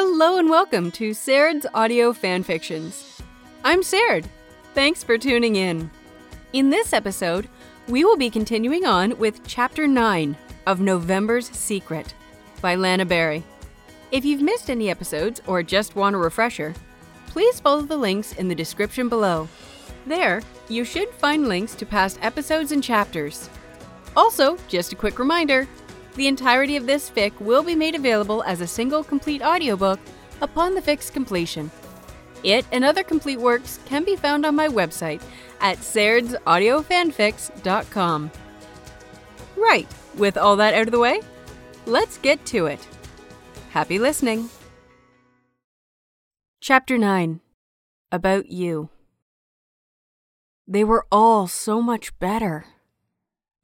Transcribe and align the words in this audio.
Hello 0.00 0.38
and 0.38 0.48
welcome 0.48 0.92
to 0.92 1.12
Saird's 1.12 1.66
Audio 1.74 2.12
Fanfictions. 2.12 3.20
I'm 3.64 3.82
Saird. 3.82 4.28
Thanks 4.72 5.02
for 5.02 5.18
tuning 5.18 5.56
in. 5.56 5.90
In 6.52 6.70
this 6.70 6.92
episode, 6.92 7.48
we 7.88 8.04
will 8.04 8.16
be 8.16 8.30
continuing 8.30 8.86
on 8.86 9.18
with 9.18 9.44
Chapter 9.44 9.88
9 9.88 10.36
of 10.68 10.78
November's 10.78 11.50
Secret 11.50 12.14
by 12.60 12.76
Lana 12.76 13.06
Berry. 13.06 13.42
If 14.12 14.24
you've 14.24 14.40
missed 14.40 14.70
any 14.70 14.88
episodes 14.88 15.42
or 15.48 15.64
just 15.64 15.96
want 15.96 16.14
a 16.14 16.18
refresher, 16.18 16.74
please 17.26 17.58
follow 17.58 17.82
the 17.82 17.96
links 17.96 18.34
in 18.34 18.46
the 18.46 18.54
description 18.54 19.08
below. 19.08 19.48
There, 20.06 20.42
you 20.68 20.84
should 20.84 21.10
find 21.14 21.48
links 21.48 21.74
to 21.74 21.84
past 21.84 22.20
episodes 22.22 22.70
and 22.70 22.84
chapters. 22.84 23.50
Also, 24.16 24.58
just 24.68 24.92
a 24.92 24.96
quick 24.96 25.18
reminder 25.18 25.66
the 26.18 26.26
entirety 26.26 26.76
of 26.76 26.84
this 26.84 27.08
fic 27.08 27.40
will 27.40 27.62
be 27.62 27.74
made 27.76 27.94
available 27.94 28.42
as 28.42 28.60
a 28.60 28.66
single 28.66 29.04
complete 29.04 29.40
audiobook 29.40 30.00
upon 30.40 30.74
the 30.74 30.82
fic's 30.82 31.10
completion. 31.10 31.70
It 32.42 32.66
and 32.72 32.84
other 32.84 33.04
complete 33.04 33.38
works 33.38 33.78
can 33.86 34.02
be 34.04 34.16
found 34.16 34.44
on 34.44 34.56
my 34.56 34.66
website 34.66 35.22
at 35.60 35.78
sairdsaudiofanfics.com. 35.78 38.30
Right, 39.56 39.86
with 40.16 40.36
all 40.36 40.56
that 40.56 40.74
out 40.74 40.88
of 40.88 40.90
the 40.90 40.98
way, 40.98 41.20
let's 41.86 42.18
get 42.18 42.44
to 42.46 42.66
it. 42.66 42.84
Happy 43.70 44.00
listening. 44.00 44.50
Chapter 46.60 46.98
9 46.98 47.38
About 48.10 48.50
You. 48.50 48.88
They 50.66 50.82
were 50.82 51.06
all 51.12 51.46
so 51.46 51.80
much 51.80 52.18
better. 52.18 52.64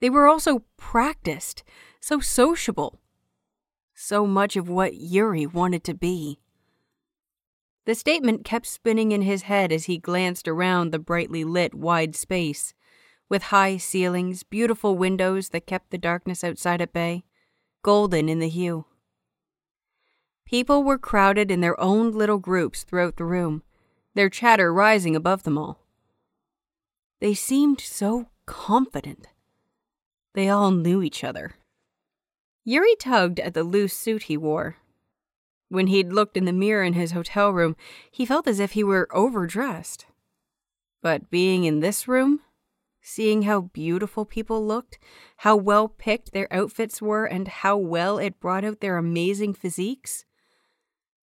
They 0.01 0.09
were 0.09 0.29
also 0.29 0.63
practiced 0.77 1.65
so 2.05 2.21
sociable, 2.21 3.01
so 3.95 4.27
much 4.27 4.57
of 4.57 4.69
what 4.69 4.95
Yuri 4.95 5.47
wanted 5.47 5.83
to 5.83 5.95
be. 5.95 6.39
The 7.87 7.95
statement 7.95 8.45
kept 8.45 8.67
spinning 8.67 9.11
in 9.11 9.23
his 9.23 9.45
head 9.45 9.73
as 9.73 9.87
he 9.87 9.97
glanced 9.97 10.47
around 10.47 10.91
the 10.91 10.99
brightly 10.99 11.45
lit 11.45 11.73
wide 11.73 12.15
space, 12.15 12.75
with 13.31 13.45
high 13.45 13.79
ceilings, 13.79 14.43
beautiful 14.43 14.99
windows 14.99 15.49
that 15.49 15.67
kept 15.67 15.91
the 15.91 15.97
darkness 15.97 16.45
outside 16.45 16.83
at 16.83 16.93
bay, 16.93 17.25
golden 17.83 18.29
in 18.29 18.39
the 18.39 18.51
hue. 18.51 18.85
People 20.45 20.85
were 20.85 20.99
crowded 20.99 21.51
in 21.51 21.63
their 21.63 21.81
own 21.81 22.13
little 22.13 22.37
groups 22.37 22.85
throughout 22.85 23.17
the 23.17 23.25
room, 23.25 23.63
their 24.13 24.29
chatter 24.29 24.75
rising 24.75 25.17
above 25.17 25.45
them 25.45 25.57
all. 25.57 25.87
They 27.23 27.33
seemed 27.33 27.81
so 27.81 28.29
confident. 28.45 29.27
They 30.35 30.51
all 30.51 30.71
knew 30.71 31.01
each 31.01 31.25
other. 31.25 31.55
Yuri 32.65 32.97
tugged 32.97 33.39
at 33.41 33.53
the 33.53 33.63
loose 33.63 33.93
suit 33.93 34.25
he 34.25 34.37
wore. 34.37 34.79
When 35.69 35.89
he'd 35.89 36.13
looked 36.13 36.37
in 36.37 36.47
the 36.47 36.53
mirror 36.53 36.83
in 36.83 36.95
his 36.95 37.13
hotel 37.13 37.53
room, 37.53 37.77
he 38.11 38.25
felt 38.25 38.49
as 38.49 38.59
if 38.59 38.73
he 38.73 38.83
were 38.83 39.09
overdressed. 39.15 40.07
But 41.03 41.31
being 41.31 41.65
in 41.65 41.81
this 41.81 42.09
room, 42.09 42.41
seeing 43.03 43.43
how 43.43 43.61
beautiful 43.61 44.25
people 44.25 44.67
looked, 44.67 44.99
how 45.39 45.57
well 45.57 45.89
picked 45.89 46.33
their 46.33 46.51
outfits 46.51 47.03
were, 47.03 47.27
and 47.27 47.47
how 47.47 47.77
well 47.77 48.19
it 48.19 48.41
brought 48.41 48.65
out 48.65 48.81
their 48.81 48.97
amazing 48.97 49.53
physiques, 49.53 50.25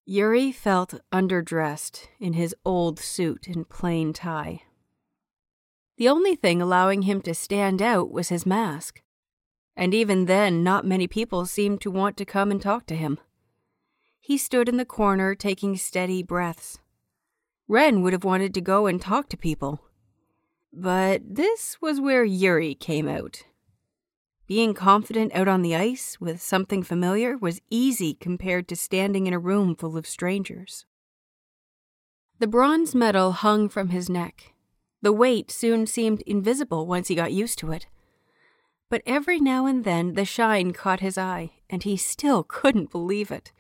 Yuri 0.06 0.52
felt 0.52 1.00
underdressed 1.12 2.08
in 2.20 2.34
his 2.34 2.56
old 2.66 3.00
suit 3.00 3.48
and 3.48 3.68
plain 3.68 4.14
tie. 4.14 4.62
The 5.98 6.10
only 6.10 6.36
thing 6.36 6.62
allowing 6.62 7.04
him 7.04 7.22
to 7.22 7.34
stand 7.34 7.82
out 7.82 8.12
was 8.12 8.30
his 8.30 8.46
mask 8.46 9.02
and 9.76 9.94
even 9.94 10.26
then, 10.26 10.64
not 10.64 10.86
many 10.86 11.08
people 11.08 11.46
seemed 11.46 11.82
to 11.82 11.92
want 11.92 12.18
to 12.18 12.26
come 12.26 12.52
and 12.52 12.62
talk 12.62 12.86
to 12.88 12.96
him. 12.96 13.18
He 14.20 14.38
stood 14.38 14.70
in 14.70 14.78
the 14.78 14.86
corner 14.86 15.34
taking 15.34 15.78
steady 15.78 16.22
breaths. 16.24 16.80
Ren 17.68 18.02
would 18.02 18.14
have 18.14 18.24
wanted 18.24 18.54
to 18.54 18.62
go 18.62 18.86
and 18.88 19.02
talk 19.02 19.30
to 19.30 19.38
people. 19.38 19.82
But 20.74 21.22
this 21.36 21.78
was 21.82 22.00
where 22.00 22.24
Yuri 22.24 22.76
came 22.76 23.08
out. 23.08 23.44
Being 24.48 24.74
confident 24.74 25.34
out 25.34 25.48
on 25.48 25.62
the 25.62 25.76
ice 25.76 26.20
with 26.20 26.42
something 26.42 26.84
familiar 26.84 27.38
was 27.38 27.62
easy 27.70 28.14
compared 28.14 28.68
to 28.68 28.76
standing 28.76 29.26
in 29.26 29.34
a 29.34 29.40
room 29.40 29.76
full 29.76 29.98
of 29.98 30.06
strangers. 30.06 30.86
The 32.40 32.48
bronze 32.48 32.94
medal 32.94 33.32
hung 33.32 33.70
from 33.70 33.90
his 33.90 34.10
neck. 34.10 34.54
The 35.02 35.14
weight 35.14 35.50
soon 35.50 35.88
seemed 35.88 36.22
invisible 36.24 36.86
once 36.86 37.08
he 37.08 37.16
got 37.16 37.32
used 37.32 37.58
to 37.60 37.72
it 37.72 37.88
but 38.92 39.02
every 39.06 39.40
now 39.40 39.66
and 39.66 39.86
then 39.86 40.16
the 40.16 40.26
shine 40.26 40.74
caught 40.74 41.00
his 41.00 41.18
eye, 41.18 41.50
and 41.70 41.84
he 41.84 41.96
still 41.96 42.44
couldn't 42.44 42.92
believe 42.92 43.32
it. 43.32 43.54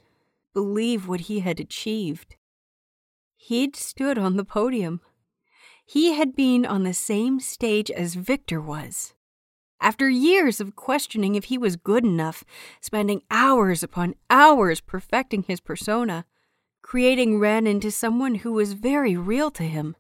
Believe 0.53 1.08
what 1.08 1.22
he 1.22 1.40
had 1.40 1.58
achieved. 1.58 2.36
He'd 3.38 3.78
stood 3.78 4.18
on 4.18 4.36
the 4.36 4.44
podium. 4.44 5.00
He 5.86 6.16
had 6.16 6.36
been 6.36 6.66
on 6.66 6.84
the 6.84 6.94
same 6.94 7.40
stage 7.40 7.90
as 7.90 8.16
Victor 8.16 8.59
was. 8.59 9.14
After 9.80 10.09
years 10.09 10.59
of 10.59 10.75
questioning 10.75 11.36
if 11.36 11.46
he 11.46 11.58
was 11.58 11.78
good 11.78 12.03
enough, 12.03 12.44
spending 12.81 13.22
hours 13.31 13.81
upon 13.81 14.16
hours 14.30 14.81
perfecting 14.81 15.44
his 15.44 15.62
persona, 15.62 16.25
creating 16.81 17.40
Ren 17.40 17.68
into 17.68 17.90
someone 17.90 18.36
who 18.36 18.52
was 18.52 18.74
very 18.74 19.16
real 19.16 19.50
to 19.52 19.63
him, 19.63 19.96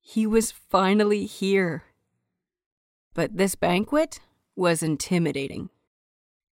he 0.00 0.26
was 0.26 0.50
finally 0.50 1.26
here. 1.26 1.84
But 3.12 3.36
this 3.36 3.54
banquet 3.54 4.20
was 4.60 4.82
intimidating. 4.82 5.70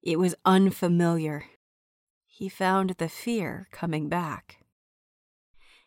It 0.00 0.16
was 0.16 0.36
unfamiliar. 0.44 1.46
He 2.24 2.48
found 2.48 2.90
the 2.90 3.08
fear 3.08 3.66
coming 3.72 4.08
back. 4.08 4.58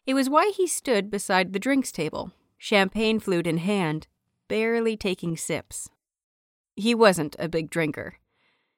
It 0.05 0.15
was 0.15 0.29
why 0.29 0.51
he 0.53 0.67
stood 0.67 1.09
beside 1.09 1.53
the 1.53 1.59
drinks 1.59 1.93
table, 1.93 2.33
champagne 2.57 3.21
flute 3.21 3.47
in 3.47 3.59
hand, 3.59 4.07
barely 4.49 4.97
taking 4.97 5.37
sips. 5.37 5.89
He 6.75 6.93
wasn't 6.93 7.37
a 7.39 7.47
big 7.47 7.69
drinker. 7.69 8.15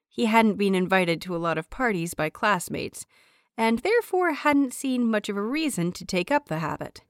He 0.08 0.26
hadn't 0.26 0.60
been 0.60 0.76
invited 0.76 1.20
to 1.24 1.36
a 1.36 1.42
lot 1.42 1.58
of 1.58 1.72
parties 1.72 2.14
by 2.14 2.30
classmates, 2.30 3.08
and 3.58 3.80
therefore 3.80 4.34
hadn't 4.34 4.76
seen 4.76 5.10
much 5.10 5.30
of 5.30 5.38
a 5.38 5.42
reason 5.42 5.92
to 5.94 6.06
take 6.06 6.30
up 6.30 6.48
the 6.48 6.60
habit. 6.60 7.02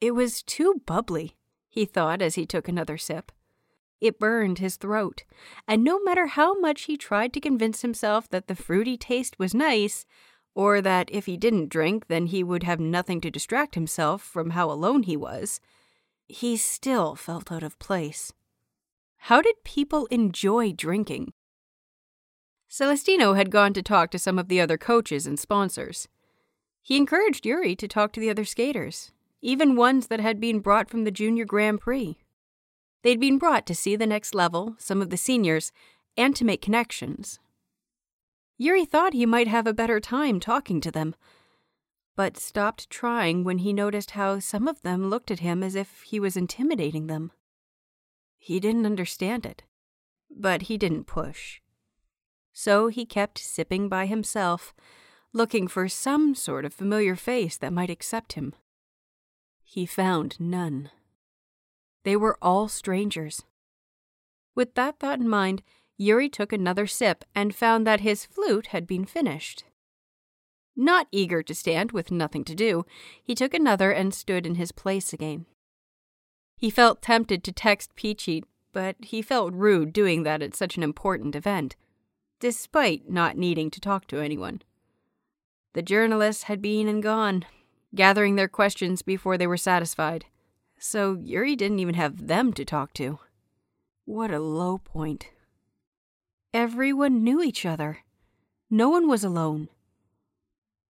It 0.00 0.12
was 0.12 0.44
too 0.44 0.82
bubbly, 0.86 1.36
he 1.68 1.84
thought 1.84 2.22
as 2.22 2.36
he 2.36 2.46
took 2.46 2.68
another 2.68 2.96
sip. 2.96 3.32
It 4.00 4.18
burned 4.18 4.58
his 4.58 4.76
throat, 4.76 5.24
and 5.66 5.82
no 5.82 5.98
matter 6.00 6.26
how 6.26 6.58
much 6.58 6.82
he 6.82 6.96
tried 6.96 7.32
to 7.32 7.40
convince 7.40 7.82
himself 7.82 8.28
that 8.28 8.46
the 8.46 8.54
fruity 8.54 8.96
taste 8.96 9.38
was 9.38 9.54
nice, 9.54 10.04
or 10.54 10.80
that 10.80 11.08
if 11.12 11.26
he 11.26 11.36
didn't 11.36 11.68
drink, 11.68 12.08
then 12.08 12.26
he 12.26 12.42
would 12.42 12.62
have 12.62 12.80
nothing 12.80 13.20
to 13.20 13.30
distract 13.30 13.74
himself 13.74 14.22
from 14.22 14.50
how 14.50 14.70
alone 14.70 15.02
he 15.02 15.16
was, 15.16 15.60
he 16.28 16.56
still 16.56 17.14
felt 17.14 17.52
out 17.52 17.62
of 17.62 17.78
place. 17.78 18.32
How 19.16 19.40
did 19.40 19.64
people 19.64 20.06
enjoy 20.06 20.72
drinking? 20.72 21.32
Celestino 22.68 23.34
had 23.34 23.50
gone 23.50 23.72
to 23.74 23.82
talk 23.82 24.10
to 24.10 24.18
some 24.18 24.38
of 24.38 24.48
the 24.48 24.60
other 24.60 24.76
coaches 24.76 25.26
and 25.26 25.38
sponsors. 25.38 26.08
He 26.82 26.96
encouraged 26.96 27.46
Yuri 27.46 27.74
to 27.76 27.88
talk 27.88 28.12
to 28.12 28.20
the 28.20 28.30
other 28.30 28.44
skaters, 28.44 29.12
even 29.40 29.76
ones 29.76 30.08
that 30.08 30.20
had 30.20 30.40
been 30.40 30.60
brought 30.60 30.90
from 30.90 31.04
the 31.04 31.10
Junior 31.10 31.44
Grand 31.44 31.80
Prix. 31.80 32.18
They'd 33.06 33.20
been 33.20 33.38
brought 33.38 33.66
to 33.66 33.74
see 33.76 33.94
the 33.94 34.04
next 34.04 34.34
level, 34.34 34.74
some 34.78 35.00
of 35.00 35.10
the 35.10 35.16
seniors, 35.16 35.70
and 36.16 36.34
to 36.34 36.44
make 36.44 36.60
connections. 36.60 37.38
Yuri 38.58 38.84
thought 38.84 39.12
he 39.12 39.24
might 39.24 39.46
have 39.46 39.68
a 39.68 39.72
better 39.72 40.00
time 40.00 40.40
talking 40.40 40.80
to 40.80 40.90
them, 40.90 41.14
but 42.16 42.36
stopped 42.36 42.90
trying 42.90 43.44
when 43.44 43.58
he 43.58 43.72
noticed 43.72 44.10
how 44.10 44.40
some 44.40 44.66
of 44.66 44.82
them 44.82 45.08
looked 45.08 45.30
at 45.30 45.38
him 45.38 45.62
as 45.62 45.76
if 45.76 46.02
he 46.02 46.18
was 46.18 46.36
intimidating 46.36 47.06
them. 47.06 47.30
He 48.38 48.58
didn't 48.58 48.86
understand 48.86 49.46
it, 49.46 49.62
but 50.28 50.62
he 50.62 50.76
didn't 50.76 51.04
push. 51.04 51.60
So 52.52 52.88
he 52.88 53.06
kept 53.06 53.38
sipping 53.38 53.88
by 53.88 54.06
himself, 54.06 54.74
looking 55.32 55.68
for 55.68 55.88
some 55.88 56.34
sort 56.34 56.64
of 56.64 56.74
familiar 56.74 57.14
face 57.14 57.56
that 57.56 57.72
might 57.72 57.88
accept 57.88 58.32
him. 58.32 58.52
He 59.62 59.86
found 59.86 60.40
none. 60.40 60.90
They 62.06 62.14
were 62.14 62.38
all 62.40 62.68
strangers. 62.68 63.42
With 64.54 64.76
that 64.76 65.00
thought 65.00 65.18
in 65.18 65.28
mind, 65.28 65.64
Yuri 65.96 66.28
took 66.28 66.52
another 66.52 66.86
sip 66.86 67.24
and 67.34 67.52
found 67.52 67.84
that 67.84 68.02
his 68.02 68.24
flute 68.24 68.68
had 68.68 68.86
been 68.86 69.04
finished. 69.04 69.64
Not 70.76 71.08
eager 71.10 71.42
to 71.42 71.52
stand 71.52 71.90
with 71.90 72.12
nothing 72.12 72.44
to 72.44 72.54
do, 72.54 72.86
he 73.20 73.34
took 73.34 73.52
another 73.52 73.90
and 73.90 74.14
stood 74.14 74.46
in 74.46 74.54
his 74.54 74.70
place 74.70 75.12
again. 75.12 75.46
He 76.56 76.70
felt 76.70 77.02
tempted 77.02 77.42
to 77.42 77.50
text 77.50 77.90
Phichit, 77.96 78.44
but 78.72 78.94
he 79.00 79.20
felt 79.20 79.52
rude 79.52 79.92
doing 79.92 80.22
that 80.22 80.42
at 80.42 80.54
such 80.54 80.76
an 80.76 80.84
important 80.84 81.34
event, 81.34 81.74
despite 82.38 83.10
not 83.10 83.36
needing 83.36 83.68
to 83.72 83.80
talk 83.80 84.06
to 84.06 84.20
anyone. 84.20 84.62
The 85.72 85.82
journalists 85.82 86.44
had 86.44 86.62
been 86.62 86.86
and 86.86 87.02
gone, 87.02 87.46
gathering 87.96 88.36
their 88.36 88.46
questions 88.46 89.02
before 89.02 89.36
they 89.36 89.48
were 89.48 89.56
satisfied 89.56 90.26
so 90.86 91.18
Yuri 91.20 91.56
didn't 91.56 91.80
even 91.80 91.94
have 91.94 92.28
them 92.28 92.52
to 92.52 92.64
talk 92.64 92.92
to. 92.94 93.18
What 94.04 94.30
a 94.30 94.38
low 94.38 94.78
point. 94.78 95.26
Everyone 96.54 97.24
knew 97.24 97.42
each 97.42 97.66
other. 97.66 97.98
No 98.70 98.88
one 98.88 99.08
was 99.08 99.24
alone. 99.24 99.68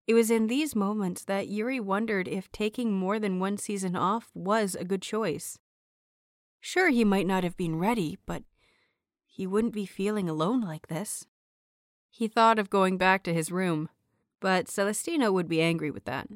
It 0.05 0.13
was 0.13 0.29
in 0.29 0.47
these 0.47 0.75
moments 0.75 1.23
that 1.23 1.47
Yuri 1.47 1.79
wondered 1.79 2.27
if 2.27 2.51
taking 2.51 2.91
more 2.93 3.19
than 3.19 3.39
one 3.39 3.57
season 3.57 3.95
off 3.95 4.29
was 4.35 4.75
a 4.75 4.83
good 4.83 5.01
choice. 5.01 5.57
Sure, 6.59 6.89
he 6.89 7.03
might 7.03 7.25
not 7.25 7.43
have 7.43 7.57
been 7.57 7.79
ready, 7.79 8.17
but 8.25 8.43
he 9.25 9.47
wouldn't 9.47 9.73
be 9.73 9.85
feeling 9.85 10.29
alone 10.29 10.61
like 10.61 10.87
this. 10.87 11.25
He 12.09 12.27
thought 12.27 12.59
of 12.59 12.69
going 12.69 12.97
back 12.97 13.23
to 13.23 13.33
his 13.33 13.51
room, 13.51 13.89
but 14.39 14.67
Celestino 14.67 15.31
would 15.31 15.47
be 15.47 15.61
angry 15.61 15.89
with 15.89 16.05
that. 16.05 16.27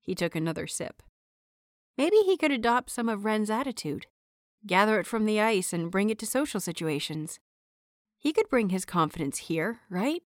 He 0.00 0.14
took 0.14 0.34
another 0.34 0.66
sip. 0.66 1.02
Maybe 1.96 2.16
he 2.18 2.36
could 2.36 2.50
adopt 2.50 2.90
some 2.90 3.08
of 3.08 3.24
Ren's 3.24 3.50
attitude, 3.50 4.06
gather 4.66 4.98
it 4.98 5.06
from 5.06 5.26
the 5.26 5.40
ice, 5.40 5.72
and 5.72 5.90
bring 5.90 6.10
it 6.10 6.18
to 6.20 6.26
social 6.26 6.60
situations. 6.60 7.38
He 8.18 8.32
could 8.32 8.48
bring 8.48 8.70
his 8.70 8.84
confidence 8.84 9.38
here, 9.38 9.80
right? 9.88 10.22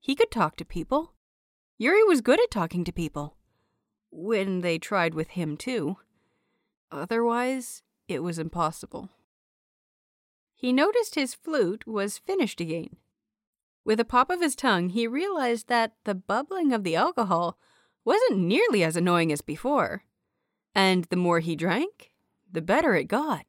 He 0.00 0.14
could 0.14 0.30
talk 0.30 0.56
to 0.56 0.64
people. 0.64 1.12
Yuri 1.78 2.04
was 2.04 2.20
good 2.20 2.40
at 2.40 2.50
talking 2.50 2.84
to 2.84 2.92
people. 2.92 3.36
When 4.10 4.60
they 4.60 4.78
tried 4.78 5.14
with 5.14 5.30
him, 5.30 5.56
too. 5.56 5.96
Otherwise, 6.92 7.82
it 8.06 8.22
was 8.22 8.38
impossible. 8.38 9.10
He 10.54 10.72
noticed 10.72 11.16
his 11.16 11.34
flute 11.34 11.86
was 11.86 12.18
finished 12.18 12.60
again. 12.60 12.96
With 13.84 14.00
a 14.00 14.04
pop 14.04 14.30
of 14.30 14.40
his 14.40 14.54
tongue, 14.54 14.90
he 14.90 15.06
realized 15.06 15.68
that 15.68 15.94
the 16.04 16.14
bubbling 16.14 16.72
of 16.72 16.84
the 16.84 16.96
alcohol 16.96 17.58
wasn't 18.04 18.38
nearly 18.38 18.82
as 18.84 18.96
annoying 18.96 19.32
as 19.32 19.42
before. 19.42 20.04
And 20.74 21.04
the 21.04 21.16
more 21.16 21.40
he 21.40 21.56
drank, 21.56 22.12
the 22.50 22.62
better 22.62 22.94
it 22.94 23.04
got. 23.04 23.46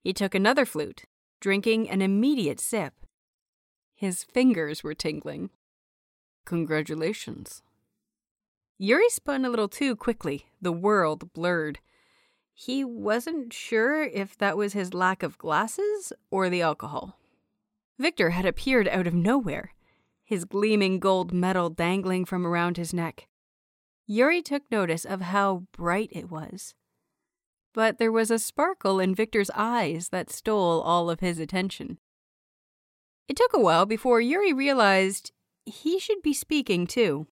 He 0.00 0.12
took 0.12 0.34
another 0.34 0.64
flute, 0.64 1.04
drinking 1.40 1.88
an 1.88 2.02
immediate 2.02 2.60
sip. 2.60 2.94
His 3.94 4.22
fingers 4.22 4.84
were 4.84 4.94
tingling. 4.94 5.50
Congratulations. 6.44 7.62
Yuri 8.78 9.08
spun 9.08 9.44
a 9.44 9.48
little 9.48 9.68
too 9.68 9.96
quickly, 9.96 10.46
the 10.60 10.72
world 10.72 11.32
blurred. 11.32 11.78
He 12.52 12.84
wasn't 12.84 13.52
sure 13.52 14.02
if 14.02 14.36
that 14.38 14.56
was 14.56 14.74
his 14.74 14.92
lack 14.92 15.22
of 15.22 15.38
glasses 15.38 16.12
or 16.30 16.50
the 16.50 16.62
alcohol. 16.62 17.18
Victor 17.98 18.30
had 18.30 18.44
appeared 18.44 18.86
out 18.88 19.06
of 19.06 19.14
nowhere, 19.14 19.72
his 20.22 20.44
gleaming 20.44 20.98
gold 20.98 21.32
medal 21.32 21.70
dangling 21.70 22.26
from 22.26 22.46
around 22.46 22.76
his 22.76 22.92
neck. 22.92 23.28
Yuri 24.06 24.40
took 24.40 24.62
notice 24.70 25.04
of 25.04 25.20
how 25.20 25.64
bright 25.72 26.10
it 26.12 26.30
was. 26.30 26.74
But 27.74 27.98
there 27.98 28.12
was 28.12 28.30
a 28.30 28.38
sparkle 28.38 29.00
in 29.00 29.14
Victor's 29.14 29.50
eyes 29.54 30.08
that 30.10 30.30
stole 30.30 30.80
all 30.80 31.10
of 31.10 31.20
his 31.20 31.38
attention. 31.38 31.98
It 33.28 33.36
took 33.36 33.52
a 33.52 33.60
while 33.60 33.84
before 33.84 34.20
Yuri 34.20 34.52
realized 34.52 35.32
he 35.64 35.98
should 35.98 36.22
be 36.22 36.32
speaking 36.32 36.86
too. 36.86 37.26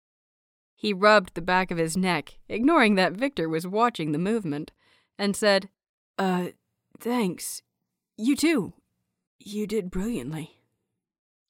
He 0.75 0.93
rubbed 0.93 1.35
the 1.35 1.41
back 1.41 1.71
of 1.71 1.79
his 1.79 1.97
neck, 1.97 2.39
ignoring 2.49 2.97
that 2.97 3.13
Victor 3.13 3.49
was 3.49 3.67
watching 3.67 4.13
the 4.13 4.19
movement, 4.19 4.73
and 5.19 5.37
said, 5.37 5.69
Uh, 6.19 6.49
thanks. 6.99 7.63
You 8.17 8.37
too. 8.37 8.75
You 9.39 9.67
did 9.67 9.91
brilliantly. 9.91 10.59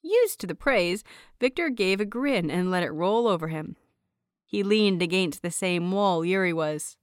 Used 0.01 0.39
to 0.41 0.47
the 0.47 0.55
praise, 0.55 1.03
Victor 1.39 1.69
gave 1.69 1.99
a 1.99 2.05
grin 2.05 2.51
and 2.51 2.69
let 2.69 2.83
it 2.83 2.91
roll 2.91 3.27
over 3.27 3.47
him. 3.47 3.75
He 4.55 4.63
leaned 4.63 5.01
against 5.01 5.41
the 5.41 5.51
same 5.51 5.91
wall 5.91 6.23
Yuri 6.23 6.53
was. 6.53 6.95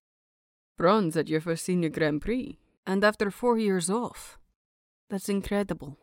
Bronze 0.79 1.19
at 1.19 1.29
your 1.29 1.43
first 1.43 1.67
senior 1.67 1.91
Grand 1.91 2.23
Prix, 2.23 2.59
and 2.87 3.05
after 3.05 3.31
four 3.31 3.59
years 3.59 3.91
off. 3.91 4.39
That's 5.11 5.29
incredible. 5.29 5.99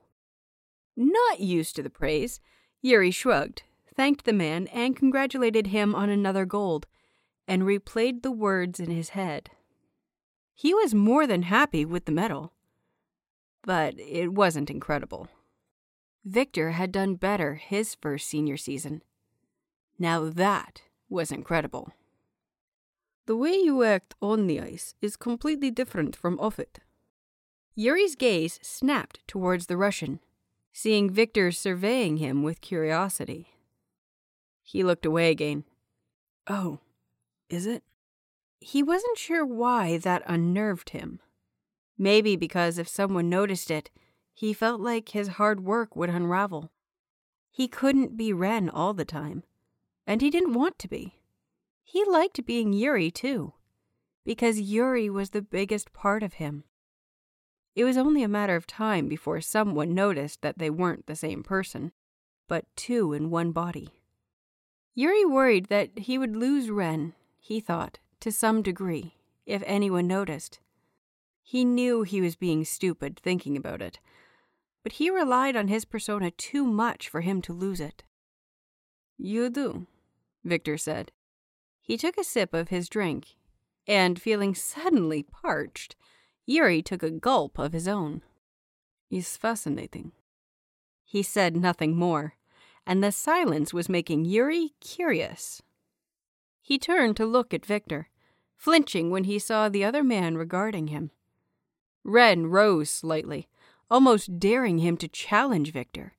Not 0.95 1.39
used 1.39 1.75
to 1.75 1.81
the 1.81 1.89
praise, 1.89 2.39
Yuri 2.83 3.09
shrugged, 3.09 3.63
thanked 3.95 4.25
the 4.25 4.31
man, 4.31 4.67
and 4.67 4.95
congratulated 4.95 5.65
him 5.65 5.95
on 5.95 6.11
another 6.11 6.45
gold, 6.45 6.85
and 7.47 7.63
replayed 7.63 8.21
the 8.21 8.31
words 8.31 8.79
in 8.79 8.91
his 8.91 9.09
head. 9.09 9.49
He 10.53 10.75
was 10.75 10.93
more 10.93 11.25
than 11.25 11.41
happy 11.41 11.83
with 11.83 12.05
the 12.05 12.11
medal. 12.11 12.53
But 13.63 13.99
it 13.99 14.33
wasn't 14.33 14.69
incredible. 14.69 15.29
Victor 16.23 16.73
had 16.73 16.91
done 16.91 17.15
better 17.15 17.55
his 17.55 17.95
first 17.95 18.27
senior 18.27 18.55
season. 18.55 19.01
Now 19.97 20.29
that 20.29 20.83
was 21.09 21.31
incredible. 21.31 21.91
The 23.25 23.35
way 23.35 23.53
you 23.53 23.83
act 23.83 24.15
on 24.21 24.47
the 24.47 24.59
ice 24.59 24.95
is 25.01 25.15
completely 25.15 25.71
different 25.71 26.15
from 26.15 26.39
off 26.39 26.59
it. 26.59 26.79
Yuri's 27.75 28.15
gaze 28.15 28.59
snapped 28.61 29.25
towards 29.27 29.67
the 29.67 29.77
Russian, 29.77 30.19
seeing 30.73 31.09
Victor 31.09 31.51
surveying 31.51 32.17
him 32.17 32.43
with 32.43 32.61
curiosity. 32.61 33.49
He 34.63 34.83
looked 34.83 35.05
away 35.05 35.29
again. 35.29 35.63
Oh, 36.47 36.79
is 37.49 37.65
it? 37.65 37.83
He 38.59 38.83
wasn't 38.83 39.17
sure 39.17 39.45
why 39.45 39.97
that 39.97 40.23
unnerved 40.25 40.89
him. 40.89 41.19
Maybe 41.97 42.35
because 42.35 42.77
if 42.77 42.87
someone 42.87 43.29
noticed 43.29 43.71
it, 43.71 43.89
he 44.33 44.53
felt 44.53 44.81
like 44.81 45.09
his 45.09 45.27
hard 45.27 45.61
work 45.61 45.95
would 45.95 46.09
unravel. 46.09 46.71
He 47.51 47.67
couldn't 47.67 48.15
be 48.15 48.31
Ren 48.31 48.69
all 48.69 48.93
the 48.93 49.05
time, 49.05 49.43
and 50.09 50.21
he 50.21 50.31
didn't 50.31 50.53
want 50.53 50.79
to 50.79 50.87
be. 50.87 51.19
He 51.83 52.03
liked 52.03 52.43
being 52.43 52.73
Yuri, 52.73 53.11
too, 53.11 53.53
because 54.25 54.59
Yuri 54.59 55.07
was 55.07 55.29
the 55.29 55.41
biggest 55.43 55.93
part 55.93 56.23
of 56.23 56.33
him. 56.33 56.63
It 57.75 57.83
was 57.83 57.95
only 57.95 58.23
a 58.23 58.27
matter 58.27 58.55
of 58.55 58.65
time 58.65 59.07
before 59.07 59.39
someone 59.39 59.93
noticed 59.93 60.41
that 60.41 60.57
they 60.57 60.71
weren't 60.71 61.05
the 61.05 61.15
same 61.15 61.43
person, 61.43 61.91
but 62.47 62.65
two 62.75 63.13
in 63.13 63.29
one 63.29 63.51
body. 63.51 63.89
Yuri 64.95 65.25
worried 65.25 65.67
that 65.67 65.99
he 65.99 66.17
would 66.17 66.35
lose 66.35 66.71
Ren, 66.71 67.13
he 67.39 67.59
thought, 67.59 67.99
to 68.21 68.31
some 68.31 68.63
degree, 68.63 69.13
if 69.45 69.61
anyone 69.67 70.07
noticed. 70.07 70.59
He 71.43 71.63
knew 71.63 72.01
he 72.01 72.19
was 72.19 72.35
being 72.35 72.65
stupid 72.65 73.19
thinking 73.19 73.55
about 73.55 73.79
it, 73.79 73.99
but 74.81 74.93
he 74.93 75.11
relied 75.11 75.55
on 75.55 75.67
his 75.67 75.85
persona 75.85 76.31
too 76.31 76.65
much 76.65 77.07
for 77.07 77.21
him 77.21 77.43
to 77.43 77.53
lose 77.53 77.79
it. 77.79 78.01
You 79.21 79.51
do, 79.51 79.85
Victor 80.43 80.77
said. 80.77 81.11
He 81.81 81.97
took 81.97 82.17
a 82.17 82.23
sip 82.23 82.53
of 82.53 82.69
his 82.69 82.89
drink, 82.89 83.35
and 83.87 84.21
feeling 84.21 84.53
suddenly 84.53 85.23
parched, 85.23 85.95
Yuri 86.45 86.81
took 86.81 87.03
a 87.03 87.09
gulp 87.09 87.57
of 87.57 87.73
his 87.73 87.87
own. 87.87 88.21
It's 89.09 89.37
fascinating. 89.37 90.11
He 91.03 91.23
said 91.23 91.55
nothing 91.55 91.95
more, 91.95 92.35
and 92.85 93.03
the 93.03 93.11
silence 93.11 93.73
was 93.73 93.89
making 93.89 94.25
Yuri 94.25 94.73
curious. 94.79 95.61
He 96.61 96.77
turned 96.77 97.17
to 97.17 97.25
look 97.25 97.53
at 97.53 97.65
Victor, 97.65 98.09
flinching 98.55 99.09
when 99.09 99.23
he 99.23 99.39
saw 99.39 99.69
the 99.69 99.83
other 99.83 100.03
man 100.03 100.37
regarding 100.37 100.87
him. 100.87 101.11
Ren 102.03 102.47
rose 102.47 102.89
slightly, 102.89 103.47
almost 103.89 104.39
daring 104.39 104.79
him 104.79 104.97
to 104.97 105.07
challenge 105.07 105.71
Victor, 105.71 106.13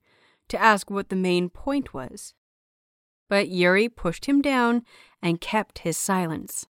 to 0.49 0.61
ask 0.61 0.89
what 0.89 1.07
the 1.07 1.15
main 1.15 1.49
point 1.49 1.93
was. 1.93 2.33
But 3.31 3.47
Yuri 3.47 3.87
pushed 3.87 4.25
him 4.25 4.41
down 4.41 4.83
and 5.21 5.39
kept 5.39 5.79
his 5.79 5.95
silence. 5.95 6.67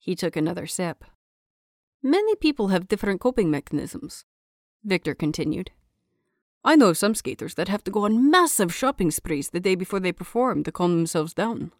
He 0.00 0.16
took 0.16 0.34
another 0.34 0.66
sip. 0.66 1.04
Many 2.02 2.34
people 2.34 2.68
have 2.68 2.88
different 2.88 3.20
coping 3.20 3.48
mechanisms, 3.48 4.24
Victor 4.82 5.14
continued. 5.14 5.70
I 6.64 6.74
know 6.74 6.94
some 6.94 7.14
skaters 7.14 7.54
that 7.54 7.68
have 7.68 7.84
to 7.84 7.92
go 7.92 8.06
on 8.06 8.28
massive 8.28 8.74
shopping 8.74 9.12
sprees 9.12 9.50
the 9.50 9.60
day 9.60 9.76
before 9.76 10.00
they 10.00 10.10
perform 10.10 10.64
to 10.64 10.72
calm 10.72 10.96
themselves 10.96 11.32
down. 11.32 11.70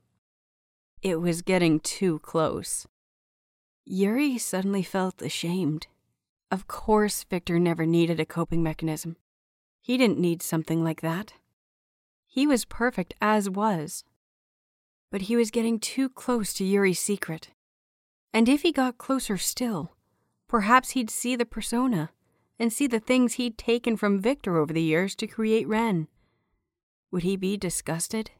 It 1.02 1.20
was 1.20 1.42
getting 1.42 1.80
too 1.80 2.20
close. 2.20 2.86
Yuri 3.84 4.38
suddenly 4.38 4.84
felt 4.84 5.22
ashamed. 5.22 5.88
Of 6.52 6.68
course, 6.68 7.24
Victor 7.24 7.58
never 7.58 7.84
needed 7.84 8.20
a 8.20 8.24
coping 8.24 8.62
mechanism. 8.62 9.16
He 9.82 9.98
didn't 9.98 10.20
need 10.20 10.40
something 10.40 10.84
like 10.84 11.00
that. 11.00 11.32
He 12.34 12.48
was 12.48 12.64
perfect 12.64 13.14
as 13.20 13.48
was. 13.48 14.02
But 15.12 15.22
he 15.22 15.36
was 15.36 15.52
getting 15.52 15.78
too 15.78 16.08
close 16.08 16.52
to 16.54 16.64
Yuri's 16.64 16.98
secret. 16.98 17.50
And 18.32 18.48
if 18.48 18.62
he 18.62 18.72
got 18.72 18.98
closer 18.98 19.38
still, 19.38 19.94
perhaps 20.48 20.90
he'd 20.90 21.10
see 21.10 21.36
the 21.36 21.46
persona 21.46 22.10
and 22.58 22.72
see 22.72 22.88
the 22.88 22.98
things 22.98 23.34
he'd 23.34 23.56
taken 23.56 23.96
from 23.96 24.20
Victor 24.20 24.56
over 24.56 24.72
the 24.72 24.82
years 24.82 25.14
to 25.14 25.28
create 25.28 25.68
Ren. 25.68 26.08
Would 27.12 27.22
he 27.22 27.36
be 27.36 27.56
disgusted? 27.56 28.32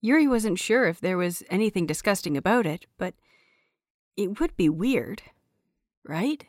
Yuri 0.00 0.28
wasn't 0.28 0.60
sure 0.60 0.86
if 0.86 1.00
there 1.00 1.18
was 1.18 1.42
anything 1.50 1.86
disgusting 1.86 2.36
about 2.36 2.66
it, 2.66 2.86
but 2.98 3.14
it 4.16 4.38
would 4.38 4.56
be 4.56 4.68
weird, 4.68 5.22
right? 6.04 6.44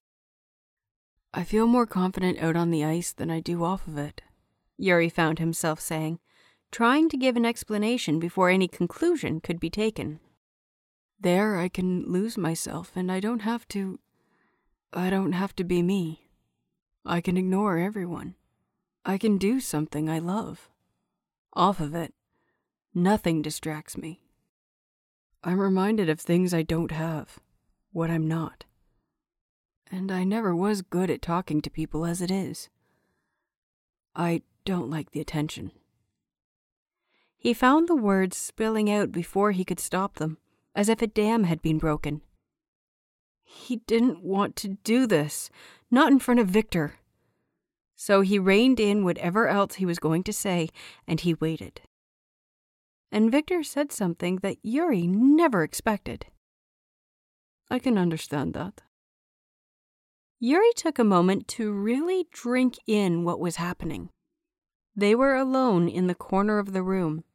I 1.34 1.46
feel 1.46 1.66
more 1.66 1.88
confident 1.88 2.38
out 2.38 2.56
on 2.56 2.70
the 2.70 2.86
ice 2.86 3.12
than 3.12 3.32
I 3.32 3.40
do 3.40 3.64
off 3.64 3.88
of 3.88 3.98
it, 3.98 4.22
Yuri 4.78 5.10
found 5.10 5.40
himself 5.40 5.80
saying, 5.80 6.20
trying 6.74 7.08
to 7.08 7.16
give 7.16 7.38
an 7.38 7.46
explanation 7.46 8.20
before 8.20 8.50
any 8.50 8.68
conclusion 8.68 9.40
could 9.40 9.62
be 9.62 9.70
taken. 9.70 10.20
There 11.18 11.58
I 11.58 11.70
can 11.70 12.04
lose 12.12 12.38
myself 12.38 12.92
and 12.96 13.10
I 13.10 13.22
don't 13.22 13.44
have 13.44 13.66
to. 13.70 14.00
I 14.92 15.10
don't 15.10 15.32
have 15.32 15.56
to 15.56 15.64
be 15.64 15.82
me. 15.82 16.28
I 17.06 17.22
can 17.22 17.38
ignore 17.38 17.78
everyone. 17.78 18.36
I 19.06 19.18
can 19.18 19.38
do 19.38 19.62
something 19.62 20.10
I 20.10 20.20
love. 20.20 20.70
Off 21.54 21.80
of 21.80 21.96
it, 21.96 22.14
Nothing 22.96 23.42
distracts 23.42 23.98
me. 23.98 24.22
I'm 25.44 25.60
reminded 25.60 26.10
of 26.10 26.20
things 26.20 26.54
I 26.54 26.62
don't 26.62 26.92
have, 26.92 27.40
what 27.92 28.12
I'm 28.12 28.28
not. 28.28 28.66
And 29.92 30.12
I 30.12 30.24
never 30.24 30.56
was 30.56 30.84
good 30.84 31.10
at 31.10 31.22
talking 31.22 31.60
to 31.64 31.72
people 31.72 32.06
as 32.06 32.22
it 32.22 32.30
is. 32.30 32.70
I 34.16 34.44
don't 34.64 34.92
like 34.92 35.10
the 35.10 35.22
attention. 35.22 35.72
He 37.44 37.54
found 37.54 37.90
the 37.90 37.96
words 37.96 38.38
spilling 38.38 38.90
out 38.90 39.12
before 39.12 39.52
he 39.52 39.66
could 39.66 39.82
stop 39.82 40.16
them, 40.16 40.38
as 40.74 40.88
if 40.88 41.02
a 41.02 41.08
dam 41.08 41.44
had 41.44 41.62
been 41.62 41.78
broken. 41.78 42.22
He 43.44 43.82
didn't 43.86 44.24
want 44.24 44.56
to 44.56 44.78
do 44.86 45.06
this, 45.06 45.50
not 45.92 46.10
in 46.10 46.20
front 46.20 46.40
of 46.40 46.48
Victor. 46.48 46.96
So 47.98 48.22
he 48.22 48.40
reined 48.40 48.80
in 48.80 49.04
whatever 49.04 49.50
else 49.50 49.76
he 49.76 49.86
was 49.86 50.00
going 50.00 50.24
to 50.24 50.32
say, 50.32 50.70
and 51.06 51.20
he 51.20 51.34
waited. 51.34 51.82
And 53.12 53.30
Victor 53.30 53.62
said 53.62 53.92
something 53.92 54.38
that 54.38 54.64
Yuri 54.64 55.06
never 55.06 55.64
expected. 55.64 56.28
I 57.70 57.78
can 57.78 57.98
understand 57.98 58.54
that. 58.54 58.80
Yuri 60.40 60.72
took 60.78 60.98
a 60.98 61.04
moment 61.04 61.50
to 61.50 61.74
really 61.74 62.26
drink 62.32 62.78
in 62.88 63.26
what 63.26 63.42
was 63.42 63.58
happening. 63.58 64.12
They 64.96 65.14
were 65.14 65.36
alone 65.36 65.90
in 65.90 66.08
the 66.08 66.16
corner 66.16 66.58
of 66.58 66.72
the 66.72 66.84
room, 66.84 67.26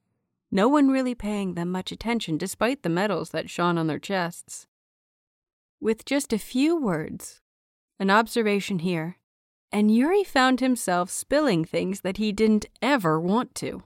no 0.50 0.68
one 0.68 0.88
really 0.88 1.14
paying 1.14 1.54
them 1.54 1.70
much 1.70 1.92
attention 1.92 2.38
despite 2.38 2.82
the 2.82 2.88
medals 2.88 3.30
that 3.30 3.50
shone 3.50 3.76
on 3.76 3.86
their 3.86 3.98
chests. 3.98 4.66
With 5.80 6.04
just 6.04 6.32
a 6.32 6.38
few 6.38 6.80
words, 6.80 7.40
an 7.98 8.10
observation 8.10 8.80
here, 8.80 9.18
and 9.70 9.94
Yuri 9.94 10.24
found 10.24 10.60
himself 10.60 11.10
spilling 11.10 11.64
things 11.64 12.00
that 12.00 12.16
he 12.16 12.32
didn't 12.32 12.66
ever 12.80 13.20
want 13.20 13.54
to. 13.56 13.82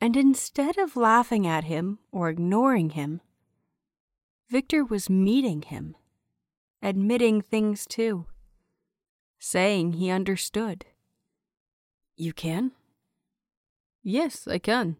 And 0.00 0.16
instead 0.16 0.78
of 0.78 0.96
laughing 0.96 1.46
at 1.46 1.64
him 1.64 1.98
or 2.12 2.30
ignoring 2.30 2.90
him, 2.90 3.20
Victor 4.48 4.84
was 4.84 5.10
meeting 5.10 5.62
him, 5.62 5.96
admitting 6.82 7.42
things 7.42 7.86
too, 7.86 8.26
saying 9.38 9.94
he 9.94 10.10
understood. 10.10 10.86
You 12.16 12.32
can? 12.32 12.72
Yes, 14.02 14.48
I 14.48 14.58
can. 14.58 14.96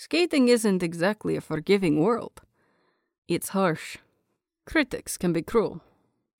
Skating 0.00 0.46
isn't 0.46 0.80
exactly 0.80 1.34
a 1.34 1.40
forgiving 1.40 1.98
world. 1.98 2.42
It's 3.26 3.48
harsh. 3.48 3.98
Critics 4.64 5.18
can 5.18 5.32
be 5.32 5.42
cruel, 5.42 5.80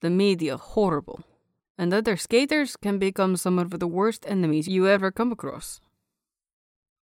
the 0.01 0.11
media 0.11 0.57
horrible, 0.57 1.25
and 1.77 1.93
other 1.93 2.17
skaters 2.17 2.77
can 2.77 3.01
become 3.01 3.37
some 3.37 3.59
of 3.59 3.81
the 3.81 3.89
worst 3.89 4.25
enemies 4.29 4.69
you 4.69 4.87
ever 4.87 5.11
come 5.11 5.33
across. 5.33 5.81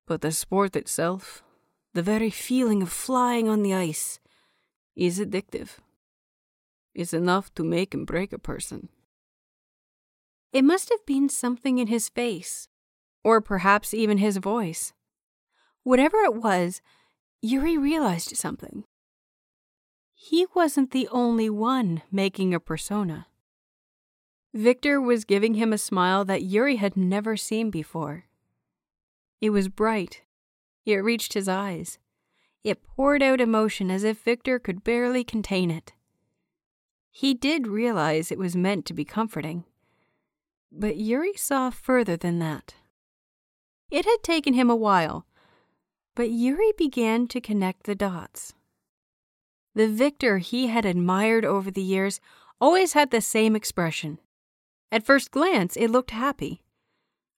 But 0.06 0.20
the 0.20 0.34
sport 0.34 0.76
itself, 0.76 1.42
the 1.94 2.04
very 2.04 2.30
feeling 2.30 2.82
of 2.82 2.92
flying 2.92 3.48
on 3.48 3.64
the 3.64 3.74
ice, 3.74 4.20
is 4.94 5.22
addictive. 5.22 5.78
It's 6.94 7.14
enough 7.14 7.54
to 7.54 7.64
make 7.64 7.94
and 7.94 8.06
break 8.06 8.34
a 8.34 8.38
person. 8.38 8.90
It 10.52 10.66
must 10.66 10.90
have 10.90 11.06
been 11.06 11.30
something 11.30 11.78
in 11.80 11.88
his 11.88 12.10
face, 12.10 12.68
or 13.24 13.40
perhaps 13.40 13.94
even 13.94 14.18
his 14.18 14.36
voice. 14.36 14.92
Whatever 15.84 16.18
it 16.20 16.36
was, 16.36 16.82
Yuri 17.42 17.78
realized 17.78 18.36
something. 18.38 18.84
He 20.14 20.46
wasn't 20.54 20.92
the 20.92 21.08
only 21.08 21.50
one 21.50 22.04
making 22.12 22.54
a 22.54 22.60
persona. 22.60 23.28
Victor 24.54 25.02
was 25.02 25.26
giving 25.26 25.56
him 25.56 25.74
a 25.74 25.78
smile 25.78 26.24
that 26.26 26.44
Yuri 26.44 26.76
had 26.76 26.96
never 26.96 27.36
seen 27.36 27.72
before. 27.72 28.26
It 29.40 29.50
was 29.50 29.70
bright. 29.70 30.22
It 30.86 30.98
reached 30.98 31.34
his 31.34 31.48
eyes. 31.48 31.98
It 32.64 32.84
poured 32.84 33.24
out 33.24 33.42
emotion 33.42 33.90
as 33.90 34.04
if 34.04 34.22
Victor 34.22 34.60
could 34.60 34.84
barely 34.84 35.24
contain 35.24 35.72
it. 35.72 35.94
He 37.10 37.34
did 37.34 37.68
realize 37.68 38.32
it 38.32 38.38
was 38.38 38.56
meant 38.56 38.86
to 38.86 38.94
be 38.94 39.04
comforting. 39.04 39.66
But 40.72 40.98
Yuri 40.98 41.34
saw 41.34 41.72
further 41.72 42.16
than 42.16 42.38
that. 42.40 42.76
It 43.90 44.06
had 44.06 44.24
taken 44.24 44.54
him 44.54 44.70
a 44.70 44.76
while, 44.76 45.26
but 46.16 46.30
Yuri 46.30 46.74
began 46.78 47.28
to 47.28 47.42
connect 47.42 47.84
the 47.84 47.96
dots. 47.96 48.54
The 49.74 49.88
Victor 49.88 50.40
he 50.40 50.68
had 50.68 50.86
admired 50.86 51.46
over 51.46 51.72
the 51.72 51.82
years 51.82 52.20
always 52.60 52.94
had 52.94 53.12
the 53.12 53.22
same 53.22 53.56
expression 53.56 54.20
at 54.92 55.06
first 55.06 55.32
glance, 55.32 55.78
it 55.78 55.90
looked 55.90 56.12
happy. 56.12 56.62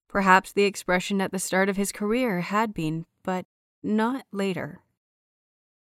Perhaps 0.09 0.51
the 0.51 0.63
expression 0.63 1.21
at 1.21 1.31
the 1.31 1.39
start 1.39 1.69
of 1.69 1.77
his 1.77 1.91
career 1.91 2.41
had 2.41 2.73
been, 2.73 3.05
but 3.23 3.45
not 3.83 4.25
later. 4.31 4.79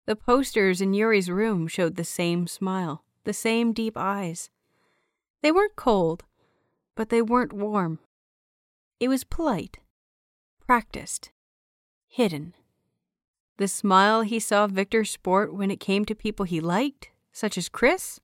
The 0.05 0.15
posters 0.15 0.81
in 0.81 0.93
Yuri's 0.93 1.29
room 1.29 1.67
showed 1.67 1.95
the 1.95 2.03
same 2.03 2.47
smile, 2.47 3.03
the 3.23 3.33
same 3.33 3.71
deep 3.71 3.95
eyes. 3.95 4.49
They 5.41 5.51
weren't 5.51 5.75
cold, 5.75 6.23
but 6.95 7.09
they 7.09 7.21
weren't 7.21 7.53
warm. 7.53 7.99
It 8.99 9.07
was 9.07 9.23
polite, 9.23 9.79
practiced, 10.65 11.31
hidden. 12.07 12.53
The 13.57 13.67
smile 13.67 14.21
he 14.21 14.39
saw 14.39 14.67
Victor 14.67 15.05
sport 15.05 15.53
when 15.53 15.69
it 15.69 15.79
came 15.79 16.05
to 16.05 16.15
people 16.15 16.45
he 16.45 16.59
liked, 16.59 17.11
such 17.31 17.57
as 17.57 17.69
Chris, 17.69 18.19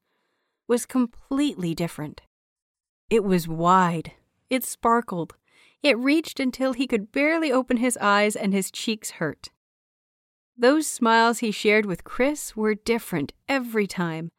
was 0.68 0.86
completely 0.86 1.76
different. 1.76 2.22
It 3.10 3.24
was 3.24 3.48
wide. 3.48 4.14
It 4.50 4.64
sparkled. 4.64 5.36
It 5.82 5.98
reached 5.98 6.40
until 6.40 6.74
he 6.74 6.88
could 6.88 7.12
barely 7.12 7.52
open 7.52 7.78
his 7.78 7.98
eyes 8.02 8.36
and 8.36 8.54
his 8.54 8.72
cheeks 8.72 9.12
hurt. 9.12 9.50
Those 10.58 10.88
smiles 10.88 11.40
he 11.40 11.52
shared 11.52 11.86
with 11.86 12.04
Chris 12.04 12.56
were 12.56 12.76
different 12.76 13.32
every 13.48 13.88
time, 13.88 14.30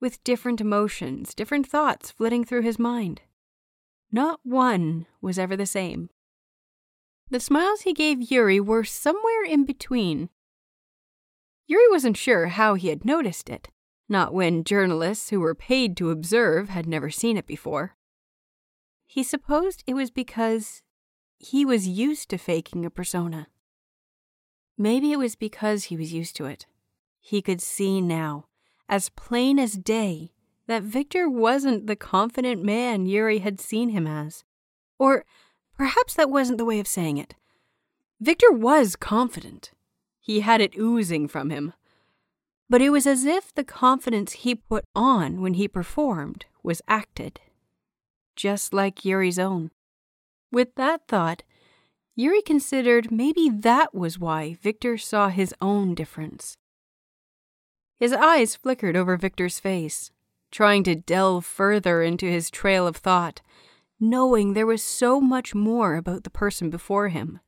with 0.00 0.22
different 0.22 0.60
emotions, 0.60 1.34
different 1.34 1.66
thoughts 1.66 2.10
flitting 2.10 2.44
through 2.44 2.62
his 2.62 2.78
mind. 2.78 3.22
Not 4.12 4.40
one 4.42 5.06
was 5.22 5.38
ever 5.38 5.56
the 5.56 5.66
same. 5.66 6.10
The 7.30 7.40
smiles 7.40 7.82
he 7.82 7.92
gave 7.92 8.30
Yuri 8.30 8.60
were 8.60 8.84
somewhere 8.84 9.44
in 9.44 9.64
between. 9.64 10.28
Yuri 11.66 11.90
wasn't 11.90 12.16
sure 12.16 12.48
how 12.48 12.74
he 12.74 12.88
had 12.88 13.04
noticed 13.04 13.48
it, 13.48 13.68
not 14.08 14.34
when 14.34 14.64
journalists 14.64 15.30
who 15.30 15.40
were 15.40 15.54
paid 15.54 15.96
to 15.96 16.10
observe 16.10 16.68
had 16.68 16.86
never 16.86 17.10
seen 17.10 17.36
it 17.36 17.46
before. 17.46 17.96
He 19.06 19.22
supposed 19.22 19.82
it 19.86 19.94
was 19.94 20.10
because 20.10 20.82
he 21.38 21.64
was 21.64 21.88
used 21.88 22.28
to 22.30 22.38
faking 22.38 22.84
a 22.84 22.90
persona. 22.90 23.48
Maybe 24.76 25.12
it 25.12 25.18
was 25.18 25.36
because 25.36 25.84
he 25.84 25.96
was 25.96 26.12
used 26.12 26.36
to 26.36 26.46
it. 26.46 26.66
He 27.20 27.40
could 27.40 27.62
see 27.62 28.00
now, 28.00 28.46
as 28.88 29.08
plain 29.08 29.58
as 29.58 29.74
day, 29.74 30.32
that 30.66 30.82
Victor 30.82 31.28
wasn't 31.28 31.86
the 31.86 31.96
confident 31.96 32.62
man 32.62 33.06
Yuri 33.06 33.38
had 33.38 33.60
seen 33.60 33.90
him 33.90 34.06
as. 34.06 34.44
Or 34.98 35.24
perhaps 35.76 36.14
that 36.14 36.30
wasn't 36.30 36.58
the 36.58 36.64
way 36.64 36.80
of 36.80 36.86
saying 36.86 37.18
it. 37.18 37.34
Victor 38.20 38.50
was 38.52 38.96
confident. 38.96 39.72
He 40.20 40.40
had 40.40 40.60
it 40.60 40.76
oozing 40.78 41.28
from 41.28 41.50
him. 41.50 41.72
But 42.70 42.80
it 42.80 42.90
was 42.90 43.06
as 43.06 43.24
if 43.24 43.54
the 43.54 43.64
confidence 43.64 44.32
he 44.32 44.54
put 44.54 44.84
on 44.94 45.40
when 45.40 45.54
he 45.54 45.68
performed 45.68 46.46
was 46.62 46.80
acted 46.88 47.40
just 48.36 48.74
like 48.74 49.04
Yuri's 49.04 49.38
own. 49.38 49.70
With 50.50 50.74
that 50.76 51.06
thought, 51.08 51.42
Yuri 52.14 52.42
considered 52.42 53.10
maybe 53.10 53.48
that 53.48 53.94
was 53.94 54.18
why 54.18 54.56
Victor 54.62 54.96
saw 54.96 55.28
his 55.28 55.54
own 55.60 55.94
difference. 55.94 56.56
His 57.98 58.12
eyes 58.12 58.54
flickered 58.54 58.96
over 58.96 59.16
Victor's 59.16 59.58
face, 59.58 60.10
trying 60.50 60.84
to 60.84 60.94
delve 60.94 61.44
further 61.44 62.02
into 62.02 62.26
his 62.26 62.50
trail 62.50 62.86
of 62.86 62.96
thought, 62.96 63.40
knowing 64.00 64.52
there 64.52 64.66
was 64.66 64.82
so 64.82 65.20
much 65.20 65.54
more 65.54 65.96
about 65.96 66.24
the 66.24 66.30
person 66.30 66.70
before 66.70 67.08
him. 67.08 67.40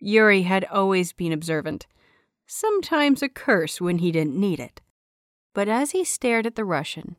Yuri 0.00 0.42
had 0.42 0.64
always 0.66 1.12
been 1.12 1.32
observant, 1.32 1.86
sometimes 2.46 3.22
a 3.22 3.28
curse 3.28 3.80
when 3.80 3.98
he 3.98 4.12
didn't 4.12 4.38
need 4.38 4.60
it. 4.60 4.80
But 5.54 5.68
as 5.68 5.90
he 5.90 6.04
stared 6.04 6.46
at 6.46 6.54
the 6.54 6.64
Russian, 6.64 7.16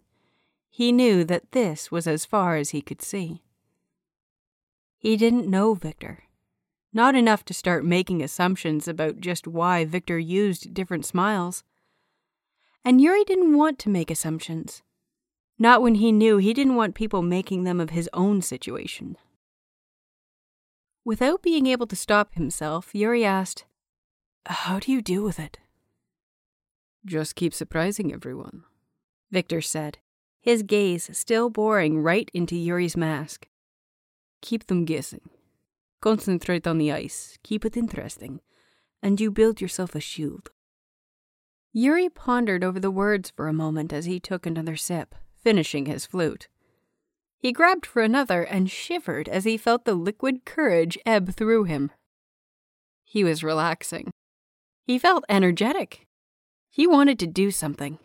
he 0.70 0.92
knew 0.92 1.24
that 1.26 1.52
this 1.52 1.92
was 1.92 2.08
as 2.08 2.26
far 2.26 2.56
as 2.56 2.70
he 2.70 2.82
could 2.82 3.02
see. 3.02 3.44
He 4.98 5.18
didn't 5.18 5.48
know 5.48 5.74
Victor. 5.74 6.24
Not 6.92 7.16
enough 7.16 7.46
to 7.46 7.54
start 7.54 7.86
making 7.86 8.24
assumptions 8.24 8.88
about 8.88 9.20
just 9.20 9.48
why 9.48 9.86
Victor 9.86 10.18
used 10.18 10.74
different 10.74 11.06
smiles. 11.06 11.64
And 12.84 13.00
Yuri 13.00 13.24
didn't 13.24 13.56
want 13.56 13.78
to 13.80 13.90
make 13.90 14.10
assumptions. 14.10 14.82
Not 15.62 15.82
when 15.82 15.96
he 15.96 16.14
knew 16.14 16.38
he 16.38 16.54
didn't 16.54 16.76
want 16.76 16.96
people 16.96 17.22
making 17.22 17.66
them 17.66 17.82
of 17.82 17.90
his 17.90 18.10
own 18.14 18.42
situation. 18.42 19.18
Without 21.04 21.42
being 21.42 21.68
able 21.68 21.86
to 21.88 21.98
stop 21.98 22.34
himself, 22.34 22.96
Yuri 22.96 23.26
asked, 23.26 23.66
How 24.46 24.80
do 24.80 24.92
you 24.92 25.02
deal 25.02 25.22
with 25.22 25.38
it? 25.38 25.60
Just 27.06 27.36
keep 27.36 27.54
surprising 27.54 28.14
everyone, 28.14 28.64
Victor 29.32 29.62
said, 29.62 29.98
his 30.42 30.64
gaze 30.64 31.10
still 31.18 31.50
boring 31.50 32.00
right 32.00 32.30
into 32.34 32.56
Yuri's 32.56 32.96
mask. 32.96 33.48
Keep 34.42 34.68
them 34.68 34.86
guessing. 34.86 35.30
Concentrate 36.02 36.66
on 36.66 36.78
the 36.78 36.94
ice, 36.94 37.38
keep 37.44 37.66
it 37.66 37.76
interesting, 37.76 38.40
and 39.04 39.20
you 39.20 39.30
build 39.32 39.60
yourself 39.60 39.96
a 39.96 40.00
shield. 40.00 40.52
Yuri 41.74 42.10
pondered 42.10 42.64
over 42.64 42.80
the 42.80 42.92
words 42.92 43.30
for 43.30 43.48
a 43.48 43.54
moment 43.54 43.92
as 43.92 44.06
he 44.06 44.20
took 44.20 44.46
another 44.46 44.78
sip, 44.78 45.16
finishing 45.42 45.86
his 45.86 46.06
flute. 46.06 46.48
He 47.38 47.52
grabbed 47.52 47.86
for 47.86 48.02
another 48.02 48.44
and 48.44 48.70
shivered 48.70 49.30
as 49.30 49.46
he 49.46 49.58
felt 49.58 49.86
the 49.86 49.96
liquid 49.96 50.46
courage 50.46 50.98
ebb 51.06 51.34
through 51.36 51.64
him. 51.64 51.92
He 53.04 53.24
was 53.24 53.44
relaxing. 53.44 54.12
He 54.86 55.00
felt 55.00 55.24
energetic. 55.30 56.06
He 56.70 56.86
wanted 56.86 57.18
to 57.20 57.28
do 57.28 57.52
something. 57.52 57.98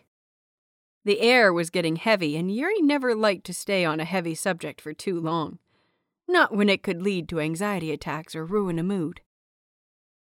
The 1.03 1.21
air 1.21 1.53
was 1.53 1.69
getting 1.69 1.97
heavy, 1.97 2.35
and 2.35 2.53
Yuri 2.53 2.81
never 2.81 3.13
liked 3.13 3.45
to 3.45 3.53
stay 3.53 3.85
on 3.85 3.99
a 3.99 4.05
heavy 4.05 4.33
subject 4.33 4.81
for 4.81 4.93
too 4.93 5.19
long. 5.19 5.59
Not 6.27 6.55
when 6.55 6.69
it 6.69 6.81
could 6.81 7.01
lead 7.01 7.29
to 7.29 7.39
anxiety 7.39 7.91
attacks 7.91 8.35
or 8.35 8.45
ruin 8.45 8.79
a 8.79 8.83
mood. 8.83 9.21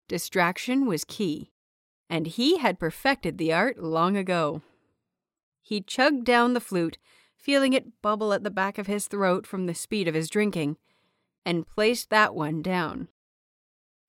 Distraction 0.10 0.86
was 0.86 1.06
key, 1.06 1.52
and 2.10 2.28
he 2.28 2.58
had 2.58 2.80
perfected 2.80 3.38
the 3.38 3.54
art 3.54 3.82
long 3.82 4.18
ago. 4.18 4.62
He 5.64 5.82
chugged 5.82 6.26
down 6.26 6.54
the 6.54 6.60
flute, 6.60 6.98
feeling 7.38 7.72
it 7.72 8.02
bubble 8.02 8.34
at 8.34 8.44
the 8.44 8.52
back 8.52 8.78
of 8.78 8.86
his 8.86 9.08
throat 9.08 9.48
from 9.48 9.66
the 9.66 9.74
speed 9.74 10.08
of 10.10 10.14
his 10.14 10.30
drinking, 10.30 10.78
and 11.46 11.68
placed 11.68 12.10
that 12.10 12.36
one 12.36 12.62
down. 12.62 13.08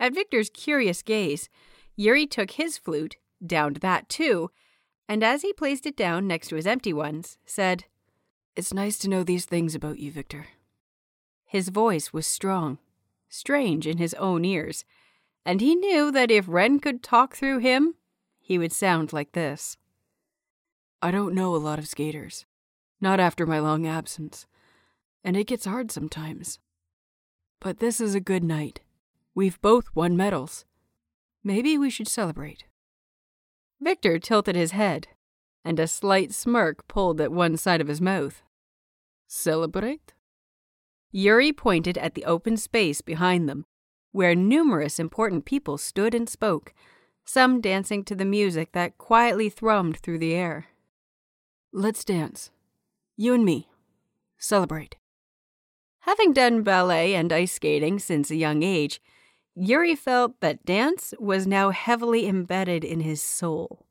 At 0.01 0.15
Victor's 0.15 0.51
curious 0.51 1.01
gaze, 1.03 1.49
Yuri 1.97 2.27
took 2.27 2.53
his 2.53 2.77
flute, 2.77 3.17
downed 3.45 3.77
that 3.77 4.09
too, 4.09 4.51
and 5.09 5.23
as 5.23 5.43
he 5.43 5.53
placed 5.53 5.87
it 5.87 5.97
down 5.97 6.27
next 6.27 6.49
to 6.49 6.57
his 6.57 6.67
empty 6.67 6.93
ones, 6.93 7.39
said, 7.47 7.85
It's 8.57 8.75
nice 8.75 8.99
to 8.99 9.09
know 9.09 9.23
these 9.23 9.45
things 9.45 9.77
about 9.77 10.01
you, 10.01 10.11
Victor. 10.11 10.49
His 11.45 11.69
voice 11.69 12.13
was 12.13 12.27
strong, 12.27 12.79
strange 13.29 13.87
in 13.87 13.99
his 13.99 14.15
own 14.15 14.45
ears, 14.45 14.85
and 15.47 15.61
he 15.61 15.77
knew 15.77 16.11
that 16.11 16.33
if 16.33 16.49
Ren 16.49 16.81
could 16.81 17.01
talk 17.03 17.37
through 17.37 17.59
him, 17.59 17.95
he 18.41 18.59
would 18.59 18.73
sound 18.73 19.13
like 19.13 19.33
this. 19.33 19.77
I 21.05 21.11
don't 21.11 21.35
know 21.35 21.55
a 21.55 21.59
lot 21.59 21.79
of 21.79 21.87
skaters, 21.87 22.47
not 22.99 23.21
after 23.21 23.45
my 23.45 23.59
long 23.59 23.87
absence, 23.87 24.47
and 25.23 25.37
it 25.37 25.47
gets 25.47 25.67
hard 25.67 25.91
sometimes. 25.91 26.59
But 27.61 27.79
this 27.79 28.01
is 28.01 28.15
a 28.15 28.21
good 28.21 28.43
night. 28.43 28.81
We've 29.35 29.61
both 29.61 29.95
won 29.95 30.17
medals. 30.17 30.65
Maybe 31.45 31.77
we 31.77 31.91
should 31.91 32.09
celebrate. 32.09 32.65
Victor 33.83 34.19
tilted 34.19 34.57
his 34.57 34.71
head, 34.71 35.09
and 35.63 35.79
a 35.79 35.87
slight 35.87 36.33
smirk 36.33 36.89
pulled 36.89 37.21
at 37.21 37.31
one 37.31 37.59
side 37.59 37.83
of 37.83 37.89
his 37.89 38.01
mouth. 38.01 38.41
Celebrate? 39.29 40.15
Yuri 41.13 41.53
pointed 41.53 41.99
at 41.99 42.15
the 42.15 42.25
open 42.25 42.57
space 42.57 43.03
behind 43.03 43.47
them, 43.47 43.67
where 44.13 44.35
numerous 44.35 44.99
important 44.99 45.45
people 45.45 45.77
stood 45.77 46.15
and 46.15 46.31
spoke, 46.31 46.73
some 47.27 47.61
dancing 47.61 48.05
to 48.05 48.15
the 48.15 48.25
music 48.25 48.73
that 48.73 48.97
quietly 48.97 49.51
thrummed 49.51 49.99
through 49.99 50.19
the 50.19 50.33
air. 50.33 50.69
Let's 51.77 52.05
dance. 52.05 52.53
You 53.17 53.35
and 53.35 53.45
me. 53.45 53.69
Celebrate. 54.39 54.95
Having 56.03 56.35
done 56.35 56.63
ballet 56.63 57.17
and 57.17 57.33
ice 57.33 57.55
skating 57.55 57.99
since 57.99 58.31
a 58.31 58.37
young 58.37 58.63
age, 58.63 59.03
Yuri 59.57 59.97
felt 59.97 60.39
that 60.39 60.65
dance 60.65 61.15
was 61.19 61.49
now 61.49 61.71
heavily 61.71 62.29
embedded 62.29 62.85
in 62.85 63.01
his 63.01 63.21
soul. 63.21 63.87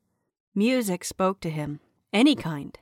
Music 0.56 1.04
spoke 1.04 1.42
to 1.42 1.50
him, 1.50 1.82
any 2.14 2.36
kind. 2.36 2.80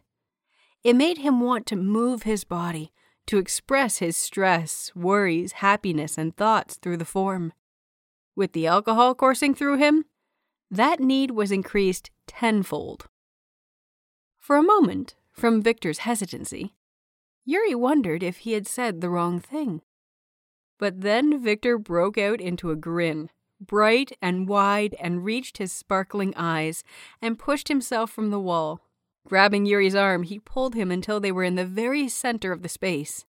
It 0.83 0.95
made 0.95 1.17
him 1.17 1.41
want 1.41 1.65
to 1.65 1.75
move 1.75 2.21
his 2.21 2.43
body, 2.43 2.91
to 3.25 3.39
express 3.39 3.97
his 3.97 4.15
stress, 4.15 4.91
worries, 4.93 5.53
happiness, 5.53 6.15
and 6.15 6.37
thoughts 6.37 6.75
through 6.75 6.97
the 6.97 7.05
form. 7.05 7.53
With 8.35 8.53
the 8.53 8.67
alcohol 8.67 9.15
coursing 9.15 9.55
through 9.55 9.79
him, 9.79 10.05
that 10.69 10.99
need 10.99 11.31
was 11.31 11.51
increased 11.51 12.11
tenfold. 12.27 13.07
For 14.41 14.57
a 14.57 14.63
moment, 14.63 15.13
from 15.31 15.61
Victor's 15.61 15.99
hesitancy, 15.99 16.73
Yuri 17.45 17.75
wondered 17.75 18.23
if 18.23 18.39
he 18.39 18.53
had 18.53 18.65
said 18.65 18.99
the 18.99 19.09
wrong 19.09 19.39
thing. 19.39 19.83
But 20.79 21.01
then 21.01 21.39
Victor 21.39 21.77
broke 21.77 22.17
out 22.17 22.41
into 22.41 22.71
a 22.71 22.75
grin, 22.75 23.29
bright 23.59 24.11
and 24.19 24.49
wide, 24.49 24.95
and 24.99 25.23
reached 25.23 25.59
his 25.59 25.71
sparkling 25.71 26.33
eyes, 26.35 26.83
and 27.21 27.37
pushed 27.37 27.67
himself 27.67 28.09
from 28.09 28.31
the 28.31 28.39
wall. 28.39 28.81
Grabbing 29.27 29.67
Yuri's 29.67 29.93
arm, 29.93 30.23
he 30.23 30.39
pulled 30.39 30.73
him 30.73 30.89
until 30.89 31.19
they 31.19 31.31
were 31.31 31.43
in 31.43 31.53
the 31.53 31.63
very 31.63 32.09
center 32.09 32.51
of 32.51 32.63
the 32.63 32.69
space, 32.69 33.25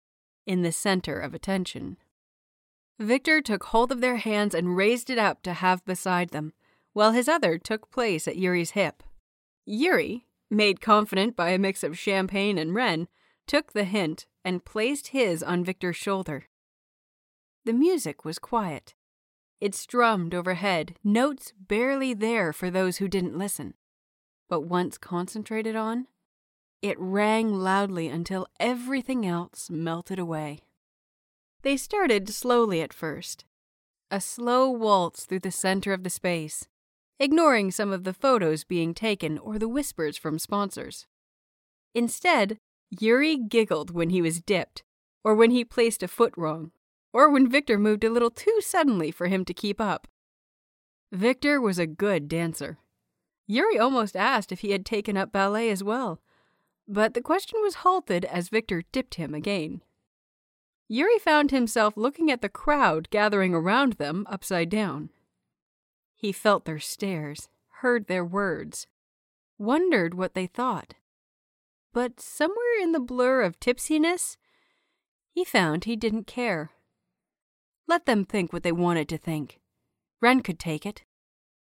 in 0.45 0.61
the 0.61 0.73
center 0.73 1.17
of 1.17 1.33
attention. 1.33 1.95
Victor 2.99 3.41
took 3.41 3.63
hold 3.63 3.93
of 3.93 4.01
their 4.01 4.17
hands 4.17 4.53
and 4.53 4.75
raised 4.75 5.09
it 5.09 5.17
up 5.17 5.41
to 5.43 5.53
have 5.53 5.85
beside 5.85 6.31
them, 6.31 6.51
while 6.91 7.13
his 7.13 7.29
other 7.29 7.57
took 7.57 7.89
place 7.91 8.27
at 8.27 8.35
Yuri's 8.35 8.71
hip. 8.71 9.03
Yuri, 9.65 10.25
made 10.49 10.81
confident 10.81 11.35
by 11.35 11.49
a 11.49 11.59
mix 11.59 11.83
of 11.83 11.97
champagne 11.97 12.57
and 12.57 12.73
Ren, 12.73 13.07
took 13.45 13.73
the 13.73 13.83
hint 13.83 14.25
and 14.43 14.65
placed 14.65 15.07
his 15.07 15.41
on 15.43 15.63
Victor's 15.63 15.95
shoulder. 15.95 16.47
The 17.65 17.73
music 17.73 18.23
was 18.23 18.39
quiet. 18.39 18.93
It 19.59 19.75
strummed 19.75 20.33
overhead, 20.33 20.95
notes 21.03 21.53
barely 21.59 22.13
there 22.13 22.53
for 22.53 22.69
those 22.69 22.97
who 22.97 23.07
didn't 23.07 23.37
listen. 23.37 23.73
But 24.49 24.61
once 24.61 24.97
concentrated 24.97 25.75
on, 25.75 26.07
it 26.81 26.97
rang 26.99 27.53
loudly 27.53 28.07
until 28.07 28.47
everything 28.59 29.25
else 29.25 29.69
melted 29.69 30.19
away. 30.19 30.59
They 31.63 31.75
started 31.75 32.29
slowly 32.29 32.81
at 32.81 32.93
first, 32.93 33.45
a 34.11 34.21
slow 34.21 34.69
waltz 34.69 35.25
through 35.25 35.39
the 35.39 35.51
center 35.51 35.91
of 35.91 36.03
the 36.03 36.09
space, 36.09 36.67
ignoring 37.19 37.71
some 37.71 37.91
of 37.91 38.03
the 38.03 38.13
photos 38.13 38.63
being 38.63 38.93
taken 38.93 39.37
or 39.37 39.57
the 39.57 39.67
whispers 39.67 40.17
from 40.17 40.39
sponsors. 40.39 41.07
Instead, 41.93 42.57
Yuri 42.89 43.37
giggled 43.37 43.91
when 43.91 44.09
he 44.09 44.21
was 44.21 44.41
dipped, 44.41 44.83
or 45.23 45.35
when 45.35 45.51
he 45.51 45.65
placed 45.65 46.03
a 46.03 46.07
foot 46.07 46.33
wrong, 46.37 46.71
or 47.11 47.29
when 47.29 47.49
Victor 47.49 47.77
moved 47.77 48.03
a 48.03 48.09
little 48.09 48.29
too 48.29 48.59
suddenly 48.61 49.11
for 49.11 49.27
him 49.27 49.43
to 49.45 49.53
keep 49.53 49.81
up. 49.81 50.07
Victor 51.11 51.59
was 51.59 51.79
a 51.79 51.87
good 51.87 52.27
dancer. 52.27 52.77
Yuri 53.47 53.79
almost 53.79 54.15
asked 54.15 54.51
if 54.51 54.59
he 54.59 54.71
had 54.71 54.85
taken 54.85 55.17
up 55.17 55.31
ballet 55.31 55.69
as 55.69 55.83
well, 55.83 56.21
but 56.87 57.13
the 57.13 57.21
question 57.21 57.59
was 57.61 57.75
halted 57.75 58.25
as 58.25 58.49
Victor 58.49 58.83
dipped 58.91 59.15
him 59.15 59.33
again. 59.33 59.81
Yuri 60.89 61.19
found 61.19 61.51
himself 61.51 61.97
looking 61.97 62.31
at 62.31 62.41
the 62.41 62.49
crowd 62.49 63.09
gathering 63.09 63.53
around 63.53 63.93
them 63.93 64.25
upside 64.29 64.69
down. 64.69 65.09
He 66.17 66.31
felt 66.31 66.65
their 66.65 66.79
stares, 66.79 67.47
heard 67.81 68.07
their 68.07 68.25
words, 68.25 68.87
wondered 69.59 70.15
what 70.15 70.33
they 70.33 70.47
thought. 70.47 70.95
But 71.93 72.19
somewhere 72.19 72.81
in 72.81 72.91
the 72.91 72.99
blur 72.99 73.43
of 73.43 73.59
tipsiness, 73.59 74.35
he 75.31 75.45
found 75.45 75.83
he 75.83 75.95
didn't 75.95 76.25
care. 76.25 76.71
Let 77.87 78.07
them 78.07 78.25
think 78.25 78.51
what 78.51 78.63
they 78.63 78.71
wanted 78.71 79.07
to 79.09 79.17
think. 79.17 79.59
Ren 80.19 80.41
could 80.41 80.59
take 80.59 80.85
it. 80.85 81.03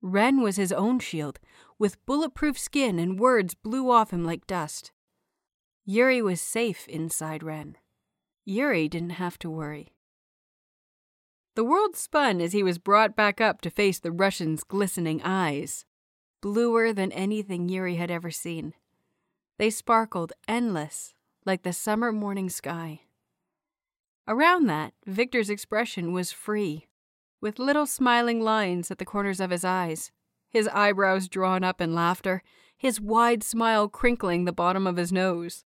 Ren 0.01 0.41
was 0.41 0.57
his 0.57 0.73
own 0.73 0.99
shield, 0.99 1.39
with 1.79 2.05
bulletproof 2.07 2.59
skin 2.59 2.99
and 2.99 3.21
words 3.21 3.55
blew 3.55 3.91
off 3.91 4.13
him 4.13 4.25
like 4.25 4.47
dust. 4.47 4.93
Yuri 5.85 6.23
was 6.23 6.41
safe 6.41 6.89
inside 6.89 7.43
Ren. 7.43 7.77
Yuri 8.47 8.89
didn't 8.89 9.11
have 9.11 9.39
to 9.41 9.51
worry. 9.51 9.93
The 11.59 11.65
world 11.65 11.97
spun 11.97 12.41
as 12.41 12.53
he 12.53 12.63
was 12.63 12.79
brought 12.79 13.17
back 13.17 13.41
up 13.41 13.63
to 13.63 13.71
face 13.71 13.99
the 13.99 14.13
Russian's 14.13 14.63
glistening 14.63 15.21
eyes, 15.25 15.85
bluer 16.41 16.93
than 16.93 17.11
anything 17.11 17.69
Yuri 17.69 17.97
had 17.97 18.13
ever 18.13 18.31
seen. 18.31 18.75
They 19.59 19.69
sparkled 19.71 20.33
endless, 20.47 21.15
like 21.45 21.65
the 21.65 21.73
summer 21.73 22.13
morning 22.13 22.49
sky. 22.49 23.01
Around 24.29 24.67
that, 24.69 24.95
Victor's 25.05 25.51
expression 25.51 26.13
was 26.13 26.31
free, 26.31 26.87
with 27.41 27.59
little 27.59 27.87
smiling 27.87 28.41
lines 28.41 28.93
at 28.93 28.99
the 28.99 29.05
corners 29.05 29.41
of 29.41 29.51
his 29.51 29.65
eyes, 29.65 30.13
his 30.49 30.69
eyebrows 30.69 31.27
drawn 31.27 31.65
up 31.65 31.81
in 31.81 31.93
laughter, 31.93 32.45
his 32.77 33.01
wide 33.01 33.43
smile 33.43 33.89
crinkling 33.89 34.45
the 34.45 34.53
bottom 34.53 34.87
of 34.87 34.97
his 34.97 35.11
nose. 35.11 35.65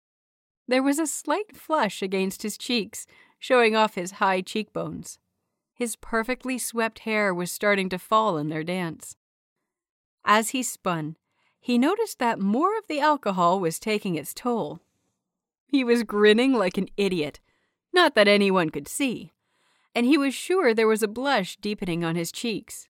There 0.66 0.82
was 0.82 0.98
a 0.98 1.06
slight 1.06 1.54
flush 1.54 2.00
against 2.00 2.44
his 2.44 2.56
cheeks, 2.56 3.06
showing 3.38 3.76
off 3.76 3.94
his 3.94 4.12
high 4.12 4.40
cheekbones. 4.40 5.18
His 5.82 5.96
perfectly 5.96 6.58
swept 6.58 7.00
hair 7.00 7.34
was 7.34 7.50
starting 7.50 7.88
to 7.88 7.98
fall 7.98 8.38
in 8.38 8.50
their 8.50 8.62
dance. 8.62 9.16
As 10.24 10.50
he 10.50 10.62
spun, 10.62 11.16
he 11.58 11.76
noticed 11.76 12.20
that 12.20 12.38
more 12.38 12.78
of 12.78 12.86
the 12.86 13.00
alcohol 13.00 13.58
was 13.58 13.80
taking 13.80 14.14
its 14.14 14.32
toll. 14.32 14.78
He 15.66 15.82
was 15.82 16.04
grinning 16.04 16.52
like 16.52 16.78
an 16.78 16.86
idiot 16.96 17.40
not 17.92 18.14
that 18.14 18.28
anyone 18.28 18.70
could 18.70 18.86
see, 18.86 19.32
and 19.92 20.06
he 20.06 20.16
was 20.16 20.34
sure 20.34 20.72
there 20.72 20.86
was 20.86 21.02
a 21.02 21.08
blush 21.08 21.56
deepening 21.56 22.04
on 22.04 22.14
his 22.14 22.30
cheeks. 22.30 22.86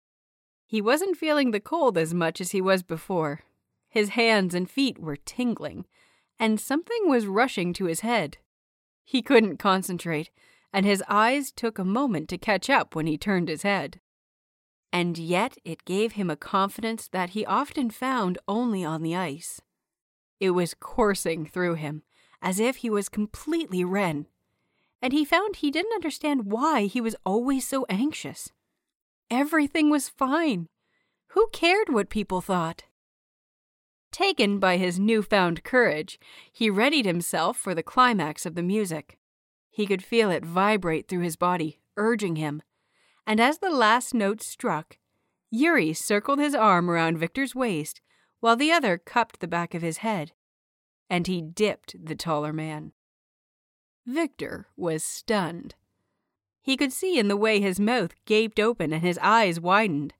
He 0.66 0.82
wasn't 0.82 1.16
feeling 1.16 1.50
the 1.50 1.60
cold 1.60 1.96
as 1.96 2.12
much 2.12 2.42
as 2.42 2.50
he 2.50 2.60
was 2.60 2.82
before. 2.82 3.40
His 3.88 4.10
hands 4.10 4.54
and 4.54 4.68
feet 4.68 4.98
were 4.98 5.16
tingling, 5.16 5.86
and 6.38 6.60
something 6.60 7.08
was 7.08 7.24
rushing 7.24 7.72
to 7.72 7.86
his 7.86 8.00
head. 8.00 8.36
He 9.02 9.22
couldn't 9.22 9.56
concentrate, 9.56 10.28
and 10.72 10.86
his 10.86 11.02
eyes 11.08 11.52
took 11.52 11.78
a 11.78 11.84
moment 11.84 12.28
to 12.28 12.38
catch 12.38 12.70
up 12.70 12.94
when 12.94 13.06
he 13.06 13.18
turned 13.18 13.48
his 13.48 13.62
head. 13.62 14.00
and 14.92 15.16
yet 15.16 15.56
it 15.64 15.86
gave 15.86 16.12
him 16.12 16.28
a 16.28 16.36
confidence 16.36 17.08
that 17.08 17.30
he 17.30 17.46
often 17.46 17.88
found 17.90 18.38
only 18.46 18.84
on 18.84 19.02
the 19.02 19.16
ice. 19.16 19.62
It 20.38 20.50
was 20.50 20.74
coursing 20.74 21.46
through 21.46 21.74
him, 21.76 22.02
as 22.42 22.60
if 22.60 22.76
he 22.76 22.90
was 22.90 23.08
completely 23.08 23.84
Ren, 23.84 24.26
and 25.00 25.12
he 25.12 25.24
found 25.24 25.56
he 25.56 25.70
didn't 25.70 25.94
understand 25.94 26.46
why 26.46 26.82
he 26.86 27.00
was 27.00 27.16
always 27.24 27.66
so 27.66 27.86
anxious. 27.88 28.52
Everything 29.30 29.88
was 29.88 30.10
fine. 30.10 30.66
Who 31.28 31.48
cared 31.52 31.88
what 31.88 32.10
people 32.10 32.42
thought? 32.42 32.84
Taken 34.10 34.58
by 34.58 34.76
his 34.76 35.00
newfound 35.00 35.64
courage, 35.64 36.20
he 36.52 36.68
readied 36.68 37.06
himself 37.06 37.56
for 37.56 37.74
the 37.74 37.82
climax 37.82 38.44
of 38.44 38.56
the 38.56 38.62
music. 38.62 39.18
He 39.72 39.86
could 39.86 40.04
feel 40.04 40.30
it 40.30 40.44
vibrate 40.44 41.08
through 41.08 41.22
his 41.22 41.36
body, 41.36 41.80
urging 41.96 42.36
him. 42.36 42.62
And 43.26 43.40
as 43.40 43.58
the 43.58 43.70
last 43.70 44.12
note 44.12 44.42
struck, 44.42 44.98
Yuri 45.50 45.94
circled 45.94 46.38
his 46.38 46.54
arm 46.54 46.90
around 46.90 47.16
Victor's 47.16 47.54
waist 47.54 48.02
while 48.40 48.54
the 48.54 48.70
other 48.70 48.98
cupped 48.98 49.40
the 49.40 49.48
back 49.48 49.74
of 49.74 49.80
his 49.80 49.98
head. 49.98 50.32
And 51.08 51.26
he 51.26 51.40
dipped 51.40 51.96
the 52.04 52.14
taller 52.14 52.52
man. 52.52 52.92
Victor 54.04 54.66
was 54.76 55.02
stunned. 55.02 55.74
He 56.60 56.76
could 56.76 56.92
see 56.92 57.18
in 57.18 57.28
the 57.28 57.36
way 57.36 57.60
his 57.60 57.80
mouth 57.80 58.14
gaped 58.26 58.60
open 58.60 58.92
and 58.92 59.02
his 59.02 59.18
eyes 59.18 59.58
widened. 59.58 60.12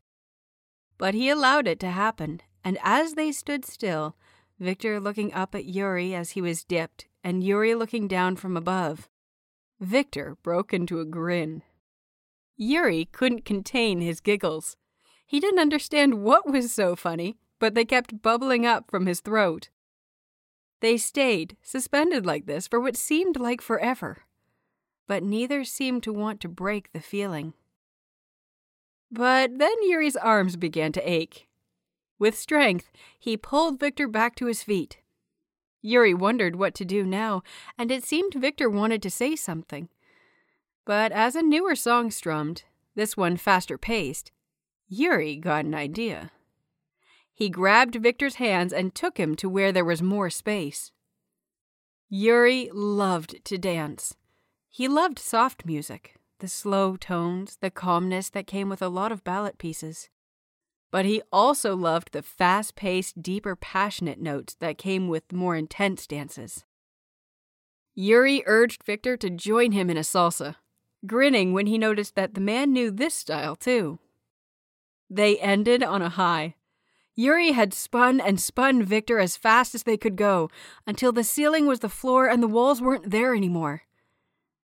But 0.96 1.14
he 1.14 1.28
allowed 1.28 1.68
it 1.68 1.78
to 1.80 1.90
happen, 1.90 2.40
and 2.64 2.78
as 2.82 3.14
they 3.14 3.32
stood 3.32 3.66
still, 3.66 4.16
Victor 4.58 4.98
looking 4.98 5.34
up 5.34 5.54
at 5.54 5.66
Yuri 5.66 6.14
as 6.14 6.30
he 6.30 6.40
was 6.40 6.64
dipped, 6.64 7.06
and 7.22 7.44
Yuri 7.44 7.74
looking 7.74 8.08
down 8.08 8.36
from 8.36 8.56
above, 8.56 9.08
Victor 9.82 10.36
broke 10.44 10.72
into 10.72 11.00
a 11.00 11.04
grin. 11.04 11.62
Yuri 12.56 13.06
couldn't 13.10 13.44
contain 13.44 14.00
his 14.00 14.20
giggles. 14.20 14.76
He 15.26 15.40
didn't 15.40 15.58
understand 15.58 16.22
what 16.22 16.48
was 16.48 16.72
so 16.72 16.94
funny, 16.94 17.36
but 17.58 17.74
they 17.74 17.84
kept 17.84 18.22
bubbling 18.22 18.64
up 18.64 18.88
from 18.88 19.06
his 19.06 19.18
throat. 19.18 19.70
They 20.80 20.96
stayed, 20.96 21.56
suspended 21.62 22.24
like 22.24 22.46
this, 22.46 22.68
for 22.68 22.78
what 22.78 22.96
seemed 22.96 23.40
like 23.40 23.60
forever. 23.60 24.18
But 25.08 25.24
neither 25.24 25.64
seemed 25.64 26.04
to 26.04 26.12
want 26.12 26.40
to 26.42 26.48
break 26.48 26.92
the 26.92 27.00
feeling. 27.00 27.52
But 29.10 29.58
then 29.58 29.74
Yuri's 29.82 30.16
arms 30.16 30.54
began 30.54 30.92
to 30.92 31.10
ache. 31.10 31.48
With 32.20 32.38
strength, 32.38 32.92
he 33.18 33.36
pulled 33.36 33.80
Victor 33.80 34.06
back 34.06 34.36
to 34.36 34.46
his 34.46 34.62
feet. 34.62 35.01
Yuri 35.82 36.14
wondered 36.14 36.56
what 36.56 36.74
to 36.76 36.84
do 36.84 37.04
now, 37.04 37.42
and 37.76 37.90
it 37.90 38.04
seemed 38.04 38.34
Victor 38.34 38.70
wanted 38.70 39.02
to 39.02 39.10
say 39.10 39.36
something. 39.36 39.88
But 40.86 41.12
as 41.12 41.36
a 41.36 41.42
newer 41.42 41.74
song 41.74 42.10
strummed, 42.10 42.62
this 42.94 43.16
one 43.16 43.36
faster 43.36 43.76
paced, 43.76 44.32
Yuri 44.88 45.36
got 45.36 45.64
an 45.64 45.74
idea. 45.74 46.30
He 47.34 47.48
grabbed 47.48 47.96
Victor's 47.96 48.36
hands 48.36 48.72
and 48.72 48.94
took 48.94 49.18
him 49.18 49.34
to 49.36 49.48
where 49.48 49.72
there 49.72 49.84
was 49.84 50.02
more 50.02 50.30
space. 50.30 50.92
Yuri 52.08 52.70
loved 52.72 53.44
to 53.46 53.58
dance. 53.58 54.14
He 54.68 54.86
loved 54.86 55.18
soft 55.18 55.66
music, 55.66 56.16
the 56.38 56.48
slow 56.48 56.96
tones, 56.96 57.56
the 57.60 57.70
calmness 57.70 58.30
that 58.30 58.46
came 58.46 58.68
with 58.68 58.82
a 58.82 58.88
lot 58.88 59.12
of 59.12 59.24
ballet 59.24 59.52
pieces. 59.58 60.10
But 60.92 61.07
he 61.07 61.22
also 61.33 61.74
loved 61.74 62.12
the 62.12 62.22
fast 62.22 62.76
paced, 62.76 63.22
deeper, 63.22 63.57
passionate 63.57 64.20
notes 64.20 64.55
that 64.61 64.78
came 64.78 65.09
with 65.09 65.33
more 65.33 65.57
intense 65.57 66.07
dances. 66.07 66.64
Yuri 67.94 68.42
urged 68.46 68.85
Victor 68.85 69.16
to 69.16 69.31
join 69.31 69.72
him 69.72 69.88
in 69.90 69.96
a 69.96 70.00
salsa, 70.00 70.57
grinning 71.07 71.55
when 71.55 71.66
he 71.66 71.78
noticed 71.78 72.14
that 72.14 72.35
the 72.35 72.40
man 72.40 72.72
knew 72.72 72.90
this 72.90 73.14
style 73.14 73.57
too. 73.57 73.98
They 75.09 75.38
ended 75.38 75.83
on 75.83 76.02
a 76.02 76.11
high. 76.11 76.57
Yuri 77.14 77.52
had 77.52 77.72
spun 77.72 78.20
and 78.20 78.38
spun 78.38 78.83
Victor 78.83 79.18
as 79.18 79.37
fast 79.37 79.74
as 79.74 79.83
they 79.85 79.96
could 79.96 80.16
go 80.16 80.50
until 80.87 81.12
the 81.12 81.24
ceiling 81.24 81.66
was 81.66 81.81
the 81.81 81.88
floor 81.88 82.28
and 82.28 82.42
the 82.42 82.48
walls 82.48 82.81
weren't 82.83 83.11
there 83.11 83.35
anymore. 83.35 83.83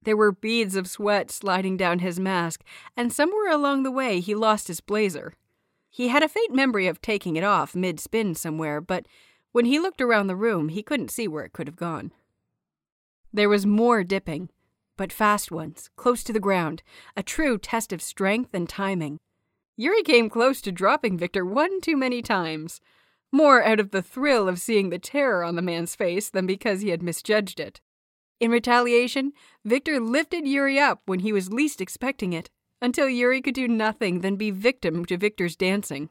There 0.04 0.18
were 0.18 0.32
beads 0.34 0.76
of 0.76 0.90
sweat 0.90 1.32
sliding 1.32 1.78
down 1.78 2.00
his 2.00 2.20
mask, 2.20 2.64
and 2.96 3.12
somewhere 3.12 3.52
along 3.52 3.84
the 3.84 3.92
way 3.92 4.20
he 4.20 4.36
lost 4.36 4.68
his 4.68 4.80
blazer. 4.80 5.34
He 5.98 6.10
had 6.10 6.22
a 6.22 6.30
faint 6.30 6.54
memory 6.54 6.86
of 6.86 7.02
taking 7.02 7.38
it 7.38 7.44
off 7.44 7.76
mid 7.76 8.00
spin 8.00 8.36
somewhere, 8.36 8.80
but 8.80 9.08
when 9.52 9.66
he 9.66 9.80
looked 9.80 10.00
around 10.00 10.28
the 10.28 10.36
room, 10.36 10.70
he 10.70 10.84
couldn't 10.84 11.10
see 11.10 11.28
where 11.28 11.44
it 11.44 11.54
could 11.54 11.66
have 11.68 11.76
gone. 11.76 12.12
There 13.34 13.50
was 13.50 13.66
more 13.66 14.04
dipping, 14.04 14.52
but 14.96 15.12
fast 15.12 15.52
ones, 15.52 15.90
close 15.96 16.24
to 16.26 16.32
the 16.32 16.40
ground, 16.40 16.84
a 17.16 17.24
true 17.24 17.58
test 17.58 17.92
of 17.92 18.04
strength 18.04 18.54
and 18.54 18.70
timing. 18.70 19.18
Yuri 19.76 20.04
came 20.04 20.30
close 20.30 20.62
to 20.62 20.72
dropping 20.72 21.18
Victor 21.18 21.44
one 21.44 21.82
too 21.82 21.98
many 21.98 22.22
times, 22.22 22.80
more 23.32 23.64
out 23.64 23.80
of 23.80 23.90
the 23.90 24.04
thrill 24.04 24.48
of 24.48 24.60
seeing 24.60 24.92
the 24.92 25.00
terror 25.00 25.44
on 25.44 25.56
the 25.56 25.64
man's 25.64 25.96
face 25.96 26.30
than 26.30 26.46
because 26.46 26.82
he 26.82 26.90
had 26.90 27.02
misjudged 27.02 27.60
it. 27.60 27.82
In 28.40 28.52
retaliation, 28.52 29.34
Victor 29.66 30.00
lifted 30.00 30.48
Yuri 30.48 30.78
up 30.78 31.02
when 31.08 31.22
he 31.22 31.34
was 31.34 31.52
least 31.52 31.82
expecting 31.82 32.34
it 32.34 32.52
until 32.82 33.10
Yuri 33.10 33.42
could 33.42 33.56
do 33.56 33.68
nothing 33.68 34.22
than 34.22 34.36
be 34.36 34.52
victim 34.52 35.06
to 35.06 35.18
Victor's 35.18 35.56
dancing. 35.56 36.10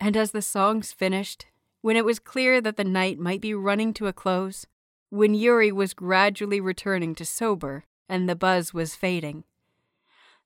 And 0.00 0.16
as 0.16 0.30
the 0.30 0.42
songs 0.42 0.92
finished, 0.92 1.46
when 1.80 1.96
it 1.96 2.04
was 2.04 2.18
clear 2.18 2.60
that 2.60 2.76
the 2.76 2.84
night 2.84 3.18
might 3.18 3.40
be 3.40 3.54
running 3.54 3.92
to 3.94 4.06
a 4.06 4.12
close, 4.12 4.66
when 5.10 5.34
Yuri 5.34 5.72
was 5.72 5.94
gradually 5.94 6.60
returning 6.60 7.14
to 7.16 7.24
sober 7.24 7.84
and 8.08 8.28
the 8.28 8.36
buzz 8.36 8.74
was 8.74 8.94
fading, 8.94 9.44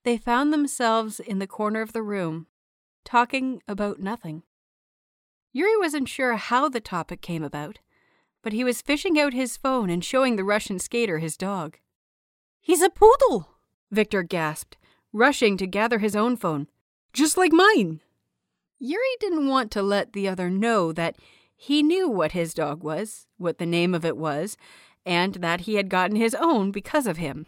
they 0.04 0.16
found 0.16 0.52
themselves 0.52 1.20
in 1.20 1.38
the 1.38 1.46
corner 1.46 1.80
of 1.80 1.92
the 1.92 2.02
room, 2.02 2.46
talking 3.04 3.62
about 3.68 4.00
nothing. 4.00 4.42
Yuri 5.52 5.76
wasn't 5.78 6.08
sure 6.08 6.36
how 6.36 6.68
the 6.68 6.80
topic 6.80 7.20
came 7.20 7.44
about, 7.44 7.78
but 8.42 8.52
he 8.52 8.64
was 8.64 8.82
fishing 8.82 9.18
out 9.18 9.32
his 9.32 9.56
phone 9.56 9.90
and 9.90 10.04
showing 10.04 10.36
the 10.36 10.44
Russian 10.44 10.78
skater 10.78 11.18
his 11.18 11.36
dog. 11.36 11.78
He's 12.60 12.82
a 12.82 12.90
poodle! 12.90 13.50
Victor 13.90 14.22
gasped, 14.22 14.76
rushing 15.12 15.56
to 15.58 15.66
gather 15.66 15.98
his 15.98 16.16
own 16.16 16.36
phone. 16.36 16.68
Just 17.12 17.36
like 17.36 17.52
mine! 17.52 18.00
Yuri 18.78 19.16
didn't 19.20 19.48
want 19.48 19.70
to 19.72 19.82
let 19.82 20.12
the 20.12 20.26
other 20.26 20.50
know 20.50 20.92
that 20.92 21.16
he 21.54 21.82
knew 21.82 22.08
what 22.08 22.32
his 22.32 22.54
dog 22.54 22.82
was, 22.82 23.26
what 23.36 23.58
the 23.58 23.66
name 23.66 23.94
of 23.94 24.04
it 24.04 24.16
was, 24.16 24.56
and 25.06 25.34
that 25.36 25.62
he 25.62 25.74
had 25.74 25.88
gotten 25.88 26.16
his 26.16 26.34
own 26.34 26.72
because 26.72 27.06
of 27.06 27.18
him. 27.18 27.46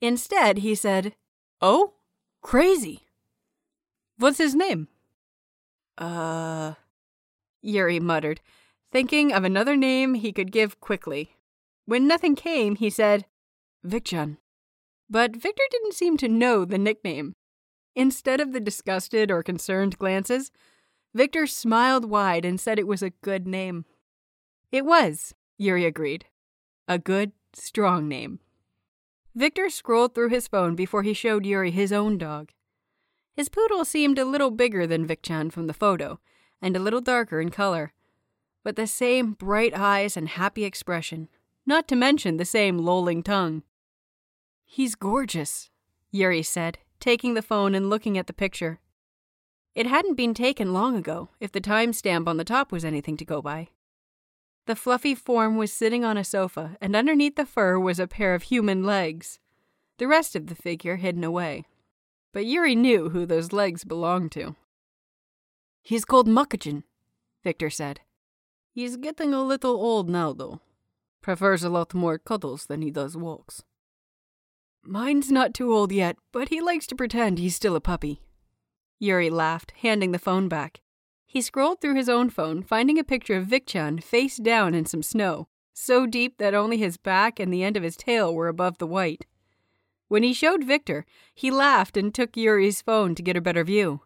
Instead, 0.00 0.58
he 0.58 0.74
said, 0.74 1.14
Oh? 1.60 1.94
Crazy. 2.42 3.06
What's 4.18 4.38
his 4.38 4.54
name? 4.54 4.88
Uh. 5.96 6.74
Yuri 7.62 8.00
muttered, 8.00 8.40
thinking 8.90 9.32
of 9.32 9.44
another 9.44 9.76
name 9.76 10.14
he 10.14 10.32
could 10.32 10.50
give 10.50 10.80
quickly. 10.80 11.36
When 11.86 12.06
nothing 12.06 12.34
came, 12.34 12.76
he 12.76 12.90
said, 12.90 13.26
Vicchan. 13.86 14.38
But 15.12 15.36
Victor 15.36 15.64
didn't 15.70 15.92
seem 15.92 16.16
to 16.16 16.28
know 16.28 16.64
the 16.64 16.78
nickname. 16.78 17.34
Instead 17.94 18.40
of 18.40 18.54
the 18.54 18.60
disgusted 18.60 19.30
or 19.30 19.42
concerned 19.42 19.98
glances, 19.98 20.50
Victor 21.12 21.46
smiled 21.46 22.08
wide 22.08 22.46
and 22.46 22.58
said 22.58 22.78
it 22.78 22.86
was 22.86 23.02
a 23.02 23.10
good 23.10 23.46
name. 23.46 23.84
It 24.70 24.86
was, 24.86 25.34
Yuri 25.58 25.84
agreed. 25.84 26.24
A 26.88 26.98
good, 26.98 27.32
strong 27.52 28.08
name. 28.08 28.40
Victor 29.34 29.68
scrolled 29.68 30.14
through 30.14 30.30
his 30.30 30.48
phone 30.48 30.74
before 30.74 31.02
he 31.02 31.12
showed 31.12 31.44
Yuri 31.44 31.72
his 31.72 31.92
own 31.92 32.16
dog. 32.16 32.50
His 33.34 33.50
poodle 33.50 33.84
seemed 33.84 34.18
a 34.18 34.24
little 34.24 34.50
bigger 34.50 34.86
than 34.86 35.06
Vicchan 35.06 35.52
from 35.52 35.66
the 35.66 35.74
photo, 35.74 36.20
and 36.62 36.74
a 36.74 36.80
little 36.80 37.02
darker 37.02 37.38
in 37.38 37.50
color, 37.50 37.92
but 38.64 38.76
the 38.76 38.86
same 38.86 39.34
bright 39.34 39.76
eyes 39.76 40.16
and 40.16 40.30
happy 40.30 40.64
expression, 40.64 41.28
not 41.66 41.86
to 41.88 41.96
mention 41.96 42.38
the 42.38 42.46
same 42.46 42.78
lolling 42.78 43.22
tongue. 43.22 43.62
He's 44.74 44.94
gorgeous, 44.94 45.68
Yuri 46.12 46.42
said, 46.42 46.78
taking 46.98 47.34
the 47.34 47.42
phone 47.42 47.74
and 47.74 47.90
looking 47.90 48.16
at 48.16 48.26
the 48.26 48.32
picture. 48.32 48.80
It 49.74 49.84
hadn't 49.84 50.14
been 50.14 50.32
taken 50.32 50.72
long 50.72 50.96
ago, 50.96 51.28
if 51.40 51.52
the 51.52 51.60
time 51.60 51.92
stamp 51.92 52.26
on 52.26 52.38
the 52.38 52.42
top 52.42 52.72
was 52.72 52.82
anything 52.82 53.18
to 53.18 53.24
go 53.26 53.42
by. 53.42 53.68
The 54.64 54.74
fluffy 54.74 55.14
form 55.14 55.58
was 55.58 55.74
sitting 55.74 56.06
on 56.06 56.16
a 56.16 56.24
sofa, 56.24 56.78
and 56.80 56.96
underneath 56.96 57.36
the 57.36 57.44
fur 57.44 57.78
was 57.78 58.00
a 58.00 58.06
pair 58.06 58.34
of 58.34 58.44
human 58.44 58.82
legs, 58.82 59.38
the 59.98 60.08
rest 60.08 60.34
of 60.34 60.46
the 60.46 60.54
figure 60.54 60.96
hidden 60.96 61.22
away. 61.22 61.66
But 62.32 62.46
Yuri 62.46 62.74
knew 62.74 63.10
who 63.10 63.26
those 63.26 63.52
legs 63.52 63.84
belonged 63.84 64.32
to. 64.32 64.56
He's 65.82 66.06
called 66.06 66.26
Makkachin, 66.26 66.84
Victor 67.44 67.68
said. 67.68 68.00
He's 68.70 68.96
getting 68.96 69.34
a 69.34 69.44
little 69.44 69.74
old 69.74 70.08
now, 70.08 70.32
though. 70.32 70.62
Prefers 71.20 71.62
a 71.62 71.68
lot 71.68 71.92
more 71.92 72.16
cuddles 72.16 72.64
than 72.64 72.80
he 72.80 72.90
does 72.90 73.18
walks. 73.18 73.64
Mine's 74.84 75.30
not 75.30 75.54
too 75.54 75.72
old 75.72 75.92
yet, 75.92 76.16
but 76.32 76.48
he 76.48 76.60
likes 76.60 76.86
to 76.88 76.96
pretend 76.96 77.38
he's 77.38 77.56
still 77.56 77.76
a 77.76 77.80
puppy. 77.80 78.20
Yuri 78.98 79.30
laughed, 79.30 79.72
handing 79.82 80.12
the 80.12 80.18
phone 80.18 80.48
back. 80.48 80.80
He 81.26 81.40
scrolled 81.40 81.80
through 81.80 81.94
his 81.94 82.08
own 82.08 82.30
phone, 82.30 82.62
finding 82.62 82.98
a 82.98 83.04
picture 83.04 83.36
of 83.36 83.46
Vicchan 83.46 84.02
face 84.02 84.36
down 84.36 84.74
in 84.74 84.84
some 84.84 85.02
snow, 85.02 85.48
so 85.72 86.06
deep 86.06 86.38
that 86.38 86.54
only 86.54 86.76
his 86.76 86.96
back 86.96 87.40
and 87.40 87.52
the 87.52 87.62
end 87.62 87.76
of 87.76 87.82
his 87.82 87.96
tail 87.96 88.34
were 88.34 88.48
above 88.48 88.78
the 88.78 88.86
white. 88.86 89.24
When 90.08 90.22
he 90.22 90.34
showed 90.34 90.64
Victor, 90.64 91.06
he 91.34 91.50
laughed 91.50 91.96
and 91.96 92.14
took 92.14 92.36
Yuri's 92.36 92.82
phone 92.82 93.14
to 93.14 93.22
get 93.22 93.36
a 93.36 93.40
better 93.40 93.64
view. 93.64 94.02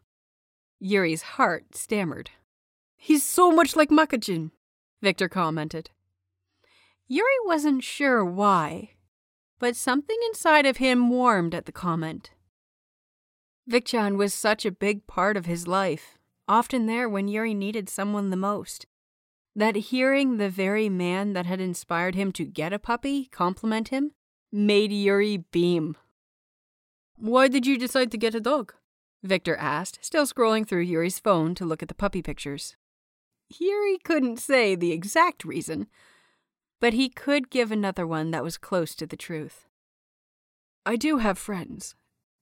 Yuri's 0.79 1.23
heart 1.23 1.75
stammered. 1.75 2.31
He's 2.97 3.25
so 3.25 3.51
much 3.51 3.75
like 3.75 3.91
Makkachin, 3.91 4.53
Victor 5.03 5.29
commented. 5.29 5.91
Yuri 7.09 7.27
wasn't 7.45 7.83
sure 7.83 8.25
why, 8.25 8.91
but 9.59 9.77
something 9.77 10.19
inside 10.27 10.67
of 10.67 10.77
him 10.77 11.11
warmed 11.11 11.55
at 11.55 11.67
the 11.67 11.73
comment. 11.73 12.31
Vicchan 13.69 14.17
was 14.17 14.33
such 14.33 14.65
a 14.65 14.71
big 14.71 15.07
part 15.07 15.37
of 15.37 15.47
his 15.47 15.67
life, 15.67 16.19
often 16.47 16.87
there 16.87 17.09
when 17.09 17.29
Yuri 17.29 17.55
needed 17.55 17.89
someone 17.89 18.31
the 18.31 18.37
most, 18.37 18.87
that 19.57 19.77
hearing 19.77 20.37
the 20.37 20.51
very 20.51 20.89
man 20.89 21.33
that 21.33 21.47
had 21.47 21.61
inspired 21.61 22.15
him 22.15 22.31
to 22.33 22.45
get 22.45 22.73
a 22.73 22.79
puppy 22.79 23.25
compliment 23.27 23.89
him 23.89 24.13
made 24.53 24.93
Yuri 24.93 25.39
beam. 25.51 25.97
Why 27.17 27.49
did 27.49 27.67
you 27.67 27.79
decide 27.79 28.11
to 28.13 28.19
get 28.19 28.35
a 28.35 28.41
dog? 28.41 28.75
Victor 29.23 29.57
asked, 29.57 29.99
still 30.03 30.27
scrolling 30.27 30.69
through 30.69 30.83
Yuri's 30.83 31.19
phone 31.19 31.55
to 31.57 31.65
look 31.65 31.83
at 31.83 31.89
the 31.89 31.95
puppy 31.95 32.23
pictures. 32.23 32.77
Yuri 33.59 33.99
couldn't 33.99 34.39
say 34.39 34.75
the 34.75 34.93
exact 34.93 35.45
reason, 35.45 35.87
but 36.81 36.93
he 36.93 37.09
could 37.09 37.51
give 37.51 37.73
another 37.73 38.07
one 38.07 38.31
that 38.31 38.45
was 38.45 38.59
close 38.59 38.95
to 38.95 39.07
the 39.07 39.17
truth. 39.17 39.67
I 40.85 40.97
do 40.97 41.19
have 41.19 41.39
friends, 41.39 41.95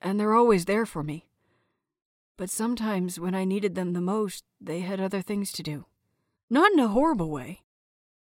and 0.03 0.19
they're 0.19 0.35
always 0.35 0.65
there 0.65 0.87
for 0.87 1.03
me. 1.03 1.27
But 2.37 2.51
sometimes 2.51 3.21
when 3.21 3.35
I 3.35 3.45
needed 3.45 3.75
them 3.75 3.93
the 3.93 4.01
most, 4.01 4.45
they 4.61 4.81
had 4.81 5.01
other 5.01 5.23
things 5.23 5.53
to 5.53 5.63
do. 5.63 5.87
Not 6.51 6.73
in 6.73 6.81
a 6.81 6.89
horrible 6.89 7.31
way, 7.31 7.63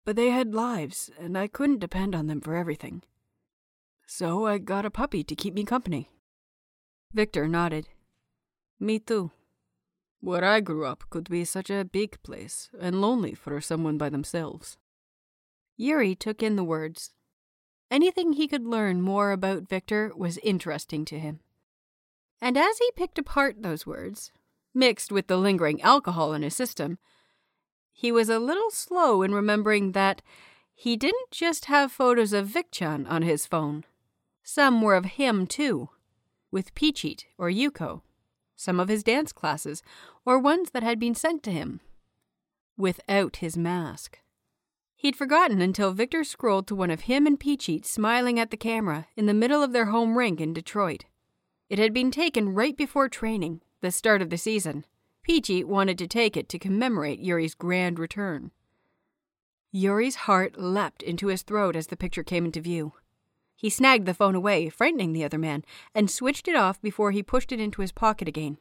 but 0.05 0.15
they 0.15 0.29
had 0.29 0.53
lives, 0.55 1.09
and 1.19 1.37
I 1.37 1.47
couldn't 1.47 1.79
depend 1.79 2.15
on 2.15 2.27
them 2.27 2.39
for 2.39 2.55
everything. 2.55 3.03
So 4.05 4.45
I 4.45 4.57
got 4.57 4.85
a 4.85 4.89
puppy 4.89 5.23
to 5.23 5.35
keep 5.35 5.53
me 5.53 5.65
company. 5.65 6.09
Victor 7.11 7.47
nodded. 7.47 7.89
Me 8.79 8.99
too. 8.99 9.31
Where 10.21 10.45
I 10.45 10.61
grew 10.61 10.85
up 10.85 11.03
could 11.09 11.29
be 11.29 11.43
such 11.43 11.69
a 11.69 11.83
big 11.83 12.21
place 12.23 12.69
and 12.79 13.01
lonely 13.01 13.33
for 13.33 13.59
someone 13.59 13.97
by 13.97 14.09
themselves. 14.09 14.77
Yuri 15.77 16.15
took 16.15 16.43
in 16.43 16.55
the 16.55 16.63
words. 16.63 17.11
Anything 17.89 18.33
he 18.33 18.47
could 18.47 18.65
learn 18.65 19.01
more 19.01 19.31
about 19.31 19.69
Victor 19.69 20.11
was 20.15 20.39
interesting 20.39 21.05
to 21.05 21.19
him. 21.19 21.39
And 22.41 22.57
as 22.57 22.79
he 22.79 22.91
picked 22.95 23.17
apart 23.17 23.61
those 23.61 23.85
words, 23.85 24.31
mixed 24.73 25.11
with 25.11 25.27
the 25.27 25.37
lingering 25.37 25.81
alcohol 25.81 26.33
in 26.33 26.41
his 26.41 26.55
system, 26.55 26.97
he 27.91 28.11
was 28.11 28.29
a 28.29 28.39
little 28.39 28.69
slow 28.69 29.21
in 29.21 29.33
remembering 29.33 29.93
that 29.93 30.21
he 30.73 30.95
didn't 30.95 31.31
just 31.31 31.65
have 31.65 31.91
photos 31.91 32.33
of 32.33 32.47
Vicchan 32.47 33.07
on 33.07 33.23
his 33.23 33.45
phone. 33.45 33.85
Some 34.43 34.81
were 34.81 34.95
of 34.95 35.05
him, 35.05 35.47
too, 35.47 35.89
with 36.51 36.75
Phichit 36.75 37.25
or 37.37 37.49
Yuko, 37.49 38.01
some 38.55 38.79
of 38.79 38.87
his 38.87 39.03
dance 39.03 39.31
classes, 39.31 39.81
or 40.25 40.37
ones 40.37 40.71
that 40.71 40.83
had 40.83 40.99
been 40.99 41.15
sent 41.15 41.41
to 41.43 41.51
him, 41.51 41.79
without 42.77 43.37
his 43.37 43.57
mask. 43.57 44.19
He'd 44.99 45.15
forgotten 45.15 45.61
until 45.61 45.93
Victor 45.93 46.23
scrolled 46.23 46.65
to 46.67 46.75
one 46.75 46.89
of 46.89 47.01
him 47.01 47.27
and 47.27 47.39
Phichit 47.39 47.85
smiling 47.85 48.39
at 48.39 48.49
the 48.49 48.57
camera 48.57 49.07
in 49.15 49.27
the 49.27 49.33
middle 49.33 49.61
of 49.61 49.71
their 49.71 49.85
home 49.85 50.17
rink 50.17 50.41
in 50.41 50.53
Detroit. 50.53 51.05
It 51.69 51.77
had 51.77 51.93
been 51.93 52.09
taken 52.09 52.55
right 52.55 52.75
before 52.75 53.07
training, 53.07 53.61
the 53.81 53.91
start 53.91 54.23
of 54.23 54.31
the 54.31 54.39
season. 54.39 54.85
Phichit 55.23 55.65
wanted 55.65 55.99
to 55.99 56.07
take 56.07 56.35
it 56.35 56.49
to 56.49 56.57
commemorate 56.57 57.19
Yuri's 57.19 57.53
grand 57.53 57.99
return. 57.99 58.49
Yuri's 59.71 60.15
heart 60.15 60.57
leapt 60.57 61.03
into 61.03 61.27
his 61.27 61.43
throat 61.43 61.75
as 61.75 61.87
the 61.87 61.97
picture 61.97 62.23
came 62.23 62.45
into 62.45 62.59
view. 62.59 62.93
He 63.55 63.69
snagged 63.69 64.07
the 64.07 64.15
phone 64.15 64.33
away, 64.33 64.67
frightening 64.69 65.13
the 65.13 65.23
other 65.23 65.37
man, 65.37 65.63
and 65.93 66.09
switched 66.09 66.47
it 66.47 66.55
off 66.55 66.81
before 66.81 67.11
he 67.11 67.21
pushed 67.21 67.51
it 67.51 67.59
into 67.59 67.81
his 67.81 67.91
pocket 67.91 68.27
again. 68.27 68.57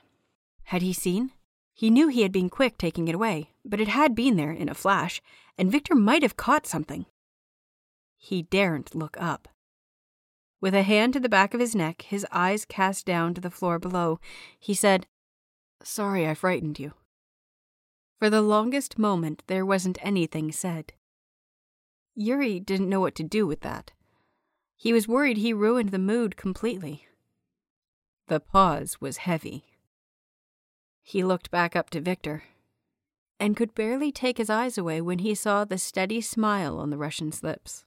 Had 0.65 0.83
he 0.83 0.93
seen? 0.93 1.33
He 1.77 1.91
knew 1.91 2.09
he 2.09 2.23
had 2.23 2.33
been 2.33 2.49
quick 2.49 2.79
taking 2.79 3.07
it 3.07 3.15
away, 3.15 3.51
but 3.63 3.83
it 3.83 3.89
had 3.89 4.15
been 4.15 4.37
there 4.37 4.51
in 4.51 4.71
a 4.71 4.75
flash, 4.75 5.21
and 5.59 5.71
Victor 5.71 5.95
might 5.95 6.23
have 6.23 6.35
caught 6.35 6.67
something. 6.67 7.05
He 8.17 8.41
daren't 8.41 8.95
look 8.95 9.15
up. 9.21 9.47
With 10.59 10.75
a 10.75 10.83
hand 10.83 11.13
to 11.13 11.21
the 11.21 11.29
back 11.29 11.53
of 11.53 11.61
his 11.61 11.75
neck, 11.75 12.01
his 12.01 12.27
eyes 12.33 12.65
cast 12.65 13.05
down 13.05 13.35
to 13.35 13.43
the 13.43 13.51
floor 13.51 13.79
below, 13.79 14.21
he 14.59 14.73
said, 14.73 15.07
Sorry 15.83 16.27
I 16.27 16.33
frightened 16.33 16.79
you. 16.79 16.95
For 18.19 18.31
the 18.31 18.41
longest 18.41 18.99
moment, 18.99 19.43
there 19.47 19.67
wasn't 19.67 19.99
anything 20.01 20.53
said. 20.53 20.95
Yuri 22.15 22.59
didn't 22.59 22.89
know 22.89 23.01
what 23.01 23.15
to 23.17 23.23
do 23.23 23.47
with 23.47 23.61
that. 23.61 23.93
He 24.77 24.95
was 24.95 25.07
worried 25.07 25.37
he 25.37 25.53
ruined 25.53 25.91
the 25.91 25.99
mood 25.99 26.39
completely. 26.39 27.07
The 28.29 28.41
pause 28.41 28.99
was 28.99 29.19
heavy. 29.19 29.76
He 31.09 31.23
looked 31.23 31.53
back 31.53 31.77
up 31.77 31.89
to 31.91 32.01
Victor 32.01 32.43
and 33.39 33.57
could 33.57 33.77
barely 33.77 34.11
take 34.11 34.39
his 34.39 34.51
eyes 34.51 34.77
away 34.77 35.01
when 35.01 35.21
he 35.21 35.37
saw 35.37 35.65
the 35.65 35.79
steady 35.79 36.21
smile 36.21 36.81
on 36.81 36.91
the 36.91 36.99
Russian's 36.99 37.45
lips. 37.45 37.85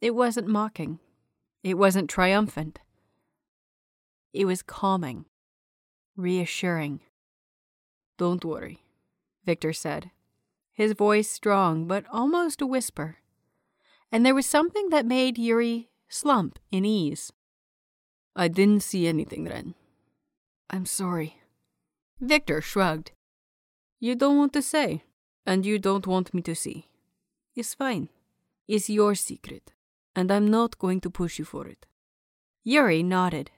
It 0.00 0.14
wasn't 0.14 0.46
mocking. 0.46 1.00
It 1.64 1.76
wasn't 1.76 2.08
triumphant. 2.08 2.78
It 4.32 4.44
was 4.44 4.62
calming, 4.62 5.24
reassuring. 6.16 7.00
Don't 8.18 8.44
worry, 8.44 8.84
Victor 9.44 9.72
said, 9.72 10.12
his 10.72 10.92
voice 10.92 11.28
strong 11.28 11.88
but 11.88 12.04
almost 12.12 12.62
a 12.62 12.68
whisper. 12.68 13.16
And 14.12 14.24
there 14.24 14.34
was 14.34 14.46
something 14.46 14.90
that 14.90 15.06
made 15.06 15.38
Yuri 15.38 15.88
slump 16.08 16.60
in 16.70 16.84
ease. 16.84 17.32
I 18.36 18.46
didn't 18.46 18.84
see 18.84 19.08
anything 19.08 19.42
then. 19.42 19.74
I'm 20.70 20.86
sorry, 20.86 21.40
Victor 22.20 22.60
shrugged. 22.60 23.12
You 24.00 24.14
don't 24.14 24.38
want 24.38 24.52
to 24.54 24.62
say, 24.62 25.02
and 25.44 25.66
you 25.66 25.78
don't 25.78 26.06
want 26.06 26.32
me 26.32 26.42
to 26.42 26.54
see. 26.54 26.88
It's 27.54 27.74
fine. 27.74 28.08
It's 28.66 28.90
your 28.90 29.14
secret, 29.14 29.72
and 30.14 30.32
I'm 30.32 30.48
not 30.48 30.78
going 30.78 31.00
to 31.02 31.10
push 31.10 31.38
you 31.38 31.44
for 31.44 31.66
it. 31.66 31.86
Yuri 32.64 33.02
nodded. 33.02 33.50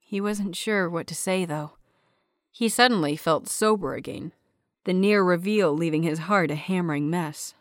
He 0.00 0.20
wasn't 0.20 0.56
sure 0.56 0.88
what 0.88 1.06
to 1.08 1.14
say, 1.14 1.44
though. 1.44 1.72
He 2.50 2.68
suddenly 2.68 3.16
felt 3.16 3.48
sober 3.48 3.94
again, 3.94 4.32
the 4.84 4.92
near 4.92 5.22
reveal 5.22 5.74
leaving 5.74 6.02
his 6.02 6.20
heart 6.20 6.50
a 6.50 6.54
hammering 6.54 7.10
mess. 7.10 7.54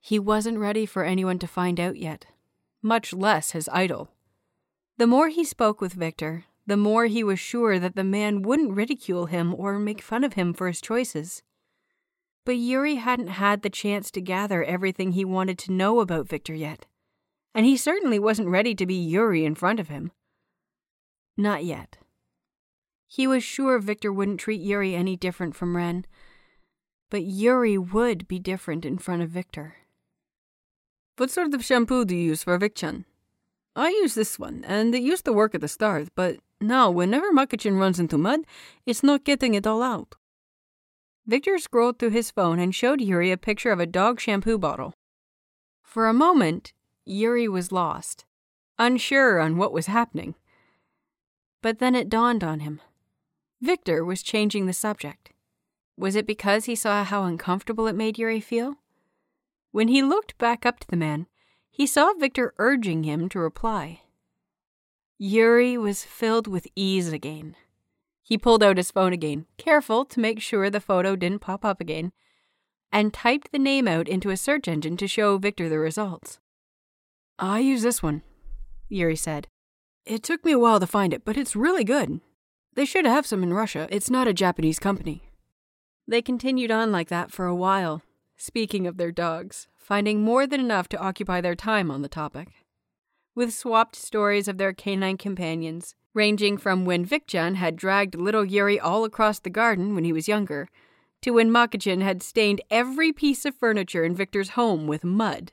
He 0.00 0.18
wasn't 0.18 0.58
ready 0.58 0.86
for 0.86 1.04
anyone 1.04 1.38
to 1.38 1.46
find 1.46 1.78
out 1.78 1.96
yet, 1.96 2.26
much 2.82 3.12
less 3.12 3.52
his 3.52 3.68
idol. 3.72 4.10
The 4.98 5.06
more 5.06 5.28
he 5.28 5.44
spoke 5.44 5.80
with 5.80 5.92
Victor, 5.92 6.44
the 6.66 6.76
more 6.76 7.06
he 7.06 7.24
was 7.24 7.40
sure 7.40 7.78
that 7.78 7.96
the 7.96 8.04
man 8.04 8.42
wouldn't 8.42 8.72
ridicule 8.72 9.26
him 9.26 9.54
or 9.54 9.78
make 9.78 10.00
fun 10.00 10.24
of 10.24 10.34
him 10.34 10.52
for 10.54 10.68
his 10.68 10.80
choices. 10.80 11.42
But 12.44 12.52
Yuri 12.52 12.96
hadn't 12.96 13.28
had 13.28 13.62
the 13.62 13.70
chance 13.70 14.10
to 14.12 14.20
gather 14.20 14.64
everything 14.64 15.12
he 15.12 15.24
wanted 15.24 15.58
to 15.58 15.72
know 15.72 16.00
about 16.00 16.28
Victor 16.28 16.54
yet, 16.54 16.86
and 17.54 17.66
he 17.66 17.76
certainly 17.76 18.18
wasn't 18.18 18.48
ready 18.48 18.74
to 18.74 18.86
be 18.86 18.94
Yuri 18.94 19.44
in 19.44 19.54
front 19.54 19.80
of 19.80 19.88
him. 19.88 20.12
Not 21.36 21.64
yet. 21.64 21.98
He 23.06 23.26
was 23.26 23.44
sure 23.44 23.78
Victor 23.78 24.12
wouldn't 24.12 24.40
treat 24.40 24.60
Yuri 24.60 24.94
any 24.94 25.16
different 25.16 25.54
from 25.54 25.76
Ren, 25.76 26.06
but 27.10 27.22
Yuri 27.22 27.76
would 27.76 28.26
be 28.26 28.38
different 28.38 28.84
in 28.84 28.98
front 28.98 29.22
of 29.22 29.28
Victor. 29.28 29.76
What 31.16 31.30
sort 31.30 31.52
of 31.52 31.64
shampoo 31.64 32.04
do 32.04 32.16
you 32.16 32.22
use 32.22 32.42
for 32.42 32.58
Vicchan? 32.58 33.04
I 33.76 33.88
use 33.88 34.14
this 34.14 34.38
one, 34.38 34.64
and 34.66 34.94
it 34.94 35.02
used 35.02 35.24
to 35.26 35.32
work 35.32 35.54
at 35.54 35.60
the 35.60 35.68
start, 35.68 36.08
but 36.14 36.38
now 36.62 36.90
whenever 36.90 37.32
Makkachin 37.32 37.78
runs 37.78 37.98
into 37.98 38.18
mud, 38.18 38.40
it's 38.86 39.02
not 39.02 39.24
getting 39.24 39.54
it 39.54 39.66
all 39.66 39.82
out. 39.82 40.14
Victor 41.26 41.58
scrolled 41.58 41.98
through 41.98 42.10
his 42.10 42.30
phone 42.30 42.58
and 42.58 42.74
showed 42.74 43.00
Yuri 43.00 43.30
a 43.30 43.36
picture 43.36 43.70
of 43.70 43.80
a 43.80 43.86
dog 43.86 44.20
shampoo 44.20 44.58
bottle. 44.58 44.94
For 45.82 46.08
a 46.08 46.14
moment, 46.14 46.72
Yuri 47.04 47.48
was 47.48 47.72
lost, 47.72 48.24
unsure 48.78 49.38
on 49.40 49.56
what 49.56 49.72
was 49.72 49.86
happening. 49.86 50.34
But 51.62 51.78
then 51.78 51.94
it 51.94 52.08
dawned 52.08 52.42
on 52.42 52.60
him. 52.60 52.80
Victor 53.60 54.04
was 54.04 54.22
changing 54.22 54.66
the 54.66 54.72
subject. 54.72 55.30
Was 55.96 56.16
it 56.16 56.26
because 56.26 56.64
he 56.64 56.74
saw 56.74 57.04
how 57.04 57.24
uncomfortable 57.24 57.86
it 57.86 57.94
made 57.94 58.18
Yuri 58.18 58.40
feel? 58.40 58.76
When 59.70 59.88
he 59.88 60.02
looked 60.02 60.36
back 60.38 60.66
up 60.66 60.80
to 60.80 60.86
the 60.88 60.96
man, 60.96 61.26
he 61.70 61.86
saw 61.86 62.12
Victor 62.12 62.52
urging 62.58 63.04
him 63.04 63.28
to 63.30 63.38
reply. 63.38 64.01
Yuri 65.24 65.78
was 65.78 66.02
filled 66.02 66.48
with 66.48 66.66
ease 66.74 67.12
again. 67.12 67.54
He 68.24 68.36
pulled 68.36 68.60
out 68.60 68.76
his 68.76 68.90
phone 68.90 69.12
again, 69.12 69.46
careful 69.56 70.04
to 70.06 70.18
make 70.18 70.42
sure 70.42 70.68
the 70.68 70.80
photo 70.80 71.14
didn't 71.14 71.38
pop 71.38 71.64
up 71.64 71.80
again, 71.80 72.10
and 72.90 73.14
typed 73.14 73.52
the 73.52 73.58
name 73.60 73.86
out 73.86 74.08
into 74.08 74.30
a 74.30 74.36
search 74.36 74.66
engine 74.66 74.96
to 74.96 75.06
show 75.06 75.38
Victor 75.38 75.68
the 75.68 75.78
results. 75.78 76.40
I 77.38 77.60
use 77.60 77.82
this 77.82 78.02
one, 78.02 78.22
Yuri 78.88 79.14
said. 79.14 79.46
It 80.04 80.24
took 80.24 80.44
me 80.44 80.50
a 80.50 80.58
while 80.58 80.80
to 80.80 80.88
find 80.88 81.14
it, 81.14 81.24
but 81.24 81.36
it's 81.36 81.54
really 81.54 81.84
good. 81.84 82.20
They 82.74 82.84
should 82.84 83.06
have 83.06 83.24
some 83.24 83.44
in 83.44 83.54
Russia. 83.54 83.86
It's 83.92 84.10
not 84.10 84.26
a 84.26 84.34
Japanese 84.34 84.80
company. 84.80 85.30
They 86.08 86.20
continued 86.20 86.72
on 86.72 86.90
like 86.90 87.10
that 87.10 87.30
for 87.30 87.46
a 87.46 87.54
while, 87.54 88.02
speaking 88.36 88.88
of 88.88 88.96
their 88.96 89.12
dogs, 89.12 89.68
finding 89.76 90.22
more 90.22 90.48
than 90.48 90.58
enough 90.58 90.88
to 90.88 90.98
occupy 90.98 91.40
their 91.40 91.54
time 91.54 91.92
on 91.92 92.02
the 92.02 92.08
topic. 92.08 92.48
With 93.34 93.54
swapped 93.54 93.96
stories 93.96 94.46
of 94.46 94.58
their 94.58 94.74
canine 94.74 95.16
companions, 95.16 95.94
ranging 96.12 96.58
from 96.58 96.84
when 96.84 97.06
Vicchan 97.06 97.54
had 97.54 97.76
dragged 97.76 98.14
little 98.14 98.44
Yuri 98.44 98.78
all 98.78 99.04
across 99.04 99.38
the 99.38 99.50
garden 99.50 99.94
when 99.94 100.04
he 100.04 100.12
was 100.12 100.28
younger, 100.28 100.68
to 101.22 101.30
when 101.30 101.50
Makkachin 101.50 102.02
had 102.02 102.22
stained 102.22 102.60
every 102.70 103.12
piece 103.12 103.44
of 103.44 103.54
furniture 103.54 104.04
in 104.04 104.14
Victor's 104.14 104.50
home 104.50 104.86
with 104.86 105.04
mud. 105.04 105.52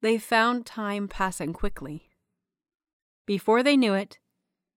They 0.00 0.18
found 0.18 0.66
time 0.66 1.08
passing 1.08 1.52
quickly. 1.52 2.10
Before 3.26 3.62
they 3.64 3.76
knew 3.76 3.94
it, 3.94 4.18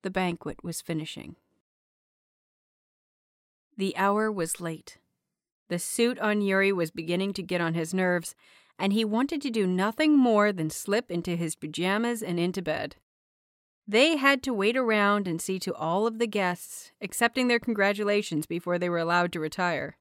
the 0.01 0.09
banquet 0.09 0.63
was 0.63 0.81
finishing. 0.81 1.35
The 3.77 3.95
hour 3.95 4.31
was 4.31 4.59
late. 4.59 4.97
The 5.67 5.77
suit 5.77 6.17
on 6.17 6.41
Yuri 6.41 6.71
was 6.71 6.89
beginning 6.89 7.33
to 7.33 7.43
get 7.43 7.61
on 7.61 7.75
his 7.75 7.93
nerves, 7.93 8.33
and 8.79 8.93
he 8.93 9.03
wanted 9.03 9.41
to 9.41 9.51
do 9.51 9.67
nothing 9.67 10.17
more 10.17 10.53
than 10.53 10.69
slip 10.69 11.11
into 11.11 11.35
his 11.35 11.55
pajamas 11.55 12.23
and 12.23 12.39
into 12.39 12.61
bed. 12.61 12.95
They 13.85 14.17
had 14.17 14.41
to 14.43 14.53
wait 14.53 14.77
around 14.77 15.27
and 15.27 15.41
see 15.41 15.59
to 15.59 15.73
all 15.73 16.07
of 16.07 16.17
the 16.17 16.27
guests, 16.27 16.91
accepting 17.01 17.47
their 17.47 17.59
congratulations 17.59 18.45
before 18.45 18.79
they 18.79 18.89
were 18.89 18.99
allowed 18.99 19.33
to 19.33 19.39
retire. 19.39 19.97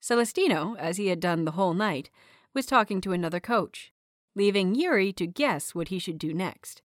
Celestino, 0.00 0.76
as 0.78 0.98
he 0.98 1.08
had 1.08 1.18
done 1.18 1.44
the 1.44 1.52
whole 1.52 1.74
night, 1.74 2.10
was 2.54 2.66
talking 2.66 3.00
to 3.00 3.12
another 3.12 3.40
coach, 3.40 3.92
leaving 4.34 4.74
Yuri 4.74 5.12
to 5.14 5.26
guess 5.26 5.74
what 5.74 5.88
he 5.88 5.98
should 5.98 6.18
do 6.18 6.32
next. 6.32 6.82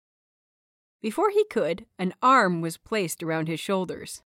Before 1.00 1.30
he 1.30 1.44
could, 1.44 1.86
an 1.98 2.12
arm 2.20 2.60
was 2.60 2.76
placed 2.76 3.22
around 3.22 3.48
his 3.48 3.60
shoulders. 3.60 4.22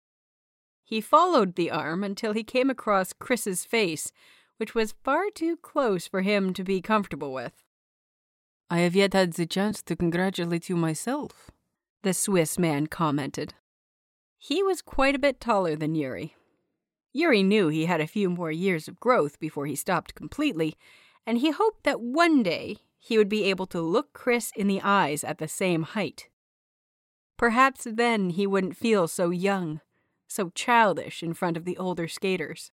He 0.83 1.01
followed 1.01 1.55
the 1.55 1.71
arm 1.71 2.03
until 2.03 2.33
he 2.33 2.43
came 2.43 2.69
across 2.69 3.13
Chris's 3.13 3.65
face, 3.65 4.11
which 4.57 4.75
was 4.75 4.95
far 5.03 5.29
too 5.33 5.57
close 5.57 6.07
for 6.07 6.21
him 6.21 6.53
to 6.53 6.63
be 6.63 6.81
comfortable 6.81 7.33
with. 7.33 7.63
I 8.69 8.79
have 8.79 8.95
yet 8.95 9.13
had 9.13 9.33
the 9.33 9.45
chance 9.45 9.81
to 9.83 9.95
congratulate 9.95 10.69
you 10.69 10.75
myself, 10.75 11.51
the 12.03 12.13
Swiss 12.13 12.57
man 12.57 12.87
commented. 12.87 13.53
He 14.37 14.63
was 14.63 14.81
quite 14.81 15.15
a 15.15 15.19
bit 15.19 15.39
taller 15.39 15.75
than 15.75 15.95
Yuri. 15.95 16.35
Yuri 17.13 17.43
knew 17.43 17.69
he 17.69 17.85
had 17.85 18.01
a 18.01 18.07
few 18.07 18.29
more 18.29 18.51
years 18.51 18.87
of 18.87 18.99
growth 18.99 19.39
before 19.39 19.65
he 19.65 19.75
stopped 19.75 20.15
completely, 20.15 20.75
and 21.25 21.37
he 21.37 21.51
hoped 21.51 21.83
that 21.83 22.01
one 22.01 22.43
day 22.43 22.77
he 22.99 23.17
would 23.17 23.29
be 23.29 23.43
able 23.45 23.65
to 23.67 23.81
look 23.81 24.13
Chris 24.13 24.51
in 24.55 24.67
the 24.67 24.81
eyes 24.81 25.23
at 25.23 25.37
the 25.37 25.47
same 25.47 25.83
height. 25.83 26.27
Perhaps 27.37 27.87
then 27.89 28.31
he 28.31 28.47
wouldn't 28.47 28.77
feel 28.77 29.07
so 29.07 29.29
young, 29.29 29.81
so 30.27 30.49
childish 30.49 31.21
in 31.21 31.33
front 31.33 31.55
of 31.55 31.65
the 31.65 31.77
older 31.77 32.07
skaters 32.07 32.71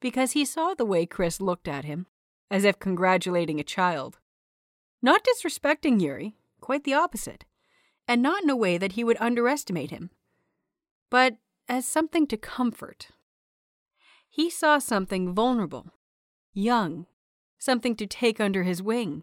because 0.00 0.32
he 0.32 0.44
saw 0.44 0.74
the 0.74 0.84
way 0.84 1.06
Chris 1.06 1.40
looked 1.40 1.68
at 1.68 1.84
him, 1.84 2.06
as 2.50 2.64
if 2.64 2.78
congratulating 2.78 3.58
a 3.58 3.64
child. 3.64 4.18
Not 5.02 5.24
disrespecting 5.24 6.00
Yuri, 6.00 6.34
quite 6.60 6.84
the 6.84 6.94
opposite, 6.94 7.44
and 8.08 8.22
not 8.22 8.42
in 8.42 8.50
a 8.50 8.56
way 8.56 8.78
that 8.78 8.92
he 8.92 9.04
would 9.04 9.16
underestimate 9.20 9.90
him, 9.90 10.10
but 11.10 11.36
as 11.68 11.86
something 11.86 12.26
to 12.28 12.36
comfort. 12.36 13.08
He 14.28 14.50
saw 14.50 14.78
something 14.78 15.34
vulnerable, 15.34 15.92
young, 16.52 17.06
something 17.58 17.96
to 17.96 18.06
take 18.06 18.40
under 18.40 18.62
his 18.62 18.82
wing. 18.82 19.22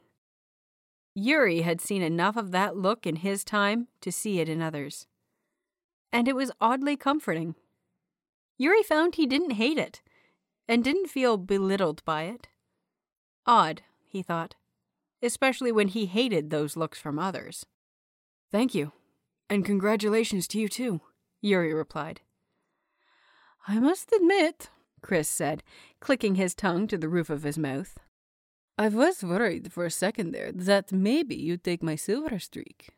Yuri 1.15 1.61
had 1.61 1.79
seen 1.79 2.01
enough 2.01 2.35
of 2.35 2.51
that 2.51 2.75
look 2.75 3.05
in 3.05 3.17
his 3.17 3.43
time 3.43 3.87
to 4.01 4.11
see 4.11 4.39
it 4.39 4.49
in 4.49 4.61
others. 4.61 5.05
And 6.11 6.27
it 6.27 6.35
was 6.35 6.51
oddly 6.59 6.97
comforting. 6.97 7.55
Yuri 8.57 8.83
found 8.83 9.15
he 9.15 9.27
didn't 9.27 9.51
hate 9.51 9.77
it 9.77 10.01
and 10.67 10.83
didn't 10.83 11.09
feel 11.09 11.37
belittled 11.37 12.03
by 12.05 12.23
it. 12.23 12.47
Odd, 13.45 13.81
he 14.07 14.21
thought, 14.21 14.55
especially 15.21 15.71
when 15.71 15.89
he 15.89 16.05
hated 16.05 16.49
those 16.49 16.77
looks 16.77 16.99
from 16.99 17.19
others. 17.19 17.65
Thank 18.51 18.73
you, 18.73 18.91
and 19.49 19.65
congratulations 19.65 20.47
to 20.49 20.59
you 20.59 20.67
too, 20.69 21.01
Yuri 21.41 21.73
replied. 21.73 22.21
I 23.67 23.79
must 23.79 24.11
admit, 24.11 24.69
Chris 25.01 25.29
said, 25.29 25.63
clicking 25.99 26.35
his 26.35 26.53
tongue 26.53 26.87
to 26.87 26.97
the 26.97 27.09
roof 27.09 27.29
of 27.29 27.43
his 27.43 27.57
mouth. 27.57 27.97
I 28.77 28.89
was 28.89 29.23
worried 29.23 29.71
for 29.71 29.85
a 29.85 29.91
second 29.91 30.31
there 30.31 30.51
that 30.51 30.91
maybe 30.91 31.35
you'd 31.35 31.63
take 31.63 31.83
my 31.83 31.95
silver 31.95 32.39
streak. 32.39 32.89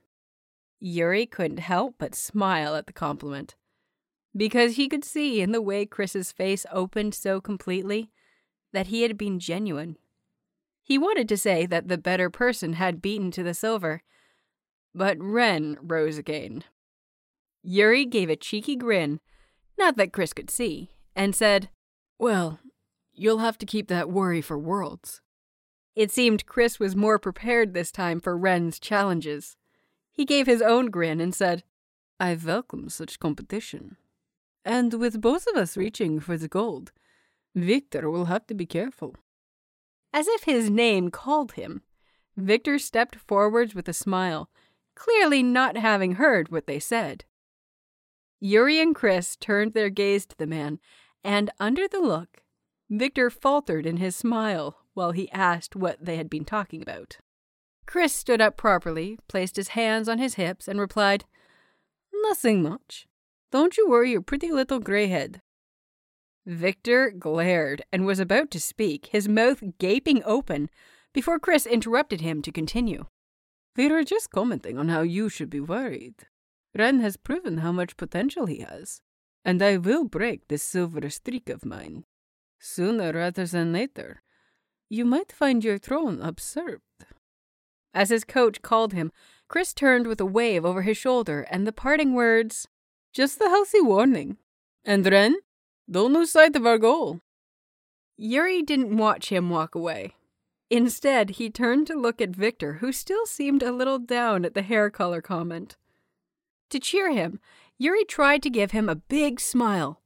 Yuri 0.80 1.26
couldn't 1.26 1.60
help 1.60 1.96
but 1.98 2.16
smile 2.16 2.76
at 2.76 2.88
the 2.88 2.94
compliment 2.94 3.56
because 4.36 4.76
he 4.76 4.88
could 4.88 5.06
see 5.06 5.42
in 5.42 5.52
the 5.52 5.62
way 5.62 5.86
Chris's 5.86 6.32
face 6.32 6.66
opened 6.72 7.14
so 7.14 7.40
completely 7.40 8.10
that 8.74 8.88
he 8.88 9.04
had 9.04 9.18
been 9.18 9.40
genuine. 9.40 9.98
He 10.84 10.98
wanted 10.98 11.30
to 11.30 11.38
say 11.38 11.66
that 11.66 11.88
the 11.88 11.98
better 11.98 12.30
person 12.30 12.74
had 12.74 13.02
beaten 13.02 13.32
to 13.32 13.44
the 13.44 13.54
silver, 13.54 14.04
but 14.94 15.18
Ren 15.20 15.78
rose 15.82 16.18
again. 16.18 16.64
Yuri 17.64 18.06
gave 18.06 18.30
a 18.30 18.36
cheeky 18.36 18.76
grin, 18.76 19.20
not 19.78 19.98
that 19.98 20.14
Chris 20.14 20.34
could 20.34 20.50
see, 20.50 20.92
and 21.16 21.36
said, 21.36 21.70
Well, 22.20 22.60
you'll 23.14 23.40
have 23.40 23.58
to 23.60 23.66
keep 23.66 23.88
that 23.88 24.12
worry 24.12 24.42
for 24.42 24.60
worlds. 24.60 25.22
It 25.96 26.12
seemed 26.12 26.46
Chris 26.46 26.80
was 26.80 26.96
more 26.96 27.18
prepared 27.18 27.74
this 27.74 27.92
time 27.92 28.20
for 28.20 28.38
Ren's 28.38 28.80
challenges. 28.80 29.56
He 30.12 30.26
gave 30.26 30.46
his 30.46 30.62
own 30.62 30.88
grin 30.88 31.22
and 31.22 31.34
said, 31.34 31.64
I 32.20 32.36
welcome 32.36 32.90
such 32.90 33.20
competition. 33.20 33.98
And 34.66 34.96
with 34.96 35.22
both 35.22 35.46
of 35.48 35.56
us 35.56 35.78
reaching 35.78 36.20
for 36.20 36.38
the 36.38 36.48
gold, 36.48 36.92
Victor 37.54 38.10
will 38.10 38.26
have 38.26 38.48
to 38.48 38.56
be 38.56 38.66
careful. 38.66 39.16
As 40.12 40.28
if 40.28 40.44
his 40.44 40.70
name 40.70 41.12
called 41.12 41.54
him, 41.54 41.84
Victor 42.36 42.80
stepped 42.80 43.16
forwards 43.16 43.76
with 43.76 43.88
a 43.88 43.94
smile, 43.94 44.50
clearly 44.96 45.44
not 45.44 45.78
having 45.78 46.14
heard 46.14 46.52
what 46.52 46.68
they 46.68 46.80
said. 46.80 47.26
Yuri 48.40 48.82
and 48.82 48.96
Chris 48.96 49.36
turned 49.36 49.74
their 49.74 49.90
gaze 49.90 50.26
to 50.26 50.38
the 50.38 50.48
man, 50.48 50.80
and 51.24 51.52
under 51.60 51.88
the 51.88 52.02
look, 52.02 52.44
Victor 52.90 53.30
faltered 53.30 53.86
in 53.86 53.98
his 53.98 54.16
smile 54.16 54.78
while 54.94 55.12
he 55.12 55.32
asked 55.32 55.76
what 55.76 56.04
they 56.04 56.18
had 56.18 56.30
been 56.30 56.46
talking 56.46 56.82
about. 56.82 57.18
Chris 57.86 58.14
stood 58.14 58.42
up 58.42 58.58
properly, 58.58 59.18
placed 59.28 59.56
his 59.56 59.70
hands 59.70 60.10
on 60.10 60.18
his 60.18 60.36
hips, 60.36 60.68
and 60.68 60.80
replied, 60.80 61.26
Nothing 62.24 62.64
much. 62.64 63.08
Don't 63.56 63.78
you 63.78 63.88
worry 63.88 64.12
your 64.12 64.22
pretty 64.22 64.52
little 64.52 64.82
grey 64.82 65.08
head. 65.08 65.40
Victor 66.46 67.10
glared 67.10 67.84
and 67.90 68.06
was 68.06 68.20
about 68.20 68.52
to 68.52 68.60
speak, 68.60 69.06
his 69.14 69.30
mouth 69.30 69.64
gaping 69.80 70.22
open, 70.26 70.70
before 71.14 71.40
Chris 71.40 71.66
interrupted 71.66 72.20
him 72.20 72.42
to 72.42 72.52
continue. 72.52 73.06
We 73.78 73.88
were 73.88 74.04
just 74.04 74.30
commenting 74.30 74.78
on 74.78 74.90
how 74.90 75.04
you 75.04 75.30
should 75.30 75.50
be 75.50 75.62
worried. 75.62 76.16
Ren 76.78 77.00
has 77.00 77.16
proven 77.16 77.60
how 77.60 77.72
much 77.72 77.96
potential 77.96 78.46
he 78.46 78.58
has, 78.58 79.00
and 79.46 79.62
I 79.62 79.78
will 79.78 80.04
break 80.04 80.50
this 80.50 80.62
silver 80.62 81.10
streak 81.10 81.48
of 81.48 81.64
mine. 81.64 82.04
Sooner 82.60 83.14
rather 83.14 83.46
than 83.46 83.72
later, 83.72 84.22
you 84.90 85.06
might 85.06 85.32
find 85.32 85.64
your 85.64 85.78
throne 85.78 86.20
usurped. 86.22 87.06
As 87.94 88.10
his 88.10 88.26
coach 88.26 88.62
called 88.62 88.92
him, 88.92 89.14
Chris 89.48 89.74
turned 89.74 90.08
with 90.08 90.20
a 90.20 90.26
wave 90.26 90.66
over 90.66 90.82
his 90.82 90.98
shoulder 90.98 91.48
and 91.50 91.66
the 91.66 91.72
parting 91.72 92.14
words, 92.14 92.68
just 93.16 93.40
a 93.40 93.48
healthy 93.48 93.80
warning. 93.80 94.38
And 94.84 95.06
Ren, 95.06 95.38
don't 95.90 96.14
lose 96.14 96.32
sight 96.32 96.56
of 96.56 96.66
our 96.66 96.78
goal. 96.78 97.22
Yuri 98.18 98.62
didn't 98.62 98.98
watch 98.98 99.30
him 99.30 99.50
walk 99.50 99.74
away. 99.74 100.14
Instead, 100.70 101.32
he 101.32 101.50
turned 101.50 101.88
to 101.88 101.96
look 101.96 102.20
at 102.20 102.36
Victor, 102.36 102.74
who 102.76 102.92
still 102.92 103.26
seemed 103.26 103.64
a 103.64 103.72
little 103.72 104.00
down 104.00 104.44
at 104.44 104.54
the 104.54 104.62
hair 104.62 104.90
color 104.90 105.22
comment. 105.22 105.78
To 106.72 106.80
cheer 106.80 107.12
him, 107.12 107.40
Yuri 107.78 108.04
tried 108.04 108.44
to 108.44 108.50
give 108.50 108.72
him 108.72 108.90
a 108.90 108.96
big 108.96 109.40
smile, 109.40 110.02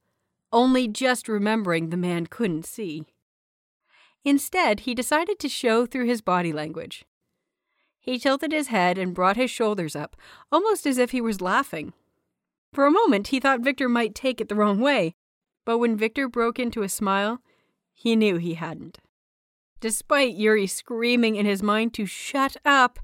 only 0.51 0.87
just 0.87 1.27
remembering 1.27 1.89
the 1.89 1.97
man 1.97 2.27
couldn't 2.27 2.65
see. 2.65 3.05
Instead, 4.23 4.81
he 4.81 4.93
decided 4.93 5.39
to 5.39 5.49
show 5.49 5.85
through 5.85 6.05
his 6.05 6.21
body 6.21 6.53
language. 6.53 7.05
He 7.99 8.19
tilted 8.19 8.51
his 8.51 8.67
head 8.67 8.97
and 8.99 9.15
brought 9.15 9.37
his 9.37 9.49
shoulders 9.49 9.95
up, 9.95 10.15
almost 10.51 10.85
as 10.85 10.97
if 10.99 11.12
he 11.12 11.21
was 11.21 11.41
laughing. 11.41 11.93
For 12.73 12.85
a 12.85 12.91
moment, 12.91 13.27
he 13.27 13.39
thought 13.39 13.61
Victor 13.61 13.89
might 13.89 14.15
take 14.15 14.39
it 14.39 14.49
the 14.49 14.55
wrong 14.55 14.79
way, 14.79 15.15
but 15.65 15.79
when 15.79 15.97
Victor 15.97 16.27
broke 16.27 16.59
into 16.59 16.83
a 16.83 16.89
smile, 16.89 17.39
he 17.93 18.15
knew 18.15 18.37
he 18.37 18.53
hadn't. 18.53 18.99
Despite 19.79 20.35
Yuri 20.35 20.67
screaming 20.67 21.35
in 21.35 21.45
his 21.45 21.63
mind 21.63 21.93
to 21.95 22.05
shut 22.05 22.57
up, 22.65 22.99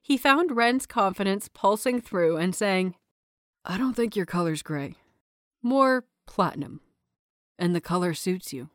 he 0.00 0.16
found 0.16 0.56
Ren's 0.56 0.86
confidence 0.86 1.48
pulsing 1.52 2.00
through 2.00 2.36
and 2.36 2.54
saying, 2.54 2.94
I 3.64 3.76
don't 3.76 3.94
think 3.94 4.14
your 4.14 4.26
color's 4.26 4.62
gray. 4.62 4.94
More 5.62 6.04
platinum. 6.26 6.80
And 7.58 7.74
the 7.74 7.80
color 7.80 8.14
suits 8.14 8.52
you. 8.52 8.70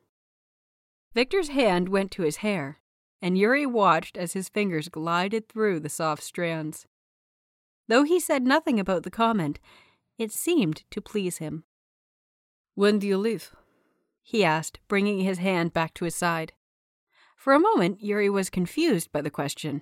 Victor's 1.13 1.49
hand 1.49 1.89
went 1.89 2.11
to 2.11 2.23
his 2.23 2.37
hair, 2.37 2.79
and 3.21 3.37
Yuri 3.37 3.65
watched 3.65 4.17
as 4.17 4.33
his 4.33 4.49
fingers 4.49 4.89
glided 4.89 5.47
through 5.47 5.79
the 5.79 5.89
soft 5.89 6.23
strands. 6.23 6.85
Though 7.87 8.03
he 8.03 8.19
said 8.19 8.43
nothing 8.43 8.79
about 8.79 9.03
the 9.03 9.11
comment, 9.11 9.59
it 10.18 10.32
seemed 10.32 10.84
to 10.91 11.01
please 11.01 11.38
him. 11.38 11.64
When 12.76 12.99
do 12.99 13.07
you 13.07 13.18
leave? 13.18 13.55
he 14.22 14.43
asked, 14.43 14.80
bringing 14.88 15.20
his 15.20 15.39
hand 15.39 15.74
back 15.74 15.93
to 15.95 16.05
his 16.05 16.16
side. 16.16 16.53
For 17.36 17.53
a 17.53 17.59
moment, 17.59 18.01
Yuri 18.01 18.30
was 18.30 18.49
confused 18.49 19.11
by 19.11 19.22
the 19.22 19.30
question. 19.30 19.82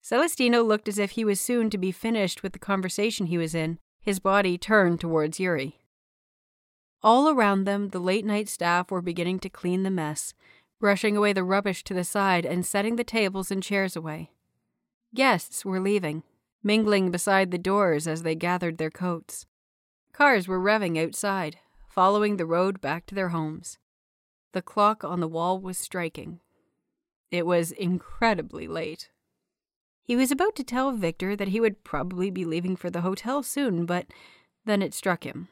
Celestino 0.00 0.62
looked 0.62 0.88
as 0.88 0.98
if 0.98 1.12
he 1.12 1.24
was 1.24 1.38
soon 1.38 1.68
to 1.70 1.76
be 1.76 1.92
finished 1.92 2.42
with 2.42 2.54
the 2.54 2.58
conversation 2.58 3.26
he 3.26 3.36
was 3.36 3.54
in, 3.54 3.78
his 4.00 4.20
body 4.20 4.56
turned 4.56 5.00
towards 5.00 5.38
Yuri. 5.38 5.78
All 7.02 7.28
around 7.28 7.64
them, 7.64 7.90
the 7.90 7.98
late 7.98 8.24
night 8.24 8.48
staff 8.48 8.90
were 8.90 9.02
beginning 9.02 9.38
to 9.40 9.50
clean 9.50 9.82
the 9.82 9.90
mess, 9.90 10.32
brushing 10.80 11.16
away 11.16 11.32
the 11.32 11.44
rubbish 11.44 11.84
to 11.84 11.94
the 11.94 12.04
side 12.04 12.46
and 12.46 12.64
setting 12.64 12.96
the 12.96 13.04
tables 13.04 13.50
and 13.50 13.62
chairs 13.62 13.94
away. 13.94 14.30
Guests 15.14 15.64
were 15.64 15.80
leaving, 15.80 16.22
mingling 16.62 17.10
beside 17.10 17.50
the 17.50 17.58
doors 17.58 18.08
as 18.08 18.22
they 18.22 18.34
gathered 18.34 18.78
their 18.78 18.90
coats. 18.90 19.46
Cars 20.18 20.48
were 20.48 20.58
revving 20.58 20.98
outside, 20.98 21.58
following 21.86 22.38
the 22.38 22.44
road 22.44 22.80
back 22.80 23.06
to 23.06 23.14
their 23.14 23.28
homes. 23.28 23.78
The 24.52 24.60
clock 24.60 25.04
on 25.04 25.20
the 25.20 25.28
wall 25.28 25.60
was 25.60 25.78
striking. 25.78 26.40
It 27.30 27.46
was 27.46 27.70
incredibly 27.70 28.66
late. 28.66 29.10
He 30.02 30.16
was 30.16 30.32
about 30.32 30.56
to 30.56 30.64
tell 30.64 30.90
Victor 30.90 31.36
that 31.36 31.46
he 31.46 31.60
would 31.60 31.84
probably 31.84 32.32
be 32.32 32.44
leaving 32.44 32.74
for 32.74 32.90
the 32.90 33.02
hotel 33.02 33.44
soon, 33.44 33.86
but 33.86 34.06
then 34.64 34.82
it 34.82 34.92
struck 34.92 35.22
him. 35.22 35.50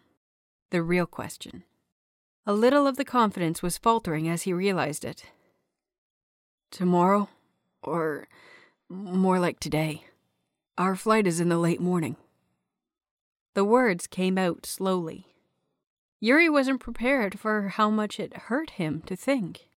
The 0.71 0.83
real 0.83 1.07
question. 1.07 1.63
A 2.45 2.53
little 2.53 2.89
of 2.89 2.97
the 2.97 3.05
confidence 3.05 3.63
was 3.63 3.79
faltering 3.79 4.29
as 4.29 4.43
he 4.43 4.53
realized 4.53 5.05
it. 5.05 5.27
Tomorrow? 6.73 7.29
Or 7.85 8.27
more 8.89 9.39
like 9.39 9.61
today. 9.61 10.07
Our 10.77 10.97
flight 10.97 11.29
is 11.29 11.39
in 11.39 11.51
the 11.51 11.57
late 11.57 11.81
morning. 11.81 12.17
The 13.57 13.65
words 13.65 14.07
came 14.07 14.37
out 14.37 14.67
slowly. 14.67 15.29
Yuri 16.21 16.47
wasn't 16.51 16.79
prepared 16.79 17.41
for 17.41 17.69
how 17.69 17.89
much 17.89 18.21
it 18.21 18.37
hurt 18.37 18.73
him 18.73 19.01
to 19.07 19.17
think, 19.17 19.71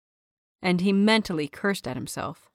and 0.61 0.81
he 0.81 0.93
mentally 0.93 1.47
cursed 1.47 1.87
at 1.87 1.95
himself. 1.95 2.51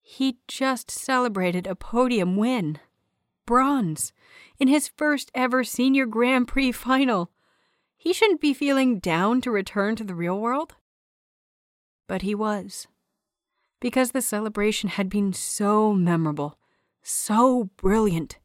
He 0.00 0.38
just 0.46 0.92
celebrated 0.92 1.66
a 1.66 1.74
podium 1.74 2.36
win. 2.36 2.78
Bronze. 3.46 4.12
In 4.60 4.68
his 4.68 4.86
first 4.86 5.32
ever 5.34 5.64
senior 5.64 6.06
Grand 6.06 6.46
Prix 6.46 6.70
final. 6.70 7.32
He 7.96 8.12
shouldn't 8.12 8.40
be 8.40 8.54
feeling 8.54 9.00
down 9.00 9.40
to 9.40 9.50
return 9.50 9.96
to 9.96 10.04
the 10.04 10.14
real 10.14 10.38
world. 10.38 10.76
But 12.06 12.22
he 12.22 12.36
was. 12.36 12.86
Because 13.80 14.12
the 14.12 14.22
celebration 14.22 14.90
had 14.90 15.08
been 15.08 15.32
so 15.32 15.92
memorable, 15.92 16.60
so 17.02 17.70
brilliant. 17.76 18.38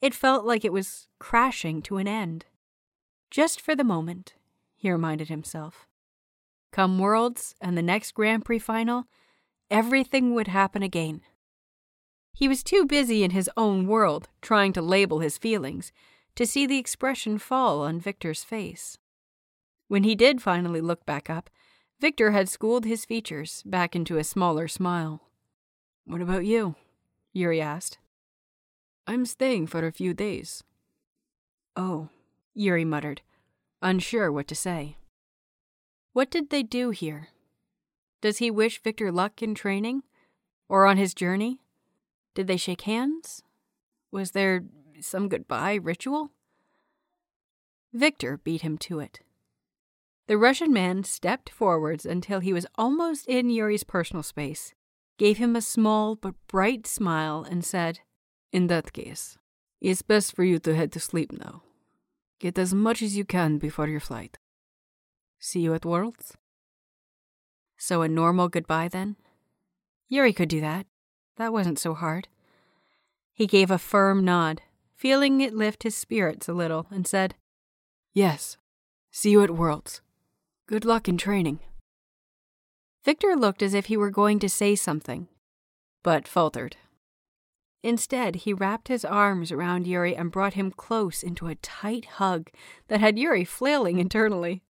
It 0.00 0.14
felt 0.14 0.44
like 0.44 0.64
it 0.64 0.72
was 0.72 1.08
crashing 1.18 1.82
to 1.82 1.98
an 1.98 2.08
end. 2.08 2.46
Just 3.30 3.60
for 3.60 3.76
the 3.76 3.84
moment, 3.84 4.34
he 4.76 4.90
reminded 4.90 5.28
himself. 5.28 5.86
Come 6.72 6.98
Worlds 6.98 7.54
and 7.60 7.76
the 7.76 7.82
next 7.82 8.12
Grand 8.12 8.44
Prix 8.44 8.60
final, 8.60 9.04
everything 9.70 10.34
would 10.34 10.48
happen 10.48 10.82
again. 10.82 11.20
He 12.32 12.48
was 12.48 12.62
too 12.62 12.86
busy 12.86 13.22
in 13.22 13.32
his 13.32 13.50
own 13.56 13.86
world, 13.86 14.28
trying 14.40 14.72
to 14.72 14.82
label 14.82 15.18
his 15.18 15.36
feelings, 15.36 15.92
to 16.36 16.46
see 16.46 16.64
the 16.64 16.78
expression 16.78 17.38
fall 17.38 17.82
on 17.82 18.00
Victor's 18.00 18.44
face. 18.44 18.96
When 19.88 20.04
he 20.04 20.14
did 20.14 20.40
finally 20.40 20.80
look 20.80 21.04
back 21.04 21.28
up, 21.28 21.50
Victor 22.00 22.30
had 22.30 22.48
schooled 22.48 22.86
his 22.86 23.04
features 23.04 23.62
back 23.66 23.94
into 23.94 24.16
a 24.16 24.24
smaller 24.24 24.68
smile. 24.68 25.20
What 26.06 26.22
about 26.22 26.46
you? 26.46 26.76
Yuri 27.32 27.60
asked. 27.60 27.98
I'm 29.06 29.26
staying 29.26 29.66
for 29.66 29.86
a 29.86 29.92
few 29.92 30.14
days. 30.14 30.62
Oh, 31.76 32.08
Yuri 32.54 32.84
muttered, 32.84 33.22
unsure 33.82 34.30
what 34.30 34.46
to 34.48 34.54
say. 34.54 34.96
What 36.12 36.30
did 36.30 36.50
they 36.50 36.62
do 36.62 36.90
here? 36.90 37.28
Does 38.20 38.38
he 38.38 38.50
wish 38.50 38.82
Victor 38.82 39.10
luck 39.10 39.42
in 39.42 39.54
training? 39.54 40.02
Or 40.68 40.86
on 40.86 40.96
his 40.96 41.14
journey? 41.14 41.60
Did 42.34 42.46
they 42.46 42.56
shake 42.56 42.82
hands? 42.82 43.42
Was 44.12 44.32
there 44.32 44.64
some 45.00 45.28
goodbye 45.28 45.74
ritual? 45.74 46.30
Victor 47.92 48.36
beat 48.36 48.62
him 48.62 48.78
to 48.78 49.00
it. 49.00 49.20
The 50.26 50.38
Russian 50.38 50.72
man 50.72 51.02
stepped 51.02 51.50
forwards 51.50 52.06
until 52.06 52.38
he 52.38 52.52
was 52.52 52.66
almost 52.76 53.26
in 53.26 53.50
Yuri's 53.50 53.82
personal 53.82 54.22
space, 54.22 54.74
gave 55.18 55.38
him 55.38 55.56
a 55.56 55.60
small 55.60 56.14
but 56.14 56.34
bright 56.46 56.86
smile, 56.86 57.44
and 57.48 57.64
said, 57.64 58.00
In 58.52 58.66
that 58.66 58.92
case, 58.92 59.38
it's 59.80 60.02
best 60.02 60.34
for 60.34 60.44
you 60.44 60.58
to 60.58 60.74
head 60.74 60.92
to 60.92 61.00
sleep 61.00 61.32
now. 61.32 61.62
Get 62.40 62.58
as 62.58 62.74
much 62.74 63.02
as 63.02 63.16
you 63.16 63.24
can 63.24 63.58
before 63.58 63.86
your 63.86 64.00
flight. 64.00 64.38
See 65.38 65.60
you 65.60 65.74
at 65.74 65.84
Worlds? 65.84 66.36
So 67.76 68.02
a 68.02 68.08
normal 68.08 68.48
goodbye 68.48 68.88
then? 68.88 69.16
Yuri 70.08 70.32
could 70.32 70.48
do 70.48 70.60
that. 70.60 70.86
That 71.36 71.52
wasn't 71.52 71.78
so 71.78 71.94
hard. 71.94 72.28
He 73.32 73.46
gave 73.46 73.70
a 73.70 73.78
firm 73.78 74.24
nod, 74.24 74.60
feeling 74.96 75.40
it 75.40 75.54
lift 75.54 75.84
his 75.84 75.94
spirits 75.94 76.48
a 76.48 76.52
little, 76.52 76.86
and 76.90 77.06
said, 77.06 77.36
Yes. 78.12 78.56
See 79.10 79.30
you 79.30 79.42
at 79.42 79.50
Worlds. 79.50 80.02
Good 80.66 80.84
luck 80.84 81.08
in 81.08 81.16
training. 81.16 81.60
Victor 83.04 83.34
looked 83.34 83.62
as 83.62 83.72
if 83.72 83.86
he 83.86 83.96
were 83.96 84.10
going 84.10 84.38
to 84.40 84.48
say 84.48 84.76
something, 84.76 85.28
but 86.02 86.28
faltered. 86.28 86.76
Instead, 87.82 88.36
he 88.36 88.52
wrapped 88.52 88.88
his 88.88 89.04
arms 89.04 89.50
around 89.50 89.86
Yuri 89.86 90.14
and 90.14 90.30
brought 90.30 90.54
him 90.54 90.70
close 90.70 91.22
into 91.22 91.46
a 91.46 91.54
tight 91.56 92.04
hug 92.04 92.50
that 92.88 93.00
had 93.00 93.18
Yuri 93.18 93.44
flailing 93.44 93.98
internally. 93.98 94.62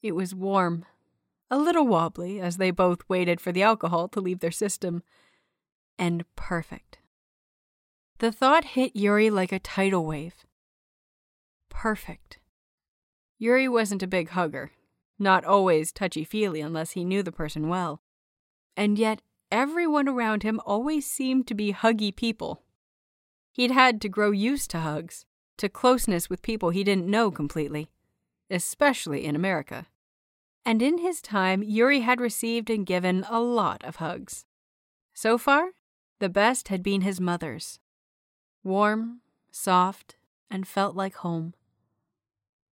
It 0.00 0.12
was 0.14 0.34
warm, 0.34 0.84
a 1.50 1.58
little 1.58 1.86
wobbly 1.86 2.40
as 2.40 2.56
they 2.56 2.70
both 2.70 3.08
waited 3.08 3.40
for 3.40 3.50
the 3.50 3.62
alcohol 3.62 4.08
to 4.08 4.20
leave 4.20 4.40
their 4.40 4.52
system, 4.52 5.02
and 5.98 6.24
perfect. 6.36 6.98
The 8.18 8.30
thought 8.30 8.64
hit 8.64 8.94
Yuri 8.94 9.28
like 9.28 9.50
a 9.50 9.58
tidal 9.58 10.06
wave. 10.06 10.46
Perfect. 11.68 12.38
Yuri 13.38 13.68
wasn't 13.68 14.02
a 14.02 14.06
big 14.06 14.30
hugger, 14.30 14.70
not 15.18 15.44
always 15.44 15.92
touchy 15.92 16.22
feely 16.22 16.60
unless 16.60 16.92
he 16.92 17.04
knew 17.04 17.22
the 17.22 17.32
person 17.32 17.68
well. 17.68 18.00
And 18.76 18.98
yet, 18.98 19.20
everyone 19.50 20.08
around 20.08 20.42
him 20.42 20.60
always 20.64 21.06
seemed 21.06 21.46
to 21.46 21.54
be 21.54 21.72
huggy 21.72 22.14
people. 22.14 22.62
He'd 23.52 23.70
had 23.70 24.00
to 24.00 24.08
grow 24.08 24.30
used 24.30 24.70
to 24.70 24.80
hugs, 24.80 25.26
to 25.58 25.68
closeness 25.68 26.28
with 26.28 26.42
people 26.42 26.70
he 26.70 26.84
didn't 26.84 27.06
know 27.06 27.30
completely, 27.30 27.90
especially 28.50 29.24
in 29.24 29.36
America. 29.36 29.86
And 30.64 30.82
in 30.82 30.98
his 30.98 31.20
time, 31.20 31.62
Yuri 31.62 32.00
had 32.00 32.20
received 32.20 32.70
and 32.70 32.86
given 32.86 33.24
a 33.28 33.40
lot 33.40 33.84
of 33.84 33.96
hugs. 33.96 34.44
So 35.12 35.38
far, 35.38 35.70
the 36.18 36.28
best 36.28 36.68
had 36.68 36.82
been 36.82 37.02
his 37.02 37.20
mother's 37.20 37.78
warm, 38.62 39.20
soft, 39.50 40.16
and 40.50 40.66
felt 40.66 40.96
like 40.96 41.16
home. 41.16 41.52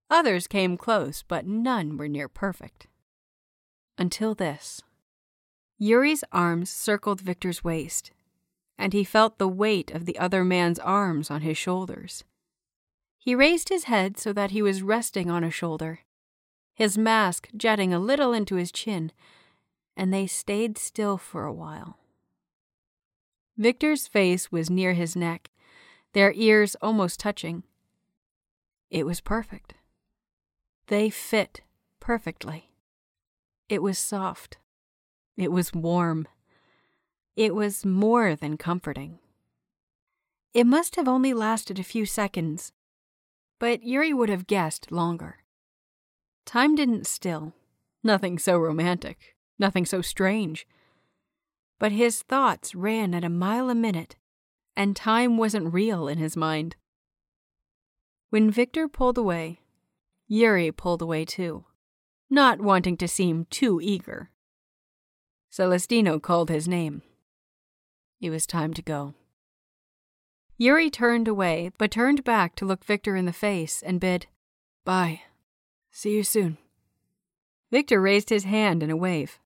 Others 0.10 0.48
came 0.48 0.78
close, 0.78 1.24
but 1.28 1.46
none 1.46 1.98
were 1.98 2.08
near 2.08 2.30
perfect. 2.30 2.88
Until 3.98 4.34
this. 4.34 4.82
Yuri's 5.84 6.24
arms 6.32 6.70
circled 6.70 7.20
Victor's 7.20 7.64
waist, 7.64 8.12
and 8.78 8.94
he 8.94 9.04
felt 9.04 9.40
the 9.40 9.48
weight 9.48 9.90
of 9.90 10.06
the 10.06 10.20
other 10.20 10.44
man's 10.44 10.78
arms 10.78 11.32
on 11.32 11.42
his 11.42 11.58
shoulders. 11.58 12.24
He 13.18 13.34
raised 13.34 13.70
his 13.70 13.86
head 13.86 14.20
so 14.20 14.32
that 14.32 14.52
he 14.52 14.62
was 14.62 14.84
resting 14.84 15.32
on 15.32 15.44
a 15.44 15.50
shoulder, 15.50 16.02
his 16.76 17.00
mask 17.00 17.50
jetting 17.58 17.92
a 17.92 17.98
little 17.98 18.32
into 18.32 18.58
his 18.58 18.72
chin, 18.72 19.12
and 19.98 20.14
they 20.14 20.28
stayed 20.28 20.78
still 20.78 21.18
for 21.18 21.46
a 21.46 21.54
while. 21.54 21.98
Victor's 23.58 24.08
face 24.08 24.52
was 24.52 24.70
near 24.70 24.94
his 24.94 25.16
neck, 25.16 25.50
their 26.14 26.32
ears 26.34 26.76
almost 26.80 27.20
touching. 27.20 27.64
It 28.92 29.04
was 29.04 29.20
perfect. 29.20 29.74
They 30.86 31.10
fit 31.10 31.62
perfectly. 32.00 32.70
It 33.68 33.82
was 33.82 33.98
soft. 33.98 34.60
It 35.38 35.52
was 35.52 35.74
warm. 35.74 36.28
It 37.36 37.56
was 37.56 37.86
more 37.86 38.36
than 38.36 38.58
comforting. 38.58 39.20
It 40.54 40.68
must 40.68 40.96
have 40.98 41.08
only 41.08 41.34
lasted 41.34 41.80
a 41.80 41.84
few 41.84 42.06
seconds, 42.06 42.74
but 43.60 43.84
Yuri 43.84 44.14
would 44.14 44.30
have 44.30 44.48
guessed 44.48 44.92
longer. 44.92 45.38
Time 46.46 46.76
didn't 46.76 47.08
still. 47.08 47.54
Nothing 48.04 48.40
so 48.40 48.58
romantic, 48.58 49.36
nothing 49.60 49.86
so 49.86 50.02
strange. 50.02 50.68
But 51.80 51.92
his 51.92 52.24
thoughts 52.24 52.74
ran 52.74 53.14
at 53.14 53.24
a 53.24 53.30
mile 53.30 53.70
a 53.70 53.76
minute, 53.76 54.16
and 54.76 54.96
time 54.96 55.38
wasn't 55.38 55.74
real 55.74 56.08
in 56.08 56.18
his 56.18 56.36
mind. 56.36 56.76
When 58.32 58.50
Victor 58.50 58.88
pulled 58.88 59.18
away, 59.18 59.60
Yuri 60.28 60.72
pulled 60.72 61.02
away 61.02 61.26
too, 61.26 61.66
not 62.30 62.60
wanting 62.60 62.98
to 62.98 63.08
seem 63.08 63.46
too 63.50 63.80
eager. 63.82 64.32
Celestino 65.52 66.22
called 66.22 66.50
his 66.50 66.68
name. 66.68 67.02
It 68.22 68.30
was 68.30 68.48
time 68.48 68.74
to 68.76 68.82
go. 68.82 69.14
Yuri 70.58 70.90
turned 70.90 71.28
away, 71.28 71.72
but 71.78 71.92
turned 71.92 72.24
back 72.24 72.56
to 72.56 72.66
look 72.66 72.86
Victor 72.86 73.16
in 73.16 73.26
the 73.26 73.34
face 73.34 73.82
and 73.82 74.00
bid, 74.00 74.28
Bye. 74.86 75.22
See 75.92 76.16
you 76.16 76.24
soon. 76.24 76.58
Victor 77.72 78.02
raised 78.02 78.30
his 78.30 78.46
hand 78.46 78.82
in 78.82 78.90
a 78.90 78.96
wave. 78.96 79.40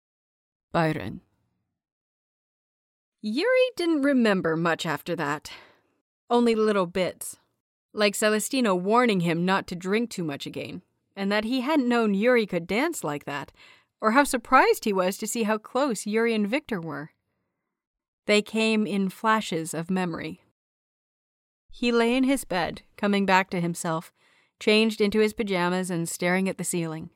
Bye 0.72 0.92
Ren. 0.92 1.22
Yuri 3.22 3.72
didn't 3.76 4.04
remember 4.04 4.56
much 4.56 4.86
after 4.86 5.16
that. 5.16 5.52
Only 6.30 6.54
little 6.54 6.86
bits. 6.86 7.38
Like 7.94 8.14
Celestino 8.14 8.76
warning 8.76 9.22
him 9.22 9.46
not 9.46 9.68
to 9.68 9.76
drink 9.76 10.10
too 10.10 10.24
much 10.24 10.46
again, 10.46 10.82
and 11.16 11.32
that 11.32 11.46
he 11.46 11.62
hadn't 11.62 11.90
known 11.90 12.14
Yuri 12.14 12.46
could 12.46 12.68
dance 12.68 13.04
like 13.04 13.26
that, 13.26 13.52
or 14.06 14.12
how 14.12 14.24
surprised 14.24 14.86
he 14.86 14.94
was 14.94 15.18
to 15.18 15.26
see 15.26 15.42
how 15.44 15.58
close 15.58 16.06
Yuri 16.06 16.36
and 16.36 16.48
Victor 16.48 16.80
were. 16.80 17.10
They 18.28 18.44
came 18.44 18.86
in 18.86 19.10
flashes 19.10 19.74
of 19.74 19.90
memory. 19.90 20.44
He 21.72 21.92
lay 21.92 22.16
in 22.16 22.24
his 22.24 22.46
bed, 22.46 22.84
coming 22.98 23.26
back 23.26 23.50
to 23.50 23.60
himself, 23.60 24.14
changed 24.60 25.02
into 25.02 25.22
his 25.22 25.34
pajamas 25.34 25.90
and 25.90 26.08
staring 26.08 26.48
at 26.48 26.60
the 26.60 26.64
ceiling. 26.64 27.10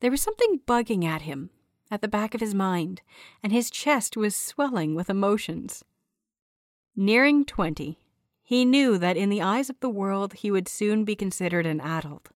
There 0.00 0.10
was 0.10 0.22
something 0.22 0.60
bugging 0.66 1.04
at 1.04 1.22
him, 1.22 1.50
at 1.90 2.00
the 2.00 2.08
back 2.08 2.34
of 2.34 2.40
his 2.40 2.54
mind, 2.54 3.02
and 3.42 3.52
his 3.52 3.70
chest 3.70 4.16
was 4.16 4.34
swelling 4.34 4.94
with 4.94 5.10
emotions. 5.10 5.84
Nearing 6.96 7.44
twenty, 7.44 7.98
he 8.42 8.64
knew 8.64 8.96
that 8.96 9.18
in 9.18 9.28
the 9.28 9.42
eyes 9.42 9.68
of 9.68 9.78
the 9.80 9.90
world 9.90 10.32
he 10.32 10.50
would 10.50 10.68
soon 10.68 11.04
be 11.04 11.14
considered 11.14 11.66
an 11.66 11.82
adult. 11.82 12.30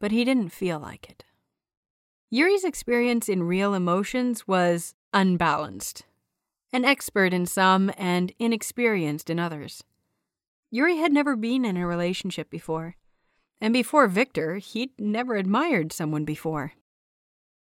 But 0.00 0.10
he 0.10 0.24
didn't 0.24 0.48
feel 0.48 0.80
like 0.80 1.08
it. 1.08 1.24
Yuri's 2.34 2.64
experience 2.64 3.28
in 3.28 3.44
real 3.44 3.74
emotions 3.74 4.48
was 4.48 4.96
unbalanced, 5.12 6.02
an 6.72 6.84
expert 6.84 7.32
in 7.32 7.46
some 7.46 7.92
and 7.96 8.32
inexperienced 8.40 9.30
in 9.30 9.38
others. 9.38 9.84
Yuri 10.68 10.96
had 10.96 11.12
never 11.12 11.36
been 11.36 11.64
in 11.64 11.76
a 11.76 11.86
relationship 11.86 12.50
before, 12.50 12.96
and 13.60 13.72
before 13.72 14.08
Victor, 14.08 14.56
he'd 14.56 14.90
never 14.98 15.36
admired 15.36 15.92
someone 15.92 16.24
before. 16.24 16.72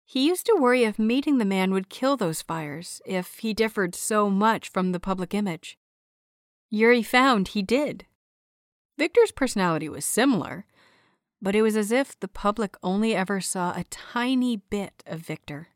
He 0.05 0.25
used 0.25 0.47
to 0.47 0.57
worry 0.57 0.85
if 0.85 1.01
meeting 1.01 1.39
the 1.39 1.45
man 1.45 1.73
would 1.73 1.89
kill 1.89 2.17
those 2.17 2.41
fires, 2.41 3.03
if 3.05 3.39
he 3.39 3.55
differed 3.55 3.97
so 3.97 4.31
much 4.31 4.69
from 4.69 4.93
the 4.93 5.01
public 5.01 5.35
image. 5.35 5.77
Yuri 6.71 7.03
found 7.03 7.49
he 7.49 7.63
did. 7.63 8.07
Victor's 8.97 9.33
personality 9.33 9.89
was 9.89 10.05
similar, 10.05 10.65
but 11.45 11.55
it 11.55 11.61
was 11.61 11.77
as 11.77 11.93
if 11.93 12.19
the 12.19 12.27
public 12.27 12.75
only 12.83 13.15
ever 13.15 13.39
saw 13.39 13.73
a 13.73 13.85
tiny 13.91 14.57
bit 14.57 15.03
of 15.05 15.21
Victor. 15.21 15.69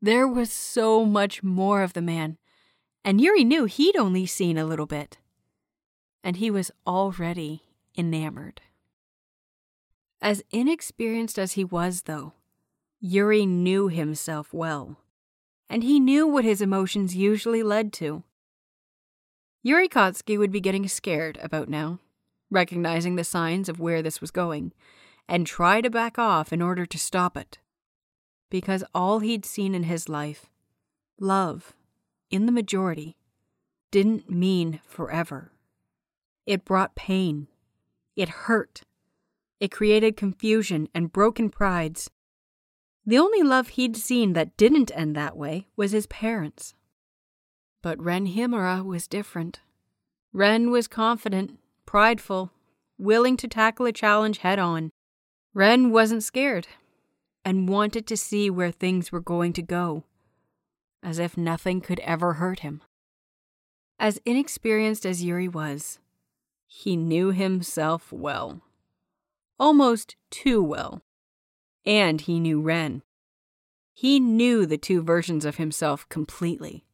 There 0.00 0.26
was 0.26 0.50
so 0.50 1.04
much 1.04 1.42
more 1.42 1.82
of 1.82 1.92
the 1.92 2.00
man, 2.00 2.38
and 3.04 3.20
Yuri 3.20 3.44
knew 3.44 3.66
he'd 3.66 3.94
only 3.94 4.24
seen 4.24 4.56
a 4.56 4.64
little 4.64 4.86
bit. 4.86 5.18
And 6.22 6.36
he 6.36 6.50
was 6.50 6.70
already 6.86 7.64
enamored. 7.94 8.62
As 10.22 10.42
inexperienced 10.50 11.38
as 11.38 11.52
he 11.52 11.64
was, 11.64 12.02
though, 12.02 12.32
Yuri 13.00 13.44
knew 13.44 13.88
himself 13.88 14.54
well, 14.54 14.96
and 15.68 15.82
he 15.82 16.00
knew 16.00 16.26
what 16.26 16.46
his 16.46 16.62
emotions 16.62 17.14
usually 17.14 17.62
led 17.62 17.92
to. 17.94 18.22
Yuri 19.62 19.90
Katsuki 19.90 20.38
would 20.38 20.52
be 20.52 20.60
getting 20.60 20.88
scared 20.88 21.38
about 21.42 21.68
now, 21.68 21.98
recognizing 22.54 23.16
the 23.16 23.24
signs 23.24 23.68
of 23.68 23.80
where 23.80 24.00
this 24.00 24.20
was 24.20 24.30
going, 24.30 24.72
and 25.28 25.46
try 25.46 25.80
to 25.80 25.90
back 25.90 26.18
off 26.18 26.52
in 26.52 26.62
order 26.62 26.86
to 26.86 26.98
stop 26.98 27.36
it. 27.36 27.58
Because 28.50 28.84
all 28.94 29.18
he'd 29.18 29.44
seen 29.44 29.74
in 29.74 29.82
his 29.82 30.08
life, 30.08 30.46
love, 31.20 31.74
in 32.30 32.46
the 32.46 32.52
majority, 32.52 33.16
didn't 33.90 34.30
mean 34.30 34.80
forever. 34.86 35.52
It 36.46 36.64
brought 36.64 36.94
pain. 36.94 37.48
It 38.16 38.28
hurt. 38.28 38.82
It 39.60 39.70
created 39.70 40.16
confusion 40.16 40.88
and 40.94 41.12
broken 41.12 41.50
prides 41.50 42.10
the 43.06 43.18
only 43.18 43.42
love 43.42 43.68
he'd 43.68 43.96
seen 43.96 44.32
that 44.32 44.56
didn't 44.56 44.90
end 44.94 45.14
that 45.14 45.36
way 45.36 45.66
was 45.76 45.92
his 45.92 46.06
parents. 46.06 46.74
But 47.82 48.02
Ren 48.02 48.26
Himura 48.26 48.82
was 48.82 49.06
different. 49.06 49.60
Ren 50.32 50.70
was 50.70 50.88
confident, 50.88 51.58
prideful, 51.94 52.50
willing 52.98 53.36
to 53.36 53.46
tackle 53.46 53.86
a 53.86 53.92
challenge 53.92 54.38
head 54.38 54.58
on. 54.58 54.90
Ren 55.54 55.92
wasn't 55.92 56.24
scared 56.24 56.66
and 57.44 57.68
wanted 57.68 58.04
to 58.08 58.16
see 58.16 58.50
where 58.50 58.72
things 58.72 59.12
were 59.12 59.20
going 59.20 59.52
to 59.52 59.62
go, 59.62 60.02
as 61.04 61.20
if 61.20 61.36
nothing 61.36 61.80
could 61.80 62.00
ever 62.00 62.32
hurt 62.32 62.58
him. 62.66 62.82
As 63.96 64.18
inexperienced 64.26 65.06
as 65.06 65.22
Yuri 65.22 65.46
was, 65.46 66.00
he 66.66 66.96
knew 66.96 67.30
himself 67.30 68.12
well. 68.12 68.60
Almost 69.60 70.16
too 70.30 70.60
well. 70.60 71.00
And 71.86 72.22
he 72.22 72.40
knew 72.40 72.60
Ren. 72.60 73.02
He 73.92 74.18
knew 74.18 74.66
the 74.66 74.78
two 74.78 75.00
versions 75.00 75.44
of 75.44 75.58
himself 75.58 76.08
completely. 76.08 76.84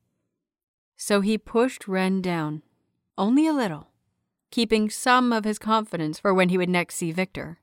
So 0.99 1.23
he 1.23 1.39
pushed 1.39 1.89
Ren 1.89 2.21
down, 2.21 2.61
only 3.17 3.47
a 3.47 3.55
little, 3.55 3.90
keeping 4.51 4.91
some 4.91 5.33
of 5.33 5.45
his 5.45 5.59
confidence 5.59 6.19
for 6.19 6.35
when 6.35 6.49
he 6.49 6.59
would 6.59 6.69
next 6.69 6.97
see 6.97 7.13
Victor, 7.13 7.59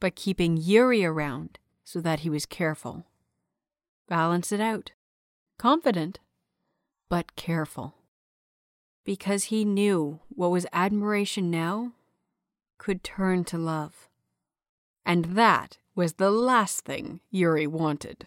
but 0.00 0.16
keeping 0.16 0.56
Yuri 0.56 1.04
around 1.04 1.58
so 1.84 2.00
that 2.00 2.20
he 2.20 2.30
was 2.30 2.46
careful. 2.46 3.06
Balance 4.08 4.52
it 4.52 4.60
out. 4.60 4.92
Confident, 5.58 6.18
but 7.08 7.36
careful. 7.36 7.94
Because 9.04 9.44
he 9.44 9.64
knew 9.64 10.20
what 10.28 10.50
was 10.50 10.66
admiration 10.72 11.50
now 11.50 11.92
could 12.78 13.04
turn 13.04 13.44
to 13.44 13.58
love. 13.58 14.08
And 15.04 15.36
that 15.36 15.78
was 15.94 16.14
the 16.14 16.30
last 16.30 16.84
thing 16.84 17.20
Yuri 17.30 17.66
wanted. 17.66 18.26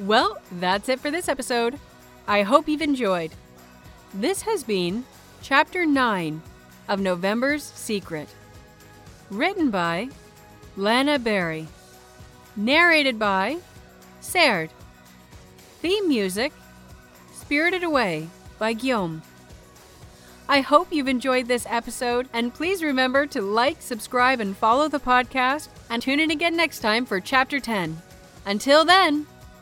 Well, 0.00 0.38
that's 0.52 0.88
it 0.88 0.98
for 0.98 1.10
this 1.10 1.28
episode. 1.28 1.78
I 2.26 2.42
hope 2.42 2.68
you've 2.68 2.80
enjoyed. 2.80 3.32
This 4.14 4.42
has 4.42 4.64
been 4.64 5.04
Chapter 5.42 5.84
9 5.84 6.40
of 6.88 7.00
November's 7.00 7.62
Secret. 7.62 8.28
Written 9.30 9.70
by 9.70 10.08
Lana 10.78 11.18
Berry. 11.18 11.68
Narrated 12.56 13.18
by 13.18 13.58
Serd. 14.20 14.70
Theme 15.82 16.08
music 16.08 16.52
Spirited 17.34 17.82
Away 17.82 18.28
by 18.58 18.72
Guillaume. 18.72 19.20
I 20.48 20.62
hope 20.62 20.88
you've 20.90 21.08
enjoyed 21.08 21.46
this 21.46 21.66
episode, 21.68 22.28
and 22.32 22.54
please 22.54 22.82
remember 22.82 23.26
to 23.26 23.42
like, 23.42 23.82
subscribe, 23.82 24.40
and 24.40 24.56
follow 24.56 24.88
the 24.88 24.98
podcast, 24.98 25.68
and 25.90 26.02
tune 26.02 26.20
in 26.20 26.30
again 26.30 26.56
next 26.56 26.80
time 26.80 27.04
for 27.04 27.20
Chapter 27.20 27.60
10. 27.60 28.00
Until 28.46 28.84
then, 28.84 29.26